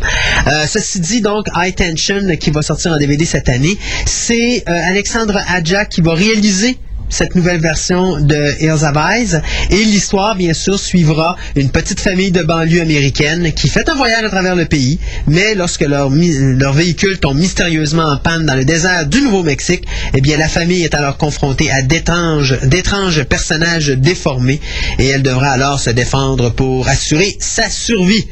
[0.49, 4.89] Euh, ceci dit, donc, High Tension, qui va sortir en DVD cette année, c'est euh,
[4.89, 6.79] Alexandre Adja qui va réaliser
[7.09, 9.41] cette nouvelle version de Hills of Eyes.
[9.71, 14.25] Et l'histoire, bien sûr, suivra une petite famille de banlieue américaine qui fait un voyage
[14.25, 18.65] à travers le pays, mais lorsque leur, leur véhicule tombe mystérieusement en panne dans le
[18.65, 24.61] désert du Nouveau-Mexique, eh bien, la famille est alors confrontée à d'étranges, d'étranges personnages déformés
[24.99, 28.27] et elle devra alors se défendre pour assurer sa survie.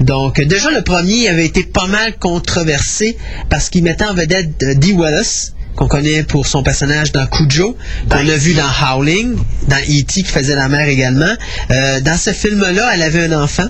[0.00, 3.16] Donc, déjà, le premier avait été pas mal controversé
[3.48, 7.76] parce qu'il mettait en vedette euh, Dee Wallace, qu'on connaît pour son personnage dans Cujo,
[8.08, 9.36] qu'on a vu dans Howling,
[9.68, 10.04] dans E.T.
[10.04, 11.34] qui faisait la mère également.
[11.70, 13.68] Euh, dans ce film-là, elle avait un enfant.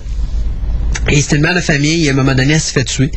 [1.11, 3.11] Et c'était une mère de famille, et à un moment donné, elle se fait tuer.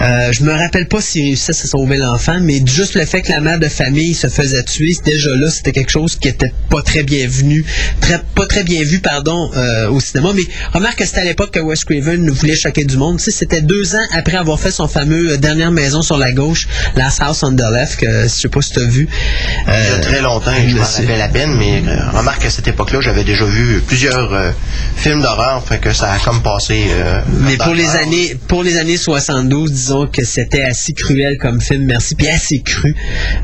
[0.00, 3.30] Euh, je me rappelle pas s'il réussissait à sauver l'enfant, mais juste le fait que
[3.32, 6.82] la mère de famille se faisait tuer, déjà là, c'était quelque chose qui était pas
[6.82, 7.64] très bienvenu,
[8.00, 10.30] très, pas très bien vu, pardon, euh, au cinéma.
[10.34, 10.42] Mais
[10.74, 13.16] remarque que c'était à l'époque que Wes Craven voulait choquer du monde.
[13.18, 16.32] Tu sais, c'était deux ans après avoir fait son fameux euh, Dernière maison sur la
[16.32, 19.08] gauche, Last House on the Left, que je sais pas si tu as vu.
[19.66, 22.42] Il y a Euh, très longtemps, et je m'en rappelle à peine, mais euh, remarque
[22.42, 24.50] qu'à cette époque-là, j'avais déjà vu plusieurs euh,
[24.96, 26.86] films d'horreur, fait que ça a comme passé.
[27.40, 31.60] Mais pour les le années pour les années 72, disons que c'était assez cruel comme
[31.60, 32.94] film, merci, puis assez cru.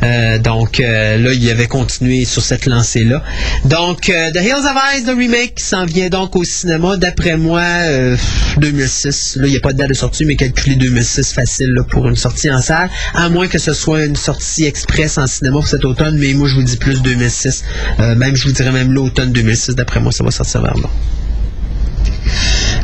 [0.03, 3.23] Euh, donc euh, là, il avait continué sur cette lancée-là.
[3.65, 7.37] Donc euh, The Hills of Ice, the remake, qui s'en vient donc au cinéma, d'après
[7.37, 8.17] moi, euh,
[8.59, 9.37] 2006.
[9.37, 12.09] Là, il n'y a pas de date de sortie, mais calculé 2006 facile là, pour
[12.09, 15.67] une sortie en salle, à moins que ce soit une sortie express en cinéma pour
[15.67, 17.65] cet automne, mais moi je vous dis plus 2006.
[18.01, 20.89] Euh, même je vous dirais même l'automne 2006, d'après moi, ça va sortir vers là.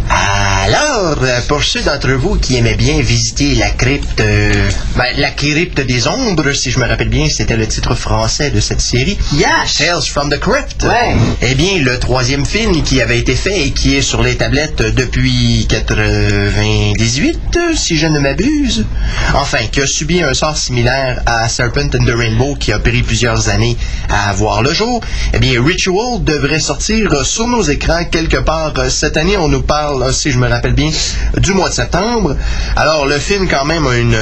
[0.08, 5.30] Alors, euh, pour ceux d'entre vous qui aimaient bien visiter la crypte, euh, ben, la
[5.30, 9.18] crypte des ombres, si je me rappelle bien, c'était le titre français de cette série.
[9.32, 9.76] Yes!
[9.78, 10.84] Tales from the Crypt.
[10.84, 11.16] Ouais.
[11.40, 14.82] Eh bien, le troisième film qui avait été fait et qui est sur les tablettes
[14.82, 18.84] depuis 98, si je ne m'abuse.
[19.34, 23.02] Enfin, qui a subi un sort similaire à Serpent and the Rainbow qui a pris
[23.02, 23.76] plusieurs années
[24.08, 25.00] à voir le jour.
[25.32, 29.31] Eh bien, Ritual devrait sortir sur nos écrans quelque part euh, cette année.
[29.38, 30.90] On nous parle, si je me rappelle bien,
[31.38, 32.36] du mois de septembre.
[32.76, 34.16] Alors, le film, quand même, a une,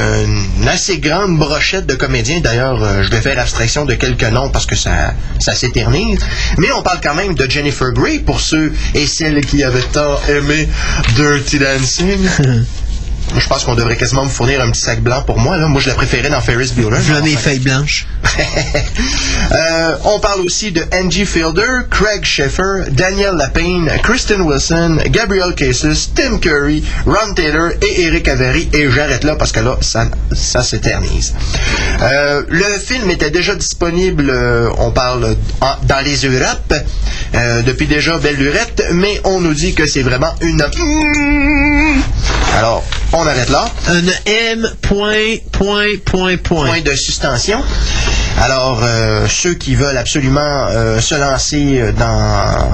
[0.61, 2.41] une assez grande brochette de comédiens.
[2.41, 6.20] D'ailleurs, euh, je vais faire abstraction de quelques noms parce que ça, ça s'éternise.
[6.59, 10.20] Mais on parle quand même de Jennifer Grey pour ceux et celles qui avaient tant
[10.28, 10.69] aimé
[11.16, 12.28] Dirty Dancing.
[13.39, 15.57] Je pense qu'on devrait quasiment me fournir un petit sac blanc pour moi.
[15.57, 15.66] Là.
[15.69, 16.98] Moi, je la préférais dans Ferris Bueller.
[17.01, 18.07] Voilà mes feuilles blanches.
[19.52, 26.11] Euh, on parle aussi de Angie Fielder, Craig Schaeffer, Daniel Lapine, Kristen Wilson, Gabriel Casus,
[26.15, 28.69] Tim Curry, Ron Taylor et Eric Avery.
[28.73, 31.35] Et j'arrête là parce que là, ça, ça s'éternise.
[32.01, 36.74] Euh, le film était déjà disponible, euh, on parle en- dans les Europes,
[37.66, 40.65] depuis déjà belle lurette, mais on nous dit que c'est vraiment une...
[42.57, 42.85] Alors,
[43.21, 43.67] on arrête là.
[43.89, 46.67] Un M point, point, point, point.
[46.67, 47.63] point de suspension.
[48.39, 50.41] Alors, euh, ceux qui veulent absolument
[50.71, 52.67] euh, se lancer euh, dans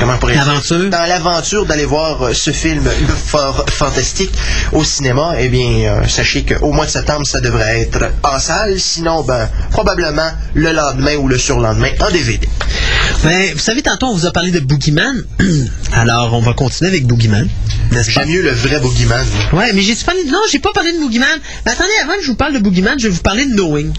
[0.00, 0.16] comment?
[0.26, 0.88] L'aventure.
[0.88, 2.88] dans l'aventure d'aller voir ce film
[3.26, 4.32] fort fantastique
[4.72, 8.80] au cinéma, eh bien, euh, sachez qu'au mois de septembre, ça devrait être en salle.
[8.80, 12.40] Sinon, ben, probablement le lendemain ou le surlendemain en DVD.
[13.26, 15.24] Ben, vous savez, tantôt, on vous a parlé de Boogeyman.
[15.94, 17.48] Alors, on va continuer avec Boogeyman.
[17.90, 18.20] N'est-ce pas?
[18.20, 19.26] J'aime mieux le vrai Boogeyman.
[19.52, 20.30] Ouais, mais j'ai parlé de...
[20.30, 21.40] Non, j'ai pas parlé de Boogeyman.
[21.64, 23.92] Mais attendez, avant que je vous parle de Boogeyman, je vais vous parler de Knowing.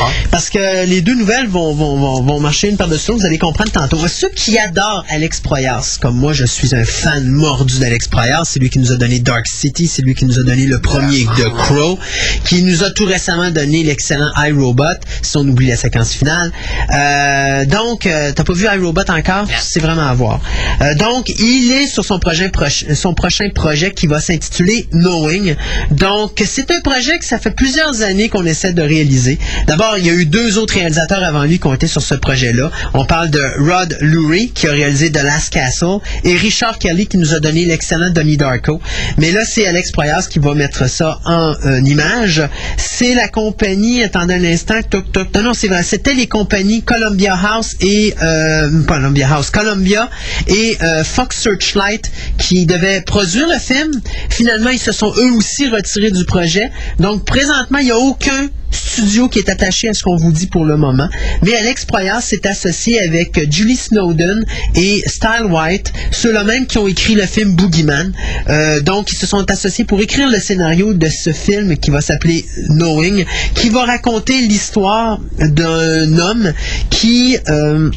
[0.00, 0.10] Ah.
[0.30, 3.38] Parce que les deux nouvelles vont, vont, vont, vont marcher une par-dessus l'autre, vous allez
[3.38, 3.98] comprendre tantôt.
[4.06, 8.60] Ceux qui adorent Alex Proyas, comme moi, je suis un fan mordu d'Alex Proyas, c'est
[8.60, 11.24] lui qui nous a donné Dark City, c'est lui qui nous a donné le premier
[11.24, 11.98] The Crow,
[12.44, 14.84] qui nous a tout récemment donné l'excellent iRobot,
[15.22, 16.52] si on oublie la séquence finale.
[16.92, 19.46] Euh, donc, euh, t'as pas vu iRobot encore?
[19.60, 20.40] C'est vraiment à voir.
[20.82, 25.56] Euh, donc, il est sur son projet proche- son prochain projet qui va s'intituler Knowing.
[25.90, 29.38] Donc, c'est un projet que ça fait plusieurs années qu'on essaie de réaliser.
[29.66, 32.14] D'abord, il y a eu deux autres réalisateurs avant lui qui ont été sur ce
[32.14, 32.70] projet-là.
[32.94, 37.18] On parle de Rod Lurie, qui a réalisé The Last Castle, et Richard Kelly, qui
[37.18, 38.80] nous a donné l'excellent Donnie Darko.
[39.18, 42.42] Mais là, c'est Alex Proyas qui va mettre ça en euh, image.
[42.76, 46.82] C'est la compagnie, attendez un instant, toc, toc, non, non, c'est vrai, c'était les compagnies
[46.82, 50.08] Columbia House et, euh, Columbia House, Columbia
[50.46, 54.00] et euh, Fox Searchlight qui devaient produire le film.
[54.30, 56.70] Finalement, ils se sont eux aussi retirés du projet.
[56.98, 60.46] Donc, présentement, il n'y a aucun studio qui est attaché à ce qu'on vous dit
[60.46, 61.08] pour le moment.
[61.42, 64.44] Mais Alex Proyas s'est associé avec Julie Snowden
[64.74, 68.12] et Style White, ceux-là même qui ont écrit le film Boogeyman.
[68.48, 72.00] Euh, donc, ils se sont associés pour écrire le scénario de ce film qui va
[72.00, 73.24] s'appeler Knowing,
[73.54, 76.52] qui va raconter l'histoire d'un homme
[76.90, 77.38] qui...
[77.48, 77.90] euh,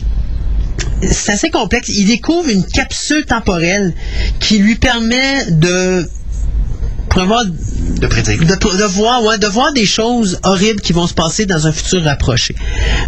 [1.02, 1.90] c'est assez complexe.
[1.90, 3.94] Il découvre une capsule temporelle
[4.40, 6.10] qui lui permet de
[8.00, 8.40] De prédire.
[8.40, 11.72] de, de voir ouais, de voir des choses horribles qui vont se passer dans un
[11.72, 12.56] futur rapproché.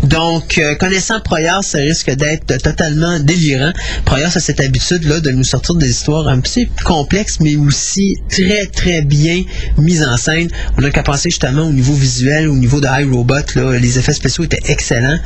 [0.04, 3.72] Donc, euh, connaissant Proyas, ça risque d'être totalement délirant.
[4.06, 8.16] Proyas a cette habitude-là de nous sortir des histoires un petit peu complexes, mais aussi
[8.30, 9.44] très, très bien
[9.78, 10.50] mises en scène.
[10.78, 14.14] On n'a qu'à penser justement au niveau visuel, au niveau de iRobot, là, les effets
[14.14, 15.20] spéciaux étaient excellents,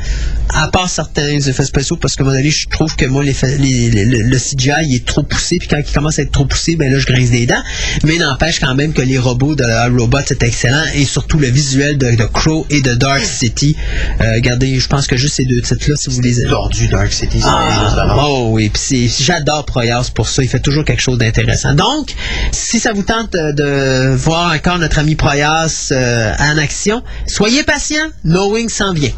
[0.50, 3.46] à part certains effets spéciaux, parce que moment donné, je trouve que moi, les, fa-
[3.48, 6.32] les- les- le, le CGI il est trop poussé, puis quand il commence à être
[6.32, 7.62] trop poussé, ben là, je grince des dents.
[8.04, 11.98] Mais n'empêche quand même que les robots de iRobot, c'est excellent, et surtout le visuel
[11.98, 13.76] de, de Crow et de Dark City.
[14.20, 17.38] Euh, regardez, je pense que juste ces deux titres-là, si vous les Tordu Dark City,
[17.38, 20.42] c'est ah, oh oui, puis j'adore Proyas pour ça.
[20.42, 21.74] Il fait toujours quelque chose d'intéressant.
[21.74, 22.14] Donc,
[22.50, 28.06] si ça vous tente de voir encore notre ami Proyas euh, en action, soyez patient.
[28.24, 29.12] Knowing s'en vient.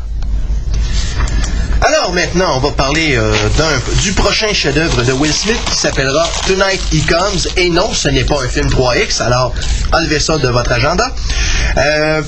[1.80, 3.32] Alors maintenant, on va parler euh,
[4.02, 7.52] du prochain chef-d'œuvre de Will Smith qui s'appellera Tonight He Comes.
[7.56, 9.54] Et non, ce n'est pas un film 3X, alors
[9.92, 11.14] enlevez ça de votre agenda.
[11.76, 12.20] Euh,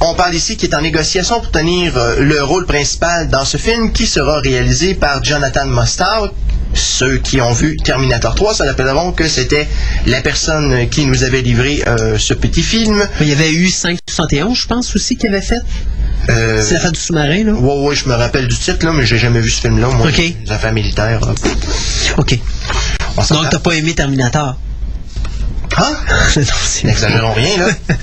[0.00, 3.56] on parle ici qui est en négociation pour tenir euh, le rôle principal dans ce
[3.56, 6.28] film qui sera réalisé par Jonathan Mostow.
[6.74, 9.66] Ceux qui ont vu Terminator 3 se rappelleront que c'était
[10.06, 11.82] la personne qui nous avait livré
[12.16, 13.08] ce petit film.
[13.20, 15.62] Il y avait eu 571, je pense aussi, qu'il avait fait.
[16.30, 17.52] Euh, C'est l'affaire du sous-marin, là?
[17.52, 19.88] Ouais, ouais, je me rappelle du titre, là, mais j'ai jamais vu ce film-là.
[19.88, 20.16] Moi, Ok.
[20.18, 21.20] les affaires militaires.
[21.20, 21.32] là.
[22.18, 22.38] OK.
[23.30, 24.56] Donc, t'as pas aimé Terminator?
[25.76, 25.96] Hein?
[26.84, 27.68] N'exagérons rien, là.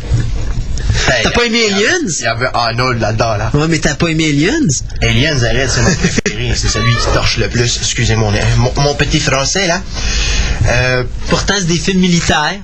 [1.24, 2.08] T'as pas aimé Aliens?
[2.20, 3.52] Il y avait Arnold là-dedans, là.
[3.54, 4.68] Ouais, mais t'as pas aimé Aliens?
[5.02, 6.54] Aliens, arrête, c'est mon préféré.
[6.56, 7.78] C'est celui qui torche le plus.
[7.78, 9.82] Excusez mon, mon, mon petit français, là.
[10.68, 12.56] Euh, Pourtant, c'est des films militaires.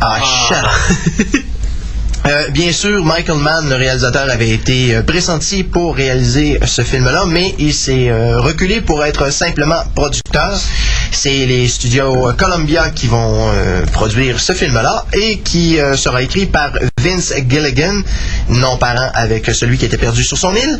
[0.00, 0.18] ah,
[0.48, 0.64] chat.
[2.26, 7.24] Euh, bien sûr, Michael Mann, le réalisateur, avait été euh, pressenti pour réaliser ce film-là,
[7.26, 10.58] mais il s'est euh, reculé pour être simplement producteur.
[11.12, 16.22] C'est les studios euh, Columbia qui vont euh, produire ce film-là et qui euh, sera
[16.22, 18.00] écrit par Vince Gilligan,
[18.48, 20.78] non parent avec celui qui était perdu sur son île.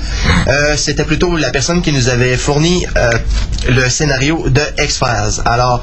[0.77, 2.85] C'était plutôt la personne qui nous avait fourni
[3.69, 5.43] le scénario de X-Files.
[5.47, 5.83] Alors,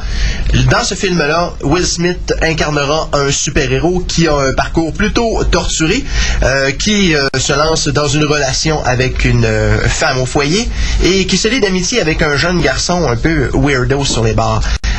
[0.70, 6.04] dans ce film-là, Will Smith incarnera un super-héros qui a un parcours plutôt torturé,
[6.78, 9.48] qui se lance dans une relation avec une
[9.88, 10.70] femme au foyer
[11.04, 14.34] et qui se lie d'amitié avec un jeune garçon un peu weirdo sur les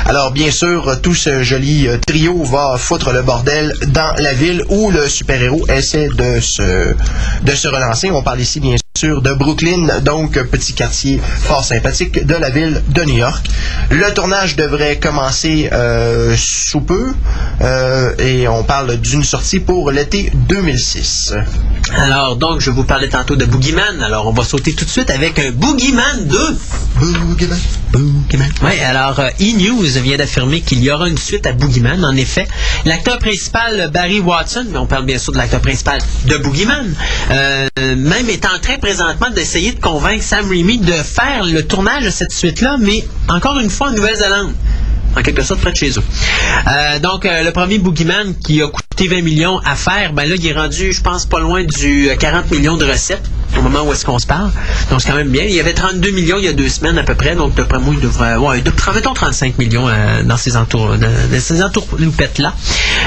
[0.07, 4.65] Alors bien sûr, tout ce joli euh, trio va foutre le bordel dans la ville
[4.71, 6.95] où le super-héros essaie de se,
[7.43, 8.11] de se relancer.
[8.11, 12.83] On parle ici bien sûr de Brooklyn, donc petit quartier fort sympathique de la ville
[12.89, 13.47] de New York.
[13.91, 17.13] Le tournage devrait commencer euh, sous peu
[17.61, 21.35] euh, et on parle d'une sortie pour l'été 2006.
[21.97, 24.03] Alors, donc, je vous parlais tantôt de Boogeyman.
[24.03, 26.39] Alors, on va sauter tout de suite avec un Boogeyman 2.
[26.97, 27.59] Boogeyman.
[27.93, 28.49] Boogeyman.
[28.63, 32.05] Oui, alors euh, E-News vient d'affirmer qu'il y aura une suite à Boogeyman.
[32.05, 32.47] En effet,
[32.85, 36.95] l'acteur principal, Barry Watson, mais on parle bien sûr de l'acteur principal de Boogeyman,
[37.31, 42.07] euh, même est en train présentement d'essayer de convaincre Sam Raimi de faire le tournage
[42.07, 44.55] de cette suite-là, mais encore une fois en Nouvelle-Zélande.
[45.17, 46.03] En quelque sorte, près de chez eux.
[46.67, 50.35] Euh, donc, euh, le premier Boogeyman qui a coûté 20 millions à faire, ben là,
[50.39, 53.83] il est rendu, je pense, pas loin du euh, 40 millions de recettes au moment
[53.83, 54.51] où est-ce qu'on se parle.
[54.91, 55.45] Donc, c'est quand même bien.
[55.45, 57.35] Il y avait 32 millions il y a deux semaines à peu près.
[57.35, 58.37] Donc, d'après moi, il devrait...
[58.37, 62.55] Ouais, de, mettons 35 millions euh, dans ces entours, dans, dans ces entourloupettes-là.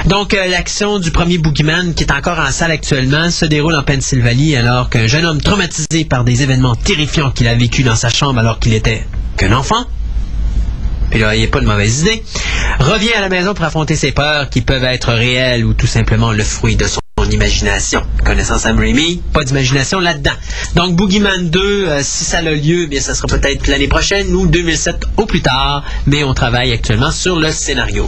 [0.06, 3.84] Donc, euh, l'action du premier Boogeyman, qui est encore en salle actuellement, se déroule en
[3.84, 8.10] Pennsylvanie alors qu'un jeune homme traumatisé par des événements terrifiants qu'il a vécu dans sa
[8.10, 9.06] chambre alors qu'il était
[9.38, 9.86] qu'un enfant,
[11.12, 12.24] puis là, il n'y a pas de mauvaise idée,
[12.80, 16.32] revient à la maison pour affronter ses peurs qui peuvent être réelles ou tout simplement
[16.32, 18.02] le fruit de son imagination.
[18.26, 20.32] Connaissant Sam Raimi, pas d'imagination là-dedans.
[20.76, 24.48] Donc, Boogeyman 2, euh, si ça a lieu, bien, ça sera peut-être l'année prochaine ou
[24.48, 28.08] 2007 au plus tard, mais on travaille actuellement sur le scénario.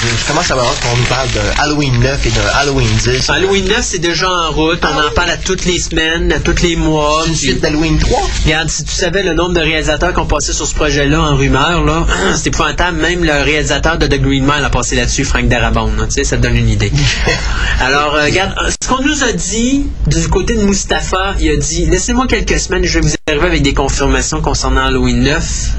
[0.00, 3.30] Je commence à voir qu'on nous parle de Halloween 9 et de Halloween 10.
[3.30, 4.78] Halloween 9, c'est déjà en route.
[4.84, 7.24] On en parle à toutes les semaines, à tous les mois.
[7.26, 8.20] Une suite d'Halloween 3.
[8.44, 11.36] Regarde, si tu savais le nombre de réalisateurs qui ont passé sur ce projet-là en
[11.36, 12.06] rumeur, là,
[12.36, 12.98] c'est épouvantable.
[12.98, 15.90] Même le réalisateur de The Green Mile a passé là-dessus, Frank Darabont.
[16.04, 16.92] Tu sais, ça te donne une idée.
[17.80, 21.56] Alors, euh, regarde, euh, ce qu'on nous a dit du côté de Mustapha, il a
[21.56, 25.70] dit laissez-moi quelques semaines, je vais vous arriver avec des confirmations concernant Halloween 9.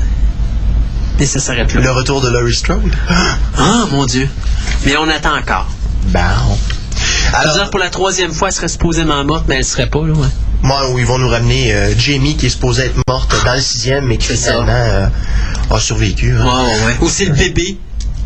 [1.20, 1.82] Et ça s'arrête là.
[1.82, 2.96] Le retour de Laurie Strode?
[3.58, 4.30] Ah, mon Dieu.
[4.86, 5.68] Mais on attend encore.
[6.08, 6.20] Bon.
[7.34, 10.14] Alors, dire, pour la troisième fois, elle serait supposément morte, mais elle serait pas, là,
[10.14, 10.28] ouais.
[10.64, 13.62] moi, où ils vont nous ramener euh, Jamie qui est supposée être morte dans le
[13.62, 14.52] sixième, mais qui C'est ça.
[14.52, 15.08] finalement euh,
[15.72, 16.36] a survécu.
[16.40, 16.46] hein.
[16.86, 16.96] Ouais.
[17.02, 17.78] Ou c'est le bébé.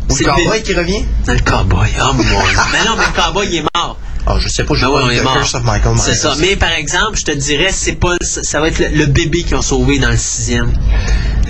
[0.08, 0.62] Ou C'est le cowboy bébé.
[0.62, 1.04] qui revient?
[1.26, 1.88] Le cowboy.
[2.00, 2.32] Oh mon dieu.
[2.72, 3.98] Mais non, mais le cowboy, il est mort.
[4.26, 5.34] Ah, je sais pas, mort.
[5.34, 5.96] Curse of Michael.
[5.98, 6.34] C'est ça.
[6.38, 9.54] Mais par exemple, je te dirais, c'est pas, ça ça va être le, bébé qu'ils
[9.56, 10.72] ont sauvé dans le sixième.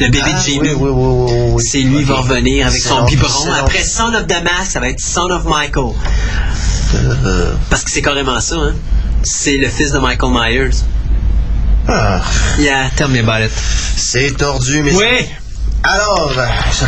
[0.01, 0.59] Le bébé Ah, de Jamie.
[0.61, 1.65] oui, oui, oui, oui, oui.
[1.65, 3.53] C'est lui qui va revenir avec son biberon.
[3.61, 5.93] Après Son of Damasque, ça va être Son of Michael.
[6.97, 8.75] Euh, Parce que c'est carrément ça, hein.
[9.23, 10.71] C'est le fils de Michael Myers.
[11.89, 12.21] ah,
[12.59, 13.53] Yeah, tell me about it.
[13.97, 15.27] c'est tordu, mais Oui!
[15.87, 16.33] Alors,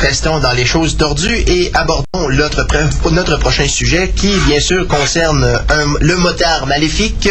[0.01, 5.47] restons dans les choses tordues et abordons notre, prochain sujet qui, bien sûr, concerne
[6.01, 7.29] le motard maléfique,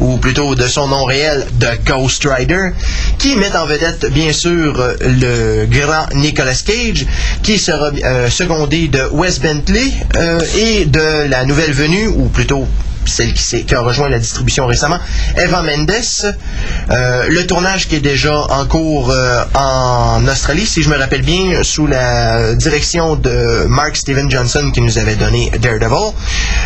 [0.00, 2.70] ou plutôt de son nom réel, The Ghost Rider,
[3.18, 7.06] qui met en vedette, bien sûr, le grand Nicolas Cage,
[7.44, 12.66] qui sera euh, secondé de Wes Bentley euh, et de la nouvelle venue, ou plutôt
[13.06, 14.98] celle qui, a rejoint la distribution récemment,
[15.36, 15.92] Eva Mendes.
[16.90, 21.22] Euh, le tournage qui est déjà en cours euh, en Australie, si je me rappelle
[21.22, 26.12] bien, sous la direction de Mark Steven Johnson qui nous avait donné Daredevil,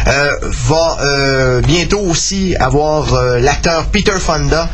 [0.07, 4.69] euh, va bientôt aussi avoir l'acteur Peter Fonda,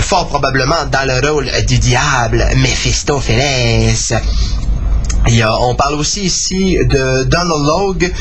[0.00, 4.14] fort probablement dans le rôle du diable Mephistopheles.
[5.26, 8.12] On parle aussi ici de Donald Logue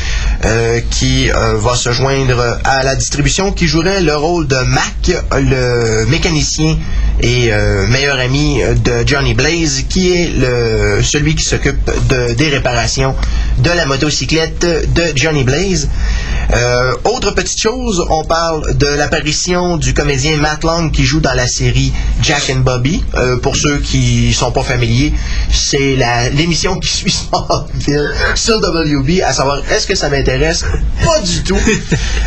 [0.45, 5.11] euh, qui euh, va se joindre à la distribution, qui jouerait le rôle de Mac,
[5.33, 6.77] le mécanicien
[7.21, 10.31] et euh, meilleur ami de Johnny Blaze, qui est
[11.03, 13.15] celui qui s'occupe de- des réparations
[13.59, 15.89] de la motocyclette de Johnny Blaze.
[17.03, 21.47] Autre petite chose, on parle de l'apparition du comédien Matt Long qui joue dans la
[21.47, 23.03] série Jack and Bobby.
[23.41, 25.13] Pour ceux qui sont pas familiers,
[25.51, 25.97] c'est
[26.33, 30.63] l'émission qui suit Smallville sur WB, à savoir est-ce que ça m'intéresse?
[31.03, 31.59] Pas du tout.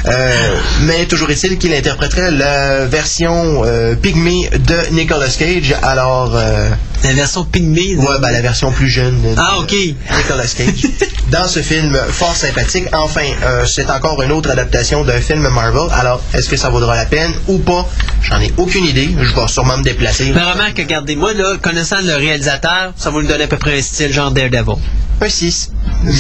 [0.09, 5.75] Euh, mais toujours est-il qu'il interpréterait la version euh, pygmée de Nicolas Cage.
[5.83, 6.69] Alors, euh,
[7.07, 7.95] La version pygmée.
[7.95, 9.73] de- ouais, ben, la version plus jeune de Ah, ok.
[9.73, 10.87] Nicolas Cage.
[11.31, 15.89] Dans ce film fort sympathique, enfin, euh, c'est encore une autre adaptation d'un film Marvel.
[15.93, 17.89] Alors, est-ce que ça vaudra la peine ou pas?
[18.23, 19.11] J'en ai aucune idée.
[19.21, 20.33] Je vais sûrement me déplacer.
[20.35, 23.83] Mais remarque, regardez-moi, là, connaissant le réalisateur, ça va lui donner à peu près un
[23.83, 24.77] style genre Daredevil.
[25.21, 25.71] Un 6.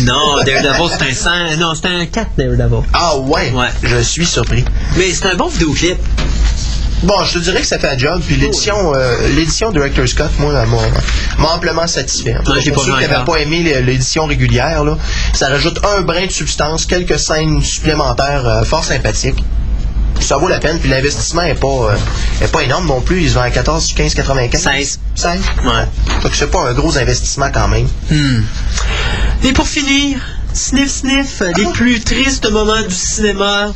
[0.04, 1.56] Non, Daredevil, c'est un 100.
[1.58, 2.82] Non, c'est un 4 Daredevil.
[2.92, 3.66] Ah ouais, Ouais.
[3.82, 4.64] je suis surpris.
[4.96, 5.98] Mais c'est un bon vidéoclip.
[7.02, 8.22] Bon, je te dirais que ça fait un job.
[8.26, 10.52] Puis l'édition, euh, l'édition Director Scott, moi,
[11.38, 12.34] m'a amplement satisfait.
[12.44, 14.96] Tout Ouais, pour pas ceux vu qui n'avaient pas aimé l'é- l'édition régulière, là,
[15.34, 19.42] ça rajoute un brin de substance, quelques scènes supplémentaires euh, fort sympathiques.
[20.20, 20.78] Ça vaut la peine.
[20.80, 21.96] Puis l'investissement est pas, euh,
[22.44, 23.20] est pas énorme non plus.
[23.22, 24.62] Ils se vendent à 14, 15, 95.
[24.62, 24.98] 16.
[25.14, 25.40] 16.
[25.64, 25.72] Ouais.
[26.22, 27.86] Donc c'est pas un gros investissement quand même.
[29.44, 30.18] Et pour finir,
[30.56, 33.72] sniff sniff, les plus tristes moments du cinéma.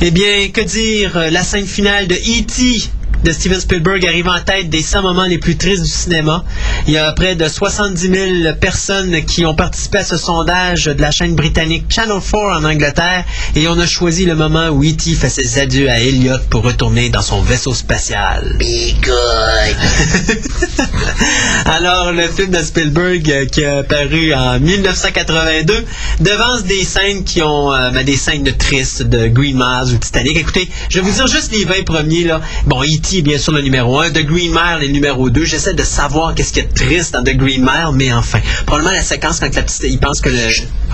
[0.00, 2.90] Eh bien, que dire, euh, la scène finale de E.T.
[3.24, 6.44] de Steven Spielberg arrive en tête des 100 moments les plus tristes du cinéma.
[6.86, 11.00] Il y a près de 70 000 personnes qui ont participé à ce sondage de
[11.00, 13.24] la chaîne britannique Channel 4 en Angleterre
[13.56, 15.14] et on a choisi le moment où E.T.
[15.14, 18.58] fait ses adieux à Elliot pour retourner dans son vaisseau spatial.
[21.64, 25.86] Alors, le film de Spielberg euh, qui a paru en 1982
[26.20, 29.98] devance des scènes qui ont euh, ben, des scènes de tristes de Green Mile ou
[29.98, 30.36] Titanic.
[30.36, 32.42] Écoutez, je vais vous dire juste les 20 premiers là.
[32.66, 33.13] Bon, E.T.
[33.22, 35.44] bien sûr le numéro 1, The Green Mile est le numéro 2.
[35.44, 39.02] J'essaie de savoir qu'est-ce qui est triste dans The Green Mile, mais enfin, probablement la
[39.02, 40.38] séquence quand la petite il pense que le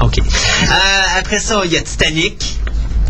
[0.00, 0.18] OK.
[0.18, 2.58] Euh, après ça, il y a Titanic.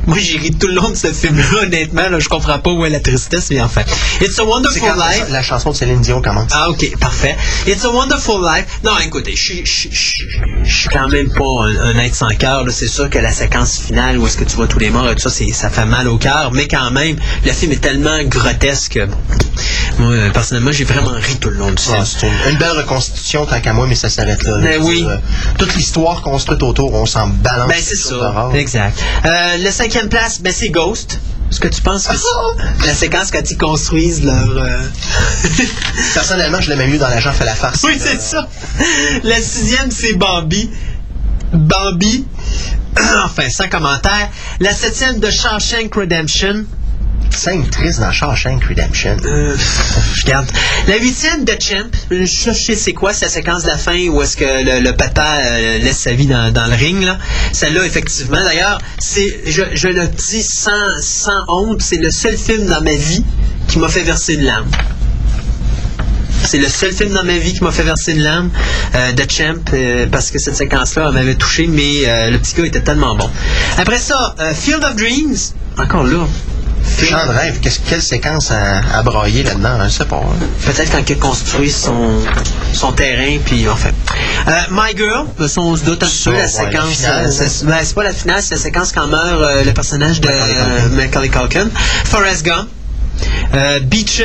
[0.07, 2.09] Moi, j'ai ri tout le long de ce film-là, honnêtement.
[2.09, 3.83] Là, je comprends pas où est la tristesse, mais enfin.
[4.21, 5.25] It's a Wonderful Life.
[5.29, 6.51] la, la chanson de Céline Dion commence.
[6.53, 7.37] Ah, ok, parfait.
[7.67, 8.67] It's a Wonderful Life.
[8.85, 12.65] Non, écoutez, je suis- quand même pas un, un être sans cœur.
[12.71, 15.15] C'est sûr que la séquence finale où est-ce que tu vois tous les morts et
[15.15, 16.51] tout ça, ça fait mal au cœur.
[16.53, 18.93] Mais quand même, le film est tellement grotesque.
[18.95, 19.17] que, bon,
[19.99, 21.97] moi, euh, personnellement, j'ai vraiment ri tout le long du film.
[22.01, 24.59] Ah, c'est une, une belle reconstitution tant qu'à moi, mais ça s'arrête là.
[24.59, 24.97] Ben oui.
[25.03, 25.17] dire, euh,
[25.59, 27.69] toute l'histoire construite autour, on s'en balance.
[27.69, 28.49] Ben, c'est ça.
[28.55, 28.99] Exact.
[29.25, 31.21] Euh, le cinquième place, ben, c'est Ghost.
[31.51, 34.49] Est-ce que tu penses que c'est la séquence quand ils construisent leur...
[34.57, 34.79] euh,
[36.15, 37.83] Personnellement, je l'aimais mieux dans l'agent fait la farce.
[37.83, 38.49] Oui, c'est ça.
[39.25, 40.71] La sixième, c'est Bambi.
[41.53, 42.25] Bambi.
[43.25, 44.31] Enfin, sans commentaire.
[44.61, 46.65] La septième de Shawshank Redemption.
[47.31, 49.17] Scène triste dans Shawshank Redemption.
[49.25, 49.57] Euh,
[50.15, 50.51] je regarde.
[50.89, 51.91] La huitième de Champ.
[52.11, 55.37] Je sais c'est quoi, c'est la séquence de la fin où est-ce que le, papa
[55.39, 57.03] euh, laisse sa vie dans, le ring.
[57.03, 57.19] là.
[57.53, 58.43] Celle-là, effectivement.
[58.43, 63.25] D'ailleurs, c'est, je, le dis sans, honte, c'est le seul film dans ma vie
[63.69, 64.71] qui m'a fait verser une larme.
[66.45, 68.51] C'est le seul film dans ma vie qui m'a fait verser une larme
[68.95, 72.67] euh, de Champ euh, parce que cette séquence-là m'avait touché, mais euh, le petit gars
[72.67, 73.31] était tellement bon.
[73.79, 75.37] Après ça, Field of Dreams
[75.79, 76.27] encore là.
[76.99, 80.17] Champ de rêve, qu'est-ce- quelle séquence à, à broyer là-dedans, je sais pas.
[80.17, 80.47] hein.
[80.67, 82.21] Peut-être quand il construit son,
[82.73, 83.91] son terrain, puis enfin.
[84.49, 85.27] Euh, My Girl,
[85.57, 87.05] on se doute un peu, la ouais, séquence.
[87.09, 90.21] euh, c'est ben, c'est pas la finale, c'est la séquence quand meurt euh, le personnage
[90.21, 90.29] de
[90.95, 91.69] Macaulay Culkin.
[92.05, 92.69] Forrest Gump.
[93.55, 94.23] Euh, Beaches.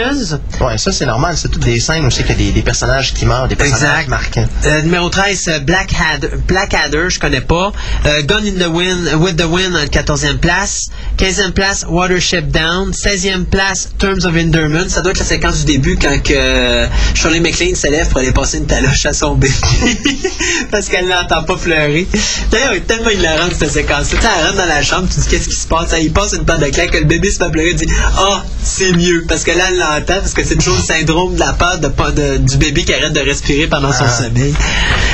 [0.62, 2.62] Ouais, ça c'est normal, c'est toutes des scènes où c'est qu'il y a des, des
[2.62, 4.08] personnages qui meurent, des personnages Exact.
[4.10, 4.48] marquants.
[4.66, 7.72] Euh, numéro 13, euh, Blackadder, Blackadder, je connais pas.
[8.06, 10.88] Euh, Gun in the Wind, With the Wind, en 14e place.
[11.18, 12.92] 15e place, Watership Down.
[12.92, 14.90] 16e place, Terms of Endearment.
[14.90, 18.32] Ça doit être la séquence du début quand que euh, Shirley MacLaine s'élève pour aller
[18.32, 19.54] passer une taloche à son bébé.
[20.72, 22.08] Parce qu'elle l'entend pas pleurer.
[22.52, 24.10] D'ailleurs, elle est tellement hilarante cette séquence.
[24.10, 25.94] Tu sais, elle rentre dans la chambre, tu dis qu'est-ce qui se passe?
[26.02, 28.44] Il passe une paire de claques, que le bébé se fait pleurer, il dit Ah,
[28.64, 29.26] c'est mieux.
[29.28, 32.38] Parce que là, elle l'entend, parce que c'est toujours le syndrome de la peur de,
[32.38, 34.24] du bébé qui arrête de respirer pendant son Ah.
[34.24, 34.54] sommeil.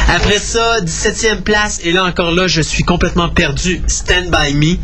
[0.10, 3.82] Après ça, 17e place, et là encore là, je suis complètement perdu.
[3.88, 4.78] Stand By Me.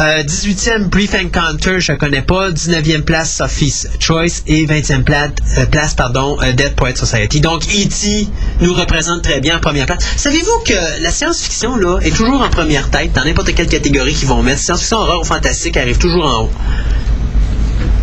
[0.00, 2.50] Euh, 18e, Brief Encounter, je connais pas.
[2.50, 4.42] 19e place, Sophie's Choice.
[4.46, 7.40] Et 20e place, euh, place pardon, euh, Dead Poet Society.
[7.40, 8.26] Donc, E.T.
[8.60, 9.98] nous représente très bien en première place.
[10.16, 14.28] Savez-vous que la science-fiction, là, est toujours en première tête dans n'importe quelle catégorie qu'ils
[14.28, 14.60] vont mettre?
[14.60, 16.50] Science-fiction, horreur ou fantastique arrive toujours en haut.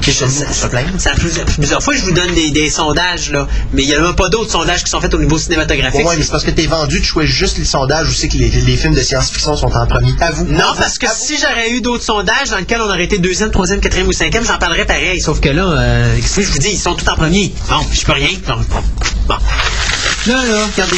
[0.02, 0.90] Puis je- ça, plaindre.
[1.00, 4.16] ça- plusieurs, fois, je vous donne des, des sondages, là, mais il n'y a même
[4.16, 6.06] pas d'autres sondages qui sont faits au niveau cinématographique.
[6.06, 8.38] Ouais, mais c'est parce que t'es vendu, tu choisis juste les sondages où c'est que
[8.38, 10.12] les, les films de science-fiction sont en premier.
[10.20, 10.46] À vous.
[10.46, 13.80] Non, parce que si j'aurais eu d'autres sondages dans lesquels on aurait été deuxième, troisième,
[13.80, 15.22] quatrième ou cinquième, j'en parlerais pareil.
[15.22, 17.54] Sauf que là, euh, qu'est-ce que je vous dis, ils sont tous en premier.
[17.70, 18.30] Bon, je peux rien.
[18.48, 18.56] Bon,
[19.28, 19.36] bon.
[20.28, 20.98] Là, là, regardez.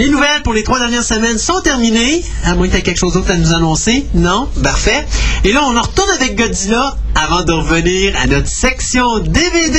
[0.00, 2.24] Les nouvelles pour les trois dernières semaines sont terminées.
[2.46, 4.06] À moins que tu aies quelque chose d'autre à nous annoncer?
[4.14, 4.48] Non?
[4.62, 5.06] Parfait.
[5.44, 9.78] Et là, on en retourne avec Godzilla avant de revenir à notre section DVD.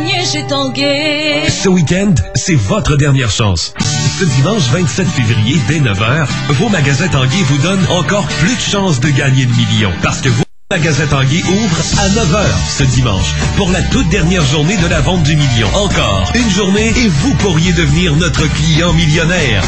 [0.00, 1.48] Neige et Tanguay.
[1.48, 3.74] Ce week-end, c'est votre dernière chance.
[4.18, 9.00] Ce dimanche 27 février, dès 9h, vos magasins Tanguay vous donnent encore plus de chances
[9.00, 9.92] de gagner le million.
[10.02, 14.76] Parce que vos magasins Tanguay ouvrent à 9h ce dimanche pour la toute dernière journée
[14.76, 15.68] de la vente du million.
[15.74, 19.62] Encore une journée et vous pourriez devenir notre client millionnaire.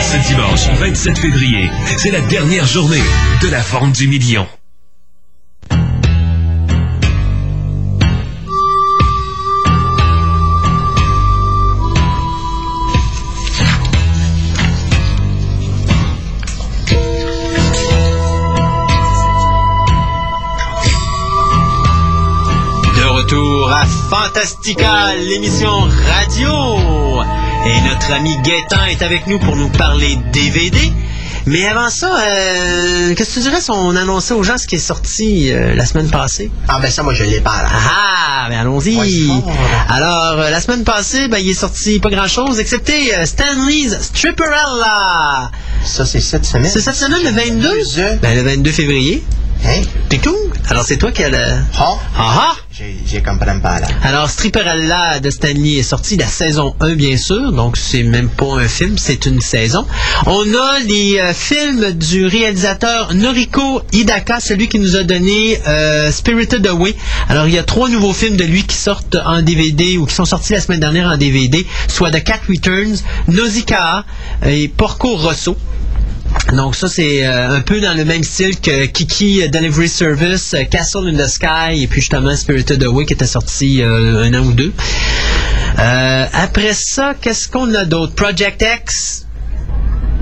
[0.00, 3.02] Ce dimanche 27 février, c'est la dernière journée
[3.40, 4.46] de la vente du million.
[23.72, 27.22] À Fantastica, l'émission radio.
[27.66, 30.92] Et notre ami Gaétan est avec nous pour nous parler DVD.
[31.46, 34.74] Mais avant ça, euh, qu'est-ce que tu dirais si on annonçait aux gens ce qui
[34.76, 36.50] est sorti euh, la semaine passée?
[36.68, 37.68] Ah ben ça, moi, je l'ai pas là.
[37.72, 38.96] Ah, mais allons-y.
[38.96, 39.50] Ouais, fort.
[39.88, 45.50] Alors, euh, la semaine passée, ben, il est sorti pas grand-chose, excepté Stanley's Stripperella.
[45.84, 46.70] Ça, c'est cette semaine.
[46.70, 47.68] C'est cette semaine, le 22?
[47.98, 49.24] Euh, Ben, le 22 février.
[49.64, 49.80] Hein?
[50.10, 50.52] C'est cool.
[50.68, 51.38] Alors, c'est toi qui as le...
[51.78, 53.80] Ah, Ah j'ai comme pas.
[54.02, 57.52] Alors, Stripperella de Stanley est sorti la saison 1, bien sûr.
[57.52, 59.84] Donc, c'est même pas un film, c'est une saison.
[60.24, 66.10] On a les euh, films du réalisateur Noriko Hidaka, celui qui nous a donné euh,
[66.10, 66.94] Spirited Away.
[67.28, 70.14] Alors, il y a trois nouveaux films de lui qui sortent en DVD ou qui
[70.14, 74.06] sont sortis la semaine dernière en DVD, soit The Cat Returns, Nausicaa
[74.46, 75.56] et Porco Rosso.
[76.52, 80.64] Donc ça c'est euh, un peu dans le même style que Kiki Delivery Service, euh,
[80.64, 84.44] Castle in the Sky et puis justement Spirited Away qui était sorti euh, un an
[84.46, 84.72] ou deux.
[85.78, 88.14] Euh, après ça, qu'est-ce qu'on a d'autre?
[88.14, 89.21] Project X.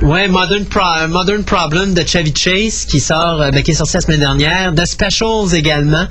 [0.03, 3.95] Ouais, Modern, Pro- Modern Problem de Chevy Chase qui sort, euh, ben, qui est sorti
[3.97, 4.75] la semaine dernière.
[4.75, 6.07] The Specials également.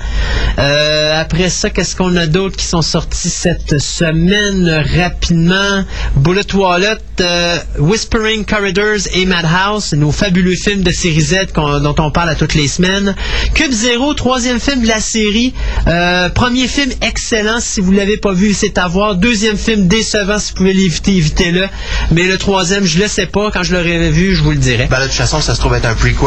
[0.59, 5.83] Euh, après ça, qu'est-ce qu'on a d'autre qui sont sortis cette semaine rapidement?
[6.17, 12.11] Bullet Wallet, euh, Whispering Corridors et Madhouse, nos fabuleux films de série Z dont on
[12.11, 13.15] parle à toutes les semaines.
[13.55, 15.53] Cube Zero, troisième film de la série.
[15.87, 19.15] Euh, premier film excellent, si vous l'avez pas vu, c'est à voir.
[19.15, 21.67] Deuxième film décevant, si vous pouvez l'éviter, évitez-le.
[22.11, 23.49] Mais le troisième, je le sais pas.
[23.51, 24.87] Quand je l'aurai vu, je vous le dirai.
[24.89, 26.19] Ben là, de toute façon, ça se trouve être un prequel.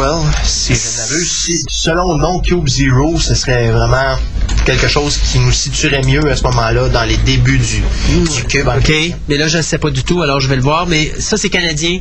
[0.43, 4.17] Si je n'abuse, si- selon le nom Cube Zero, ce serait vraiment
[4.65, 7.81] quelque chose qui nous situerait mieux à ce moment-là dans les débuts du,
[8.31, 8.67] du Cube.
[8.67, 8.91] OK,
[9.29, 10.87] mais là, je ne sais pas du tout, alors je vais le voir.
[10.87, 11.99] Mais ça, c'est canadien.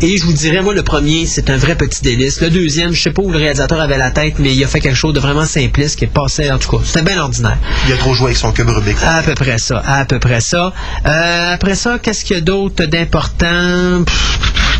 [0.00, 2.40] Et je vous dirais, moi, le premier, c'est un vrai petit délice.
[2.40, 4.80] Le deuxième, je sais pas où le réalisateur avait la tête, mais il a fait
[4.80, 6.82] quelque chose de vraiment simpliste qui est passé, en tout cas.
[6.84, 7.56] C'était bien ordinaire.
[7.86, 8.96] Il a trop joué avec son Cube Rubik.
[9.02, 10.72] À peu près ça, à peu près ça.
[11.06, 14.04] Euh, après ça, qu'est-ce qu'il y a d'autre d'important?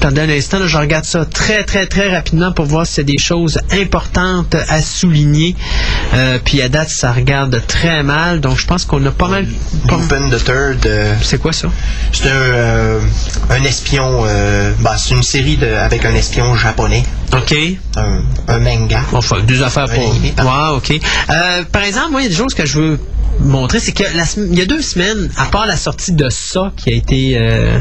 [0.03, 3.05] Attendez un instant, là, je regarde ça très, très, très rapidement pour voir y a
[3.05, 5.55] des choses importantes à souligner.
[6.15, 9.47] Euh, puis à date, ça regarde très mal, donc je pense qu'on a pas mal...
[9.89, 11.69] Lupin the Third, euh, C'est quoi ça?
[12.11, 13.01] c'est un, euh,
[13.49, 14.25] un espion,
[14.81, 17.55] ben, c'est une série de, avec un espion japonais, OK.
[17.95, 19.03] un, un manga.
[19.13, 20.45] Enfin, deux affaires Un pour.
[20.45, 21.01] Ouais, ok.
[21.71, 23.01] Par exemple, moi, il y a des choses que je veux
[23.43, 26.73] montrer, c'est que la il y a deux semaines, à part la sortie de ça,
[26.77, 27.79] qui a été, euh,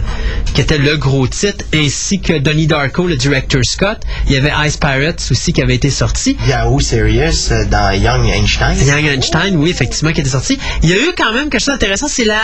[0.54, 4.52] qui était le gros titre, ainsi que Donnie Darko, le director Scott, il y avait
[4.68, 6.38] Ice Pirates aussi qui avait été sorti.
[6.48, 8.76] Yahoo Serious euh, dans Young Einstein.
[8.86, 10.58] Young Einstein, oui, effectivement, qui était sorti.
[10.84, 12.42] Il y a eu quand même quelque chose d'intéressant, c'est la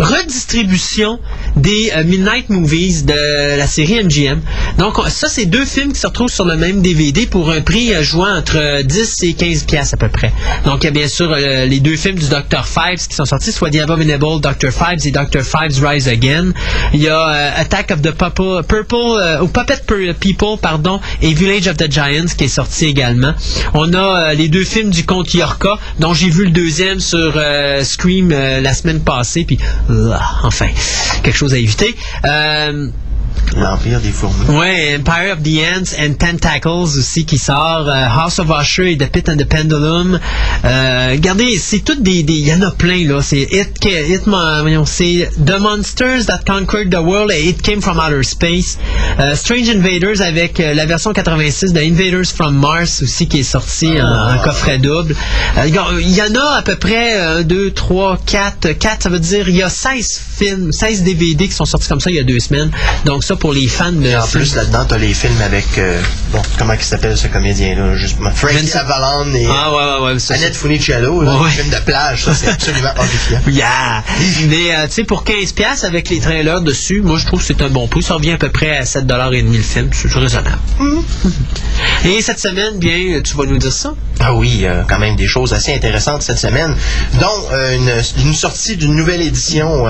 [0.00, 1.18] redistribution
[1.56, 4.40] des euh, Midnight Movies de la série MGM.
[4.78, 7.60] Donc, on- ça, c'est deux films qui se retrouvent sur le même DVD pour un
[7.60, 10.32] prix euh, jouant entre euh, 10 et 15 pièces à peu près.
[10.64, 12.64] Donc, il y a bien sûr euh, les deux films du Dr.
[12.66, 14.70] Fives qui sont sortis, soit The Abominable Dr.
[14.70, 15.42] Fives et Dr.
[15.42, 16.52] Fives Rise Again.
[16.94, 19.80] Il y a euh, Attack of the Purple, euh, ou Puppet
[20.20, 23.34] People, pardon, et Village of the Giants qui est sorti également.
[23.74, 27.32] On a euh, les deux films du comte Yorka, dont j'ai vu le deuxième sur
[27.36, 29.58] euh, Scream euh, la semaine passée, puis
[29.89, 29.89] euh,
[30.42, 30.68] enfin,
[31.22, 31.94] quelque chose à éviter.
[32.24, 32.88] Euh,
[33.56, 34.44] L'Empire des fourmis.
[34.48, 38.96] Ouais, Empire of the Ants and Tentacles aussi qui sort, euh, House of Usher et
[38.96, 40.18] The Pit and the Pendulum.
[40.64, 43.20] Euh, regardez, c'est toutes des, il y en a plein là.
[43.22, 44.22] C'est It, It,
[44.86, 48.78] c'est The Monsters That Conquered the World et It Came from Outer Space.
[49.18, 53.42] Euh, Strange Invaders avec euh, la version 86 de Invaders from Mars aussi qui est
[53.42, 55.14] sorti en, en coffret double.
[55.66, 58.72] Il y en a à peu près 1, 2, 3, 4.
[58.78, 62.00] 4, ça veut dire il y a 16 films, 16 DVD qui sont sortis comme
[62.00, 62.70] ça il y a deux semaines.
[63.04, 64.42] Donc ça pour les fans de Et en films.
[64.42, 66.00] plus, là-dedans, t'as les films avec, euh,
[66.32, 69.76] bon, comment il s'appelle ce comédien-là, justement, Frankie Vincent- Avalon et Ah ouais,
[70.06, 70.18] ouais, ouais.
[70.18, 71.44] ça, Annette Funicello, là, Ouais.
[71.44, 73.40] le film de plage, ça, c'est absolument horrifiant.
[73.48, 74.02] Yeah!
[74.48, 77.46] Mais, euh, tu sais, pour 15$ piastres avec les trailers dessus, moi, je trouve que
[77.46, 78.02] c'est un bon prix.
[78.02, 79.90] Ça revient à peu près à 7,5$ le film.
[79.92, 80.58] C'est raisonnable.
[82.04, 83.94] Et cette semaine, bien, tu vas nous dire ça?
[84.18, 86.74] Ah oui, euh, quand même des choses assez intéressantes cette semaine,
[87.20, 89.86] dont euh, une, une sortie d'une nouvelle édition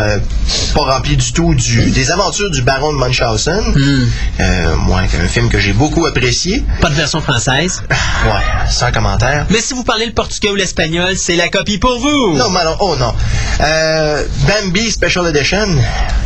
[0.74, 3.74] pas remplie du tout du, des aventures du baron de Munchausen.
[4.40, 6.64] Euh, moi, un film que j'ai beaucoup apprécié.
[6.80, 7.82] Pas de version française.
[8.24, 9.46] Ouais, sans commentaire.
[9.50, 12.36] Mais si vous parlez le portugais ou l'espagnol, c'est la copie pour vous!
[12.36, 13.12] Non, mais alors, oh non.
[13.60, 15.68] Euh, Bambi Special Edition.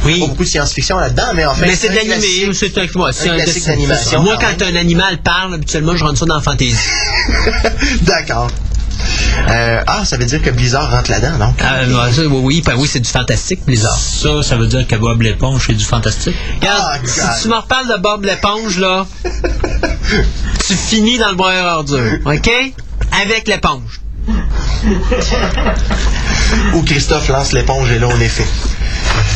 [0.04, 0.20] Oui.
[0.20, 1.66] Pas beaucoup de science-fiction là-dedans, mais en fait.
[1.66, 5.96] Mais c'est de l'animé, c'est un, classique d'animation, Moi, quand quand un animal parle, habituellement,
[5.96, 6.76] je rentre ça dans la fantaisie.
[8.02, 8.50] D'accord.
[9.50, 11.54] Euh, ah, ça veut dire que Blizzard rentre là-dedans, non?
[11.60, 11.80] Ah,
[12.18, 13.96] oui, oui, ben oui, c'est du fantastique, Blizzard.
[13.98, 16.36] Ça, ça veut dire que Bob l'éponge, c'est du fantastique.
[16.60, 19.06] Regarde, Ah, si tu me reparles de Bob l'éponge, là,
[20.66, 22.50] tu finis dans le broyeur ordure, OK?
[23.22, 24.00] Avec l'éponge.
[26.74, 28.46] Où Christophe lance l'éponge et là, on est fait.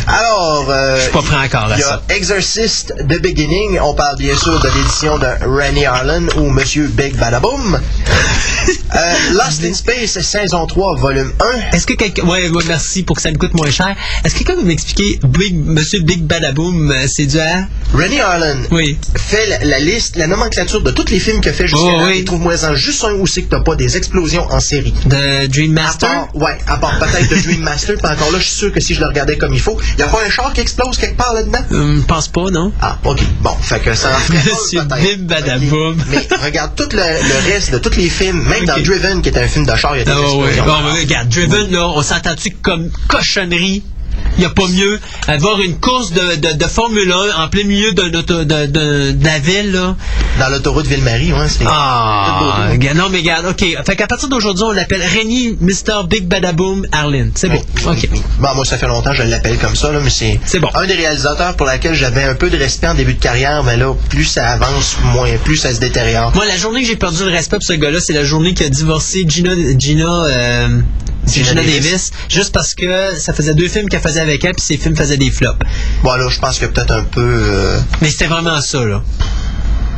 [0.06, 2.02] Alors, euh, Je suis pas prêt encore à ça.
[2.08, 3.78] Exorcist The Beginning.
[3.82, 7.78] On parle bien sûr de l'édition de Rennie Harlan ou Monsieur Big Badaboom.
[8.94, 11.32] Euh, Lost in Space, saison 3, volume
[11.72, 11.76] 1.
[11.76, 12.24] Est-ce que quelqu'un.
[12.24, 13.94] Ouais, ouais, merci pour que ça me coûte moins cher.
[14.24, 17.66] Est-ce que quelqu'un peut m'expliquer Big, Monsieur Big Badaboom, euh, c'est dû à?
[17.94, 18.98] Rennie Harlan Oui.
[19.16, 22.02] fait la, la liste, la nomenclature de tous les films qu'il a fait jusqu'à Oh,
[22.06, 22.18] oui.
[22.18, 24.92] Et trouve-moi-en juste un où c'est que t'as pas des explosions en série.
[25.06, 26.08] De Dream À Master?
[26.10, 28.80] part, ouais, à part peut-être de Dream Master, puis encore là, je suis sûr que
[28.80, 30.96] si je le regardais comme il faut, il y a pas un char qui explose
[30.98, 31.58] quelque part là-dedans?
[31.70, 32.72] Hum, pense pas, non?
[32.80, 33.20] Ah, ok.
[33.40, 34.82] Bon, fait que ça en Monsieur.
[34.82, 36.02] Bim Badaboum.
[36.08, 38.78] Mais regarde tout le, le reste de tous les films, même dans.
[38.82, 40.56] Driven, qui est un film de char, il y a des Ah, ouais.
[40.64, 43.82] Bon, regarde, Driven, là, on s'entend-tu comme cochonnerie?
[44.36, 45.00] Il n'y a pas mieux.
[45.26, 49.16] Avoir une course de, de, de Formule 1 en plein milieu d'un auto- de, de,
[49.24, 49.96] la ville, là.
[50.38, 51.64] Dans l'autoroute Ville-Marie, ouais, c'est...
[51.66, 53.64] Ah, non, mais regarde, OK.
[53.84, 56.06] Fait qu'à partir d'aujourd'hui, on l'appelle Rémi Mr.
[56.08, 57.32] Big Badaboom Arlen.
[57.34, 57.60] C'est bon.
[57.86, 58.08] OK.
[58.38, 60.68] Bon, moi, ça fait longtemps que je l'appelle comme ça, là, mais c'est C'est bon.
[60.74, 63.76] un des réalisateurs pour lequel j'avais un peu de respect en début de carrière, mais
[63.76, 66.32] là, plus ça avance, moins, plus ça se détériore.
[66.34, 68.66] Moi, la journée que j'ai perdu le respect pour ce gars-là, c'est la journée qu'il
[68.66, 70.68] a divorcé Gina, Gina, euh,
[71.28, 72.10] Gina Gina Davis.
[72.28, 75.16] Juste parce que ça faisait deux films qu'elle faisait avec elle, puis ses films faisaient
[75.16, 75.58] des flops.
[76.02, 77.20] Bon, là, je pense que peut-être un peu...
[77.22, 79.02] euh, Mais c'était vraiment ça, là.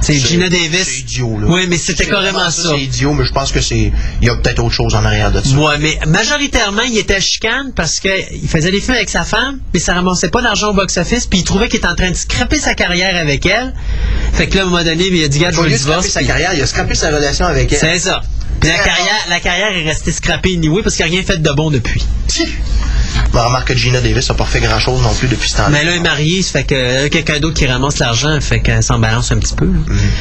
[0.03, 0.99] C'est Gina C'est Davis.
[1.01, 1.47] idiot, là.
[1.51, 2.71] Oui, mais c'était C'est carrément ça.
[2.71, 3.93] C'est idiot, mais je pense que c'est...
[4.23, 5.55] Il y a peut-être autre chose en arrière de ça.
[5.55, 9.79] Ouais, mais majoritairement, il était chicane parce qu'il faisait des films avec sa femme, mais
[9.79, 12.57] ça ramassait pas d'argent au box-office, puis il trouvait qu'il était en train de scraper
[12.59, 13.75] sa carrière avec elle.
[14.33, 16.07] Fait que là, à un moment donné, il a dit, gars, je veux le divorce.
[16.09, 17.79] sa carrière, il a scrapé sa relation avec elle.
[17.79, 18.23] C'est ça.
[18.63, 21.71] La carrière, la carrière est restée scrappée anyway parce qu'il n'a rien fait de bon
[21.71, 22.05] depuis.
[23.33, 25.69] Bon, remarque que Gina Davis n'a pas fait grand-chose non plus depuis ce temps-là.
[25.71, 28.83] Mais là, elle est mariée, ça fait que quelqu'un d'autre qui ramasse l'argent, fait qu'elle
[28.83, 29.67] s'en balance un petit peu.
[29.67, 29.79] là.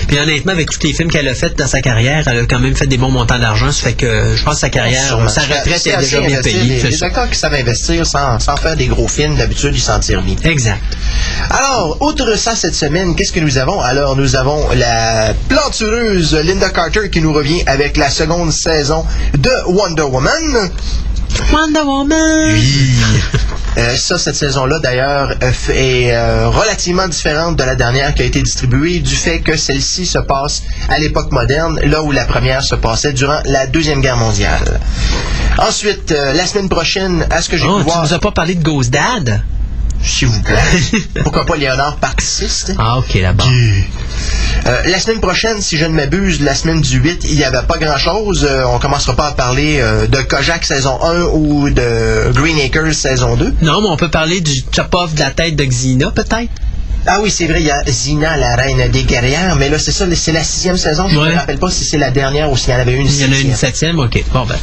[0.07, 2.59] Puis honnêtement, avec tous les films qu'elle a fait dans sa carrière, elle a quand
[2.59, 5.27] même fait des bons montants d'argent, ça fait que je pense que sa carrière, Sûrement.
[5.29, 6.81] sa retraite est assez déjà bien payée.
[6.83, 9.99] Les, les acteurs qui savent investir sans, sans faire des gros films, d'habitude, ils s'en
[9.99, 10.35] tirent bien.
[10.43, 10.81] Exact.
[11.49, 13.81] Alors, outre ça, cette semaine, qu'est-ce que nous avons?
[13.81, 19.05] Alors, nous avons la plantureuse Linda Carter qui nous revient avec la seconde saison
[19.37, 20.69] de Wonder Woman.
[21.51, 22.59] Wonder Woman!
[23.77, 28.25] Euh, ça, cette saison-là, d'ailleurs, euh, est euh, relativement différente de la dernière qui a
[28.25, 32.61] été distribuée du fait que celle-ci se passe à l'époque moderne, là où la première
[32.63, 34.81] se passait durant la Deuxième Guerre mondiale.
[35.59, 38.03] Ensuite, euh, la semaine prochaine, à ce que j'ai Oh, pu tu voir...
[38.03, 39.43] nous as pas parlé de Ghost Dad?
[40.03, 40.57] S'il vous plaît.
[41.23, 42.75] Pourquoi pas Léonard participe?
[42.77, 43.45] Ah, ok, là-bas.
[44.65, 47.65] Euh, la semaine prochaine, si je ne m'abuse, la semaine du 8, il n'y avait
[47.65, 48.47] pas grand-chose.
[48.49, 52.93] Euh, on commencera pas à parler euh, de Kojak saison 1 ou de Green Acres
[52.93, 53.55] saison 2.
[53.61, 56.51] Non, mais on peut parler du chop-off de la tête de Xena, peut-être?
[57.07, 59.91] Ah oui, c'est vrai, il y a Zina, la reine des guerrières, mais là, c'est
[59.91, 61.07] ça, c'est la sixième saison.
[61.07, 61.29] Je ne Ouais.
[61.31, 63.25] me rappelle pas si c'est la dernière ou s'il y en avait une Il y
[63.25, 63.55] en a une septième.
[63.55, 64.23] septième, ok.
[64.33, 64.55] Bon, ben.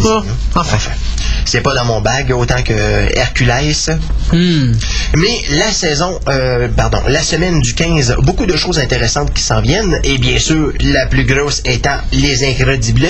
[0.00, 0.24] Zina.
[0.54, 0.76] enfin.
[0.76, 0.90] Enfin,
[1.44, 2.72] c'est pas dans mon bag autant que
[3.16, 3.52] Hercules.
[4.32, 4.72] Hmm.
[5.16, 9.60] Mais la saison, euh, pardon, la semaine du 15, beaucoup de choses intéressantes qui s'en
[9.60, 10.00] viennent.
[10.04, 13.06] Et bien sûr, la plus grosse étant Les Incredibles.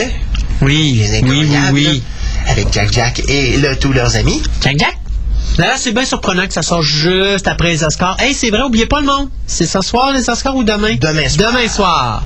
[0.60, 1.72] Oui, Les oui, oui, Incroyables.
[1.74, 2.02] oui.
[2.48, 4.42] Avec Jack Jack et là, tous leurs amis.
[4.62, 4.96] Jack Jack?
[5.56, 8.16] D'ailleurs, c'est bien surprenant que ça sort juste après les Oscars.
[8.20, 9.28] Hey, c'est vrai, oubliez pas le monde.
[9.46, 10.96] C'est ce soir les Oscars ou demain?
[10.96, 11.52] Demain soir.
[11.52, 12.22] Demain soir.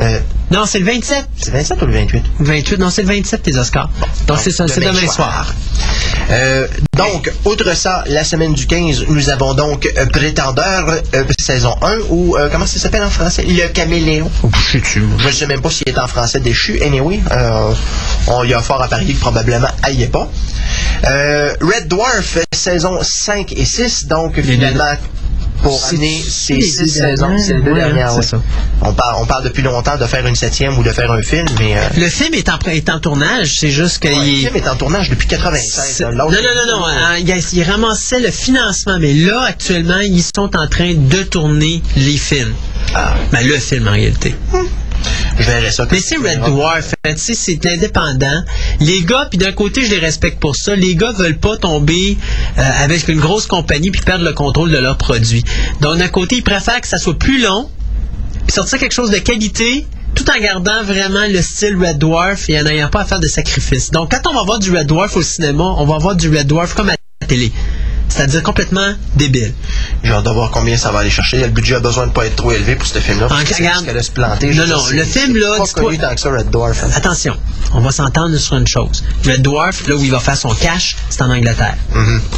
[0.00, 0.20] Euh,
[0.50, 1.26] Non, c'est le 27.
[1.36, 2.22] c'est 27 ou le 28?
[2.40, 3.90] 28, non, c'est le 27 les Oscars.
[4.26, 5.54] Donc, c'est c'est demain soir.
[6.30, 6.66] Euh,
[6.96, 11.98] donc, outre ça, la semaine du 15, nous avons donc euh, Prétendeur, euh, saison 1,
[12.10, 13.44] ou euh, comment ça s'appelle en français?
[13.46, 14.30] Le Caméléon.
[15.18, 16.80] Je ne sais même pas s'il est en français déchu.
[16.82, 17.72] Anyway, euh,
[18.28, 20.28] on y a fort à parier que probablement y est pas.
[21.06, 24.96] Euh, Red Dwarf, saison 5 et 6, donc finalement
[25.62, 27.36] pour amener ces six saisons.
[27.38, 28.22] C'est les deux dernières, ouais.
[28.22, 28.40] ça.
[28.82, 31.46] On parle, on parle depuis longtemps de faire une septième ou de faire un film,
[31.58, 31.76] mais...
[31.76, 34.16] euh, Le film est en, est en tournage, c'est juste ouais, le
[34.50, 35.84] film est en tournage depuis 96.
[35.96, 36.10] C'est- là.
[36.12, 36.84] Non, non, non, non.
[36.86, 41.82] hein, il, il ramassait le financement, mais là, actuellement, ils sont en train de tourner
[41.96, 42.54] les films.
[42.94, 44.34] Ah, Ben, le film, en réalité.
[45.38, 45.86] Je verrai ça.
[45.90, 48.42] Mais c'est Red Dwarf, c'est indépendant.
[48.80, 50.74] Les gars, puis d'un côté, je les respecte pour ça.
[50.74, 52.16] Les gars veulent pas tomber
[52.58, 55.44] euh, avec une grosse compagnie puis perdre le contrôle de leurs produits.
[55.80, 57.68] Donc, d'un côté, ils préfèrent que ça soit plus long,
[58.46, 62.58] puis sortir quelque chose de qualité, tout en gardant vraiment le style Red Dwarf et
[62.58, 63.90] en n'ayant pas à faire de sacrifices.
[63.90, 66.46] Donc, quand on va voir du Red Dwarf au cinéma, on va voir du Red
[66.46, 67.52] Dwarf comme à la télé.
[68.08, 69.52] C'est-à-dire complètement débile.
[70.02, 71.38] J'ai hâte de voir combien ça va aller chercher.
[71.38, 73.28] Le budget a besoin de pas être trop élevé pour ce film-là.
[73.46, 73.92] C'est regarde.
[73.92, 74.54] de se planter.
[74.54, 76.82] Non, non, le film, là, pas connu tant que ça, Red Dwarf.
[76.94, 77.36] Attention,
[77.74, 79.04] on va s'entendre sur une chose.
[79.26, 81.76] Red Dwarf, là où il va faire son cash, c'est en Angleterre.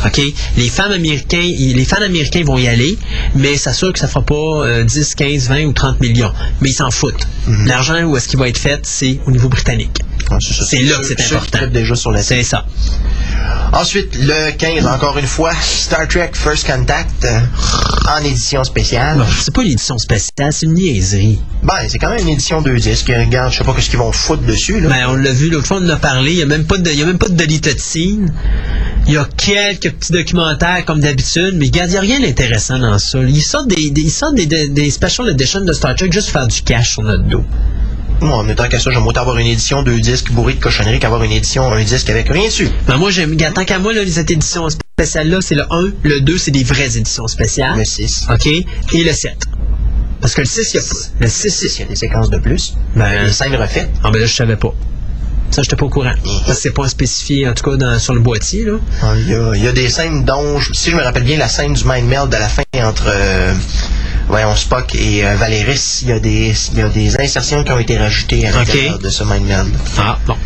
[0.04, 0.20] OK?
[0.56, 2.98] Les fans américains, les fans américains vont y aller,
[3.34, 6.32] mais c'est sûr que ça fera pas euh, 10, 15, 20 ou 30 millions.
[6.60, 7.26] Mais ils s'en foutent.
[7.66, 10.00] L'argent, où est-ce qu'il va être fait, c'est au niveau britannique.
[10.40, 11.66] C'est là que c'est important.
[11.66, 12.64] déjà sur la C'est ça.
[13.72, 17.40] Ensuite, le 15, encore une fois, Star Trek First Contact euh,
[18.08, 19.22] en édition spéciale.
[19.42, 21.38] C'est pas l'édition spéciale, c'est une niaiserie.
[21.62, 23.12] Ben, c'est quand même une édition 2 disques.
[23.14, 24.80] Regarde, je sais pas ce qu'ils vont foutre dessus.
[24.80, 24.88] Là.
[24.88, 26.32] Ben, on l'a vu l'autre fois, on en a parlé.
[26.32, 27.44] Il n'y a même pas de, il y a même pas de.
[29.06, 32.78] Il y a quelques petits documentaires comme d'habitude, mais regarde, il n'y a rien d'intéressant
[32.78, 33.18] dans ça.
[33.20, 36.30] Ils sortent des, des, ils sortent des, des, des special editions de Star Trek juste
[36.30, 37.44] pour faire du cash sur notre dos.
[38.20, 40.98] Moi, en tant qu'à ça, j'aime autant avoir une édition 2 disques bourrée de cochonneries
[40.98, 42.68] qu'avoir une édition 1 disque avec rien dessus.
[42.86, 46.36] Ben, moi, j'aime, tant qu'à moi, là, cette édition spéciale-là, c'est le 1, le 2,
[46.38, 47.76] c'est des vraies éditions spéciales.
[47.78, 48.26] Le 6.
[48.32, 48.46] OK?
[48.46, 49.36] Et le 7.
[50.20, 50.96] Parce que le 6, il y a pas.
[51.20, 51.76] Le 6, 6.
[51.76, 52.74] Il y a des séquences de plus.
[52.96, 53.88] Ben, des scènes refaites.
[54.02, 54.74] Ah, ben là, je savais pas.
[55.52, 56.12] Ça, j'étais pas au courant.
[56.44, 58.74] Parce que c'est pas spécifié, en tout cas, dans- sur le boîtier, là.
[59.00, 61.38] Ah, Il y, a, il y a des scènes dont, si je me rappelle bien,
[61.38, 63.54] la scène du mind meld de la fin entre euh,
[64.28, 67.72] voyons, Spock et euh, Valéris, il y, a des, il y a des insertions qui
[67.72, 69.02] ont été rajoutées à l'intérieur Ok.
[69.02, 69.74] de ce mind meld.
[69.98, 70.36] Ah, bon.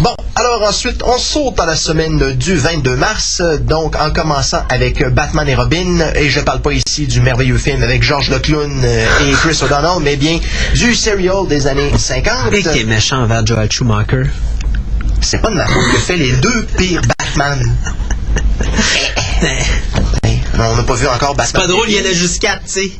[0.00, 5.00] Bon, alors ensuite, on saute à la semaine du 22 mars, donc en commençant avec
[5.02, 8.38] euh, Batman et Robin, et je parle pas ici du merveilleux film avec George le
[8.38, 10.38] Clown euh, et Chris O'Donnell, mais bien
[10.74, 12.52] du serial des années 50.
[12.52, 14.24] Et qui est méchant envers Joel Schumacher.
[15.20, 17.76] C'est pas de ma faute que fait les deux pires Batman.
[20.54, 21.46] Hey, on n'a pas vu encore Batman.
[21.46, 22.92] C'est pas drôle, il y en a juste quatre, tu sais.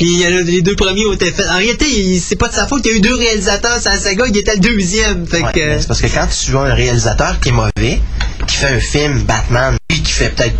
[0.00, 1.46] Il y en a- les deux premiers ont été faits.
[1.48, 2.82] En réalité, c'est pas de sa faute.
[2.84, 5.26] Il y a eu deux réalisateurs, la saga, il était le deuxième.
[5.26, 8.00] Fait Ouais, que, mais c'est parce que quand tu vois un réalisateur qui est mauvais,
[8.46, 10.54] qui fait un film Batman, puis qui fait peut-être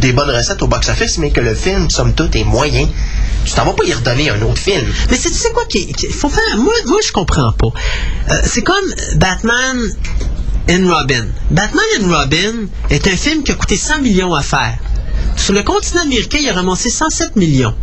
[0.00, 2.88] des bonnes recettes au box-office, mais que le film, somme toute, est moyen,
[3.44, 4.86] tu t'en vas pas y redonner un autre film.
[5.10, 7.68] Mais c'est tu sais quoi qui, qui- faut faire moi moi je comprends pas.
[8.30, 8.84] Euh, c'est comme
[9.16, 9.78] Batman
[10.70, 11.26] and Robin.
[11.50, 12.54] Batman and Robin
[12.90, 14.78] est un film qui a coûté 100 millions à faire.
[15.36, 17.74] Sur le continent américain, il a ramassé 107 millions.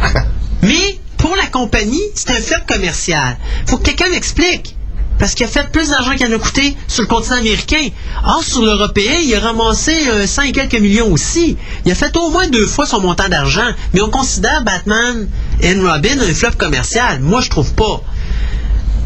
[0.62, 3.36] Mais pour la compagnie, c'est un flop commercial.
[3.66, 4.76] Faut que quelqu'un m'explique.
[5.18, 7.88] Parce qu'il a fait plus d'argent qu'il en a coûté sur le continent américain.
[8.24, 11.56] Or, sur l'européen, il a ramassé euh, 100 et quelques millions aussi.
[11.84, 13.68] Il a fait au moins deux fois son montant d'argent.
[13.94, 15.28] Mais on considère Batman
[15.64, 17.20] and Robin un flop commercial.
[17.20, 18.00] Moi, je trouve pas.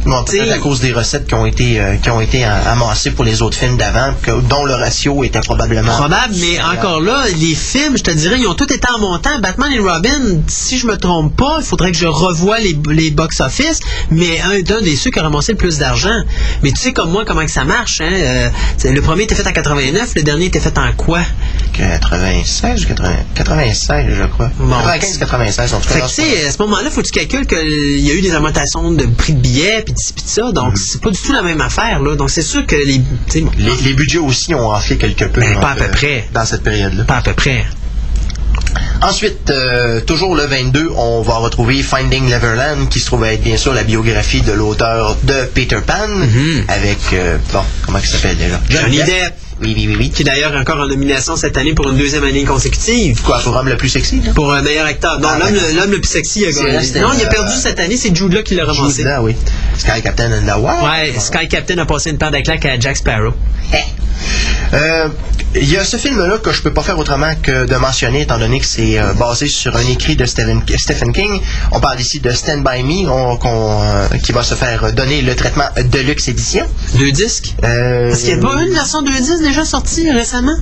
[0.04, 3.24] Peut-être T'sais- à cause des recettes qui ont été, euh, qui ont été amassées pour
[3.24, 4.14] les autres films d'avant,
[4.48, 5.92] dont le ratio était probablement...
[5.96, 9.38] Probable, mais encore là, les films, je te dirais, ils ont tous été en montant.
[9.40, 13.10] Batman et Robin, si je me trompe pas, il faudrait que je revoie les, les
[13.10, 13.80] box-office,
[14.10, 16.22] mais un d'un des ceux qui a ramassé le plus d'argent.
[16.62, 18.10] Mais tu sais comme moi comment que ça marche, hein?
[18.12, 18.48] euh,
[18.84, 21.20] le premier était fait en 89, le dernier était fait en quoi?
[21.72, 24.50] 96 ou 80 96, je crois.
[24.58, 24.70] Bon.
[24.76, 25.94] 95, 96, en tout cas.
[25.94, 28.14] Fait que non, tu sais, à ce moment-là, faut que tu calcules qu'il y a
[28.14, 31.42] eu des augmentations de prix de billets, puis ça, donc c'est pas du tout la
[31.42, 32.16] même affaire, là.
[32.16, 32.98] Donc c'est sûr que les...
[33.40, 35.40] bon, Les, les budgets aussi ont enflé quelque peu.
[35.40, 36.28] Ben, pas à peu euh, près.
[36.32, 37.04] Dans cette période-là.
[37.04, 37.64] pas à peu près.
[39.02, 43.56] Ensuite, euh, toujours le 22, on va retrouver Finding Neverland, qui se trouve être bien
[43.56, 45.94] sûr la biographie de l'auteur de Peter Pan,
[46.68, 48.60] avec, euh, bon, comment il s'appelle déjà?
[48.68, 49.34] Johnny Depp.
[49.62, 50.10] Oui, oui, oui, oui.
[50.10, 53.20] Qui est d'ailleurs encore en nomination cette année pour une deuxième année consécutive.
[53.22, 54.32] Quoi, pour homme le plus sexy, là?
[54.34, 55.20] Pour un meilleur acteur.
[55.20, 56.72] Non, Ah, l'homme, l'homme le plus sexy a gagné.
[57.00, 59.04] Non, il a euh, perdu cette année, c'est Jude Law qui l'a ramassé.
[59.04, 59.36] Là, oui.
[59.78, 60.82] Sky Captain and the Wild.
[60.84, 63.34] Ouais, Sky Captain a passé une paire à Jack Sparrow.
[64.74, 65.08] Euh,
[65.54, 68.38] Il y a ce film-là que je peux pas faire autrement que de mentionner, étant
[68.38, 71.40] donné que c'est euh, basé sur un écrit de Stephen, Stephen King.
[71.72, 75.34] On parle ici de Stand By Me, on- euh, qui va se faire donner le
[75.36, 76.64] traitement Deluxe Edition.
[76.94, 77.54] Deux disques?
[77.64, 80.56] Euh, Est-ce qu'il n'y a pas une version 2 disques déjà sortie récemment?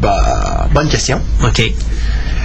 [0.00, 1.20] bah, bonne question.
[1.42, 1.62] OK.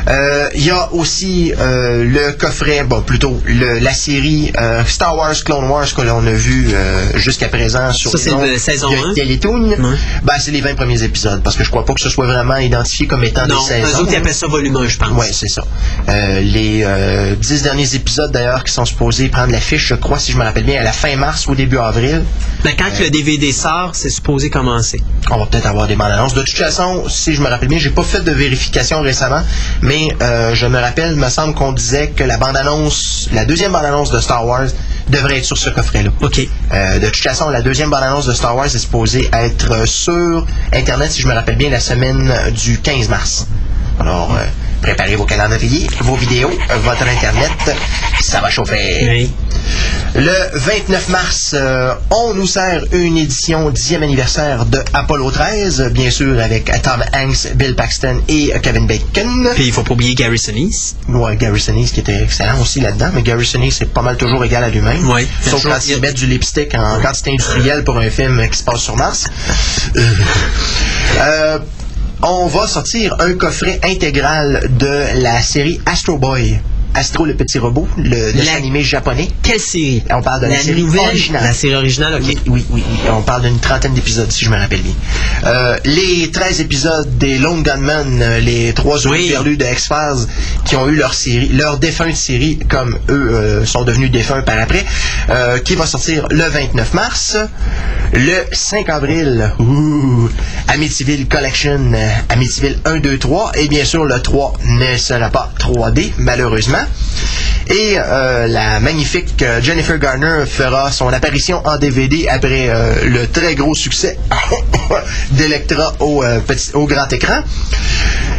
[0.07, 5.15] Euh, Il y a aussi euh, le coffret, bon plutôt le- la série euh, Star
[5.15, 8.89] Wars Clone Wars que l'on a vu euh, jusqu'à présent sur Ça, c'est de saison
[8.89, 9.13] de?
[9.13, 9.75] Télétoon.
[10.23, 12.57] Ben, c'est les 20 premiers épisodes parce que je crois pas que ce soit vraiment
[12.57, 13.99] identifié comme étant Non, des saisons.
[13.99, 15.09] autres, ils appellent ça volume 1, je pense.
[15.11, 15.63] Ouais, c'est ça.
[16.09, 20.31] Euh, les euh, dix derniers épisodes d'ailleurs qui sont supposés prendre l'affiche, je crois, si
[20.31, 22.23] je me rappelle bien, à la fin mars ou début avril.
[22.65, 25.01] Mais quand le DVD sort, c'est supposé commencer.
[25.31, 26.33] On va peut-être avoir des bandes annonces.
[26.33, 29.43] De toute façon, si je me rappelle bien, j'ai pas fait de vérification récemment,
[29.81, 29.88] mais
[30.21, 33.85] euh, je me rappelle, me semble qu'on disait que la bande annonce, la deuxième bande
[33.85, 34.67] annonce de Star Wars
[35.09, 36.11] devrait être sur ce coffret-là.
[36.21, 36.39] OK.
[36.73, 39.85] Euh, de toute façon, la deuxième bande annonce de Star Wars est supposée être euh,
[39.85, 43.47] sur Internet, si je me rappelle bien, la semaine du 15 mars.
[43.99, 44.45] Alors, euh,
[44.81, 47.51] préparez vos calendriers, vos vidéos, euh, votre Internet,
[48.21, 49.07] ça va chauffer.
[49.09, 49.31] Oui.
[50.15, 56.09] Le 29 mars, euh, on nous sert une édition 10e anniversaire de Apollo 13, bien
[56.09, 59.49] sûr avec Tom Hanks, Bill Paxton et euh, Kevin Bacon.
[59.53, 60.95] Puis il faut pas oublier Gary Sinise.
[61.07, 64.43] Ouais, Gary Sinise qui était excellent aussi là-dedans, mais Gary Sinise c'est pas mal toujours
[64.43, 65.07] égal à lui-même.
[65.09, 65.27] Ouais.
[65.41, 68.81] Sauf quand il met du lipstick en quantité industrielle pour un film qui se passe
[68.81, 69.25] sur Mars.
[71.17, 71.59] Euh,
[72.21, 76.59] on va sortir un coffret intégral de la série Astro Boy.
[76.95, 79.29] Astro le petit robot, le dessin La- animé japonais.
[79.43, 80.03] Quelle série?
[80.09, 81.43] On parle de la, série nouvelle, originale.
[81.43, 82.35] La série originale, OK.
[82.47, 82.83] Oui, oui.
[83.11, 84.93] On parle d'une trentaine d'épisodes, si je me rappelle bien.
[85.45, 89.29] Euh, les 13 épisodes des Lone Gunmen, euh, les trois oui.
[89.29, 90.27] perdus de X-Files,
[90.65, 94.59] qui ont eu leur série, leur défunte série, comme eux euh, sont devenus défunts par
[94.59, 94.83] après,
[95.29, 97.37] euh, qui va sortir le 29 mars.
[98.13, 100.29] Le 5 avril, ouh,
[100.67, 101.91] Amityville Collection,
[102.29, 106.78] Amityville 1, 2, 3, et bien sûr le 3 ne sera pas 3D, malheureusement.
[107.67, 113.27] Et euh, la magnifique euh, Jennifer Garner fera son apparition en DVD après euh, le
[113.27, 114.17] très gros succès
[115.31, 117.41] d'Electra au, euh, petit- au grand écran.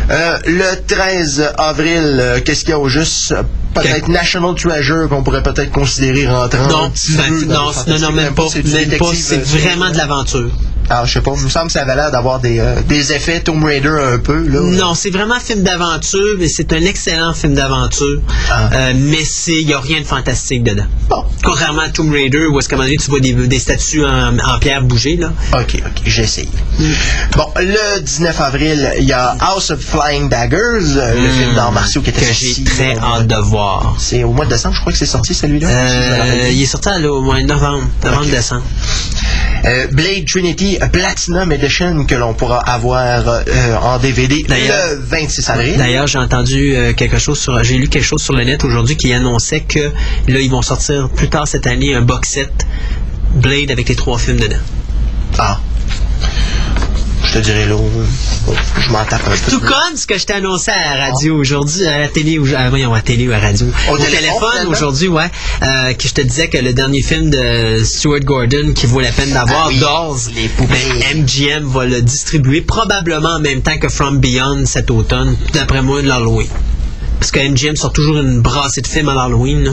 [0.08, 3.32] Le 13 avril, qu'est-ce qu'il y a au juste?
[3.74, 6.66] Peut-être National Treasure qu'on pourrait peut-être considérer rentrant.
[6.66, 8.48] Non, un petit ben, peu non, non, même pas.
[8.50, 9.12] c'est pas.
[9.58, 10.50] vraiment de l'aventure.
[10.90, 13.12] Alors, je sais pas, il me semble que ça avait l'air d'avoir des, euh, des
[13.12, 14.58] effets Tomb Raider un peu, là.
[14.60, 18.20] Non, c'est vraiment un film d'aventure, mais c'est un excellent film d'aventure.
[18.50, 18.70] Ah.
[18.72, 20.86] Euh, mais il n'y a rien de fantastique dedans.
[21.08, 21.24] Bon.
[21.44, 24.04] Contrairement à Tomb Raider, où est-ce qu'à un moment donné, tu vois des, des statues
[24.04, 25.32] en, en pierre bouger, là.
[25.52, 26.48] Ok, ok, j'essaye.
[27.36, 30.58] Bon, le 19 avril, il y a House of Flying Daggers,
[30.96, 33.94] euh, le film d'arts martiaux qui était que j'ai très hâte de voir.
[34.00, 35.68] C'est au mois de décembre, je crois que c'est sorti celui-là.
[36.50, 38.64] il est sorti là, au mois de novembre, novembre-décembre.
[39.92, 43.42] Blade Trinity Platinum Edition que l'on pourra avoir euh,
[43.82, 45.76] en DVD D'ailleurs- le 26 avril.
[45.76, 48.96] D'ailleurs, j'ai entendu euh, quelque chose sur, j'ai lu quelque chose sur le net aujourd'hui
[48.96, 49.78] qui annonçait que
[50.28, 52.66] là, ils vont sortir plus tard cette année un box set
[53.34, 54.56] Blade avec les trois films dedans.
[55.38, 55.60] Ah.
[57.32, 57.76] Je te dirais là,
[58.80, 59.50] je m'en tape un peu.
[59.52, 62.46] Tout comme ce que je t'ai annoncé à la radio aujourd'hui, à la télé, ou
[62.56, 63.68] à, voyons, à la télé ou à la radio.
[63.88, 65.30] Au Au, téléphone, aujourd'hui, ouais,
[65.62, 69.12] euh, que je te disais que le dernier film de Stuart Gordon qui vaut la
[69.12, 70.74] peine d'avoir, Ah oui, les poupées.
[71.12, 75.82] ben, MGM va le distribuer probablement en même temps que From Beyond cet automne, d'après
[75.82, 76.48] moi, de l'Halloween.
[77.20, 79.62] Parce que MGM sort toujours une brassée de films à l'Halloween.
[79.64, 79.72] là.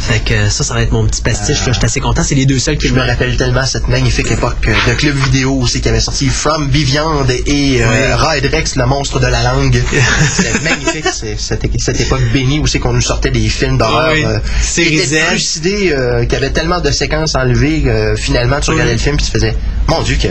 [0.00, 1.58] Fait que ça, ça va être mon petit pastiche.
[1.66, 1.72] là.
[1.72, 2.22] Je suis assez content.
[2.24, 5.14] C'est les deux seuls qui Je me rappelle tellement cette magnifique époque euh, de club
[5.16, 9.80] vidéo aussi qui avait sorti From Beyond et euh, Rex, le monstre de la langue.
[10.32, 14.12] C'était magnifique, c'est- cette, cette époque bénie où c'est qu'on nous sortait des films d'horreur.
[14.12, 15.26] Oui, euh, qui série étaient Z.
[15.28, 19.22] trucidés, euh, qui avaient tellement de séquences enlevées que finalement tu regardais le film et
[19.22, 19.54] tu faisais
[19.88, 20.28] Mon Dieu, que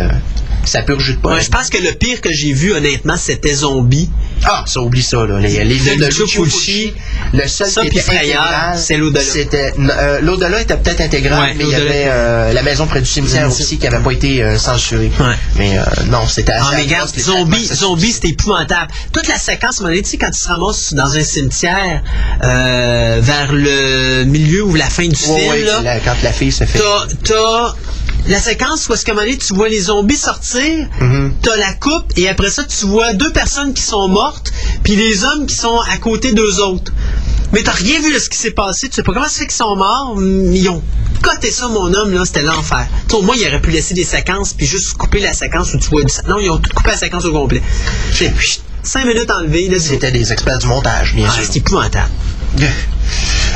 [0.66, 1.36] ça purge pas.
[1.36, 4.10] Ouais, je pense que le pire que j'ai vu, honnêtement, c'était Zombie.
[4.46, 5.40] Ah, ça oublie ça, là.
[5.40, 6.46] Les, les films de Lucio
[7.34, 9.22] le seul Ça, qui était intégral, c'est l'au-delà.
[9.22, 13.02] C'était, euh, l'au-delà était peut-être intégral, Ouais, mais il y avait euh, la maison près
[13.02, 15.12] du cimetière aussi qui n'avait pas été euh, censurée.
[15.20, 15.36] Ouais.
[15.58, 18.92] Mais euh, non, c'était assez Ah, mais regarde, zombie, zombie, c'était épouvantable.
[19.12, 22.02] Toute la séquence, donné, tu sais, quand tu te ramasses dans un cimetière
[22.42, 26.80] vers le milieu ou la fin du film, là, la- quand la fille se fait.
[27.24, 27.74] t'as
[28.28, 31.34] la séquence où est-ce qu'à un moment donné, tu vois les zombies sortir, Mhm.
[31.42, 34.52] t'as la coupe, et après ça, tu vois deux personnes qui sont mortes,
[34.84, 36.92] puis les hommes qui sont à côté d'eux autres.
[37.52, 39.48] Mais t'as rien vu de ce qui s'est passé, tu sais pas comment ça fait
[39.48, 40.84] qu'ils sont morts, ils ont
[41.24, 42.88] coté ça, mon homme, là, c'était l'enfer.
[43.12, 45.90] Au moins, il aurait pu laisser des séquences, puis juste couper la séquence où tu
[45.90, 46.22] vois du sang.
[46.30, 47.64] Non, ils ont tout coupé la séquence au complet.
[48.14, 48.32] J'ai
[48.84, 51.44] cinq minutes enlevées, là, C'était des experts du montage, bien ah, sûr.
[51.46, 52.10] c'est épouvantable.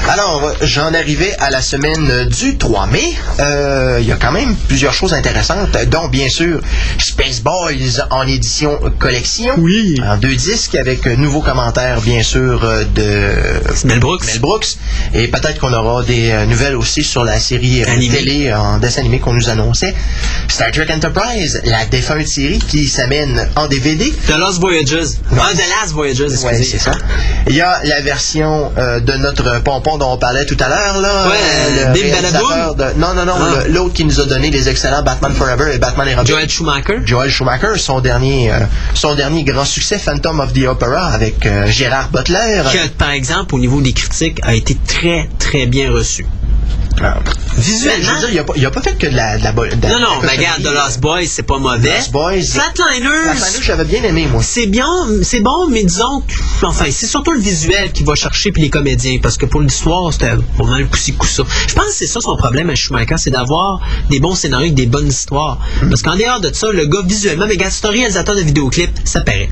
[0.09, 3.13] Alors, euh, j'en arrivais à la semaine euh, du 3 mai.
[3.39, 6.59] Euh, Il y a quand même plusieurs choses intéressantes, dont bien sûr
[6.99, 9.53] Space Boys en édition collection.
[9.57, 9.95] Oui.
[10.05, 12.59] En deux disques avec nouveaux commentaires, bien sûr,
[12.95, 13.33] de
[13.85, 14.25] Mel Brooks.
[14.25, 14.67] Mel Brooks.
[15.13, 18.17] Et peut-être qu'on aura des nouvelles aussi sur la série Animée.
[18.17, 19.93] télé en dessin animé qu'on nous annonçait.
[20.49, 24.11] Star Trek Enterprise, la défunte série qui s'amène en DVD.
[24.27, 25.13] The Lost Voyages.
[25.31, 26.63] Ah, The Last Voyages, Ouais, excusez.
[26.63, 26.91] c'est ça.
[27.47, 30.99] Il y a la version euh, de notre pompon dont on parlait tout à l'heure,
[31.01, 31.27] là.
[31.27, 33.67] Ouais, euh, le Bim réalisateur de- Non, non, non, Ah.
[33.67, 36.25] l'autre qui nous a donné les excellents Batman Forever et Batman et Robin.
[36.27, 36.99] Joel Schumacher.
[37.05, 38.59] Joel Schumacher, son dernier, euh,
[38.93, 42.61] son dernier grand succès, Phantom of the Opera, avec euh, Gérard Butler.
[42.71, 46.25] Qui, par exemple, au niveau des critiques, a été très, très bien reçu.
[47.01, 47.19] Ah.
[47.57, 48.03] Visuellement.
[48.03, 50.07] Je veux dire, il a pas, pas fait que de la, de la Non, non,
[50.21, 50.67] mais regarde, The.
[50.73, 51.97] Lost Boys, c'est pas mauvais.
[51.97, 52.41] Lost Boys.
[52.43, 53.35] Flatliners.
[53.35, 54.41] Flatliners, j'avais bien aimé, moi.
[54.43, 54.87] C'est bien,
[55.21, 58.69] c'est bon, mais disons, que- enfin, c'est surtout le visuel qui va chercher puis les
[58.69, 61.43] comédiens, parce que pour l'histoire, c'était pas mal coussi coussa.
[61.67, 64.75] Je pense que c'est ça son problème à Schumacher, c'est d'avoir des bons scénarios avec
[64.75, 65.59] des bonnes histoires.
[65.89, 69.21] Parce qu'en dehors de ça, le gars visuellement, mais gars, un réalisateur de vidéoclips, ça
[69.21, 69.49] paraît.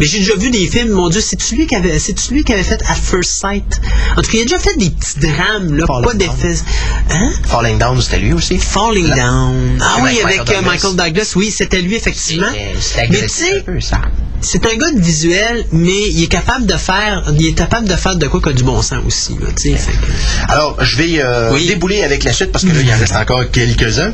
[0.00, 1.96] Mais j'ai déjà vu des films, mon Dieu, c'est lui qui avait,
[2.32, 3.80] lui qui avait fait At First Sight?
[4.16, 6.63] En tout cas, il a déjà fait des petits drames, là, pas d'effets.
[7.10, 7.30] Hein?
[7.46, 8.58] Falling Down, c'était lui aussi.
[8.58, 9.78] Falling Down.
[9.80, 10.70] Ah oui, Avec Michael euh, Douglas.
[10.72, 12.46] Michael Douglas, oui, c'était lui, effectivement.
[12.50, 13.64] C'était- c'était Mais tu sais,
[14.40, 17.94] c'est un gars de visuel, mais il est capable de faire, il est capable de
[17.96, 21.14] faire de quoi qui a du bon sens aussi, là, fait que- Alors, je vais
[21.18, 21.66] euh, Oui.
[21.66, 24.12] débouler avec la suite parce que là, il en reste encore quelques-uns.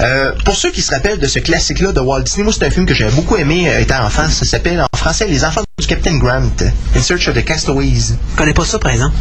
[0.00, 2.70] Euh, pour ceux qui se rappellent de ce classique-là de Walt Disney, moi, c'est un
[2.70, 4.28] film que j'avais beaucoup aimé euh, étant enfant.
[4.30, 6.42] Ça s'appelle en français Les enfants du Captain Grant,
[6.96, 8.12] In Search of the Castaways.
[8.32, 9.16] Je connais pas ça, par exemple.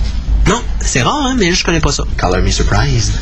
[0.48, 2.04] Non, c'est rare, hein, mais je connais pas ça.
[2.18, 3.14] Color Me Surprised.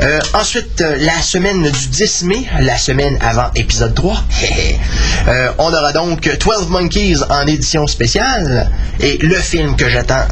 [0.00, 4.16] Euh, ensuite, euh, la semaine du 10 mai, la semaine avant épisode 3,
[5.28, 8.70] euh, on aura donc 12 Monkeys en édition spéciale
[9.00, 10.24] et le film que j'attends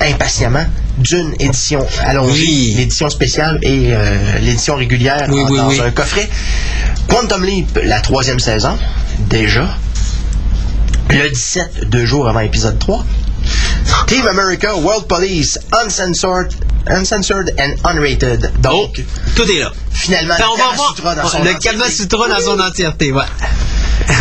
[0.00, 0.66] impatiemment
[0.98, 2.74] d'une édition allongée, Oui.
[2.76, 3.92] l'édition spéciale et
[4.42, 6.28] l'édition régulière Oui, en- oui, dans un coffret.
[7.08, 8.78] Quantum Leap, la troisième saison,
[9.18, 9.66] déjà.
[11.10, 13.04] Le 17, deux jours avant épisode 3.
[14.06, 16.52] Team America, World Police, Uncensored,
[16.88, 18.50] uncensored and Unrated.
[18.60, 19.02] Donc,
[19.34, 19.72] Tout est là.
[19.92, 21.78] finalement, on va Sutra dans son le entièreté.
[21.78, 23.22] Kama Sutra dans son entièreté, ouais.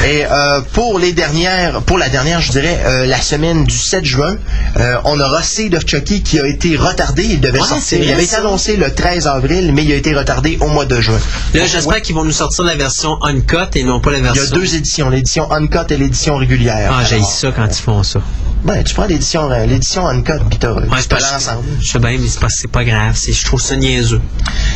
[0.07, 4.05] Et euh, pour les dernières, pour la dernière, je dirais, euh, la semaine du 7
[4.05, 4.37] juin,
[4.77, 7.23] euh, on aura Seed of Chucky qui a été retardé.
[7.23, 7.99] Il devait Ouais, c'est sortir.
[8.03, 11.01] Il avait été annoncé le 13 avril, mais il a été retardé au mois de
[11.01, 11.19] juin.
[11.53, 14.27] Là, j'espère qu'ils vont nous sortir la version uncut et non pas la Il y
[14.27, 14.55] a version.
[14.55, 16.91] deux éditions, l'édition Uncut et l'édition régulière.
[16.93, 18.21] Ah, j'ai ça quand ils font ça.
[18.63, 21.63] Ben, tu prends l'édition, euh, l'édition Uncut, puis t'as, Ouais, peux pas l'ensemble.
[21.81, 23.13] Je sais bien, mais c'est pas, c'est pas grave.
[23.15, 24.21] C'est, je trouve ça niaiseux.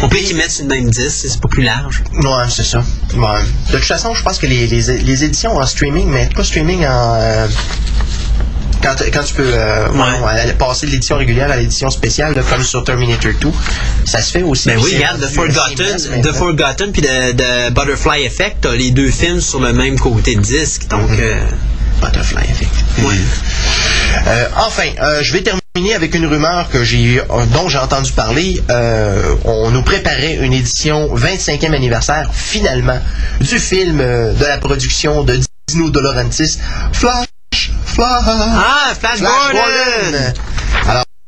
[0.01, 2.03] On peut qu'ils mettent sur le même disque, c'est pas plus large.
[2.13, 2.79] Ouais, c'est ça.
[3.15, 3.39] Ouais.
[3.71, 6.85] De toute façon, je pense que les, les, les éditions en streaming, mais pas streaming
[6.85, 7.15] en.
[7.15, 7.47] euh,
[8.83, 9.99] quand, quand tu peux euh, Ouais.
[10.45, 13.49] ouais, passer de l'édition régulière à l'édition spéciale, là, comme sur Terminator 2,
[14.05, 14.67] ça se fait aussi.
[14.67, 16.31] Ben oui, regarde, The Forgotten, The.
[16.33, 20.41] Forgotten puis The, The Butterfly Effect, t'as les deux films sur le même côté de
[20.41, 21.09] disque, donc.
[21.09, 21.17] Mhm.
[21.21, 21.39] euh,
[22.01, 22.73] Butterfly Effect.
[23.03, 23.15] ouais.
[24.27, 28.11] Euh, enfin, euh, je vais terminer avec une rumeur que j'ai, euh, dont j'ai entendu
[28.11, 28.63] parler.
[28.69, 32.99] Euh, on nous préparait une édition 25e anniversaire, finalement,
[33.41, 36.57] du film de la production de Dino De Laurentiis,
[36.93, 37.27] Flash,
[37.85, 38.23] Flash.
[38.27, 39.59] Ah, Flash, Flash Gordon!
[40.11, 40.33] Gordon.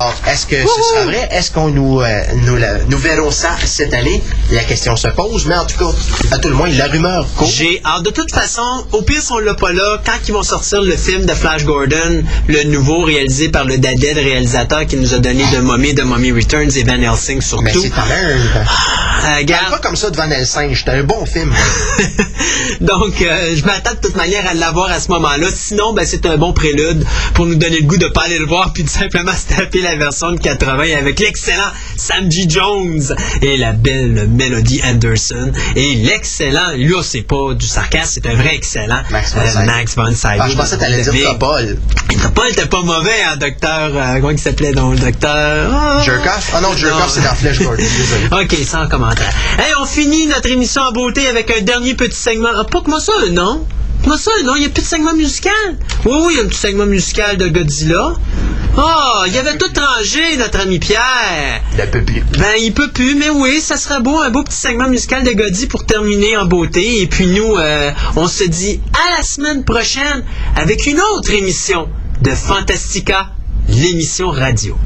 [0.02, 1.28] Alors, est-ce que ce sera vrai?
[1.30, 4.24] Est-ce qu'on nous, euh, nous, la- nous verrons ça cette année?
[4.50, 5.92] La question se pose, mais en tout cas,
[6.32, 7.50] à tout le moins, la rumeur court.
[7.54, 8.62] J'ai, alors de toute façon,
[8.94, 11.66] au pire si on l'a pas là, quand ils vont sortir le film de Flash
[11.66, 16.04] Gordon, le nouveau réalisé par le Daded réalisateur qui nous a donné de Mommy, de
[16.04, 17.64] Mommy Returns et Van Helsing surtout.
[17.66, 18.38] Mais c'est ta mère.
[18.56, 18.64] Euh,
[19.22, 19.70] Parle regarde.
[19.72, 21.54] pas comme ça devant Nelson, c'était un bon film.
[22.80, 25.48] Donc, euh, je m'attends de toute manière à l'avoir à ce moment-là.
[25.54, 27.04] Sinon, ben, c'est un bon prélude
[27.34, 29.82] pour nous donner le goût de pas aller le voir puis de simplement se taper
[29.82, 32.46] la version de 80 avec l'excellent Sam G.
[32.48, 33.02] Jones
[33.42, 38.56] et la belle Melody Anderson et l'excellent, là, c'est pas du sarcasme, c'est un vrai
[38.56, 39.66] excellent Max von euh, Sydow.
[39.66, 40.30] Max von Sydow.
[40.42, 41.32] Ah, je pensais que t'allais dire.
[41.32, 41.78] Topol.
[42.22, 43.92] Topol était pas mauvais, hein, docteur.
[43.96, 45.72] euh, comment il s'appelait donc, le docteur?
[45.74, 46.02] Ah.
[46.04, 46.52] Jerkoff?
[46.56, 47.06] Ah non, Jerkoff, Non.
[47.10, 47.78] c'est dans Flash Gordon,
[48.30, 48.44] désolé.
[48.44, 49.32] OK, sans commentaire.
[49.58, 52.50] Hey, on finit notre émission en beauté avec un dernier petit segment.
[52.56, 53.38] Ah, pas que moi ça, un
[54.04, 54.56] Comment ça, non?
[54.56, 55.78] Il n'y a plus de segment musical?
[56.06, 58.14] Oui, oui, il y a un petit segment musical de Godzilla.
[58.78, 61.62] Ah, il avait tout rangé, notre ami Pierre.
[61.78, 62.24] Il peut plus.
[62.38, 65.32] Ben, il peut plus, mais oui, ça serait beau, un beau petit segment musical de
[65.32, 67.02] Godzy pour terminer en beauté.
[67.02, 70.24] Et puis nous, euh, on se dit à la semaine prochaine
[70.56, 71.90] avec une autre émission
[72.22, 73.32] de Fantastica,
[73.68, 74.78] l'émission radio.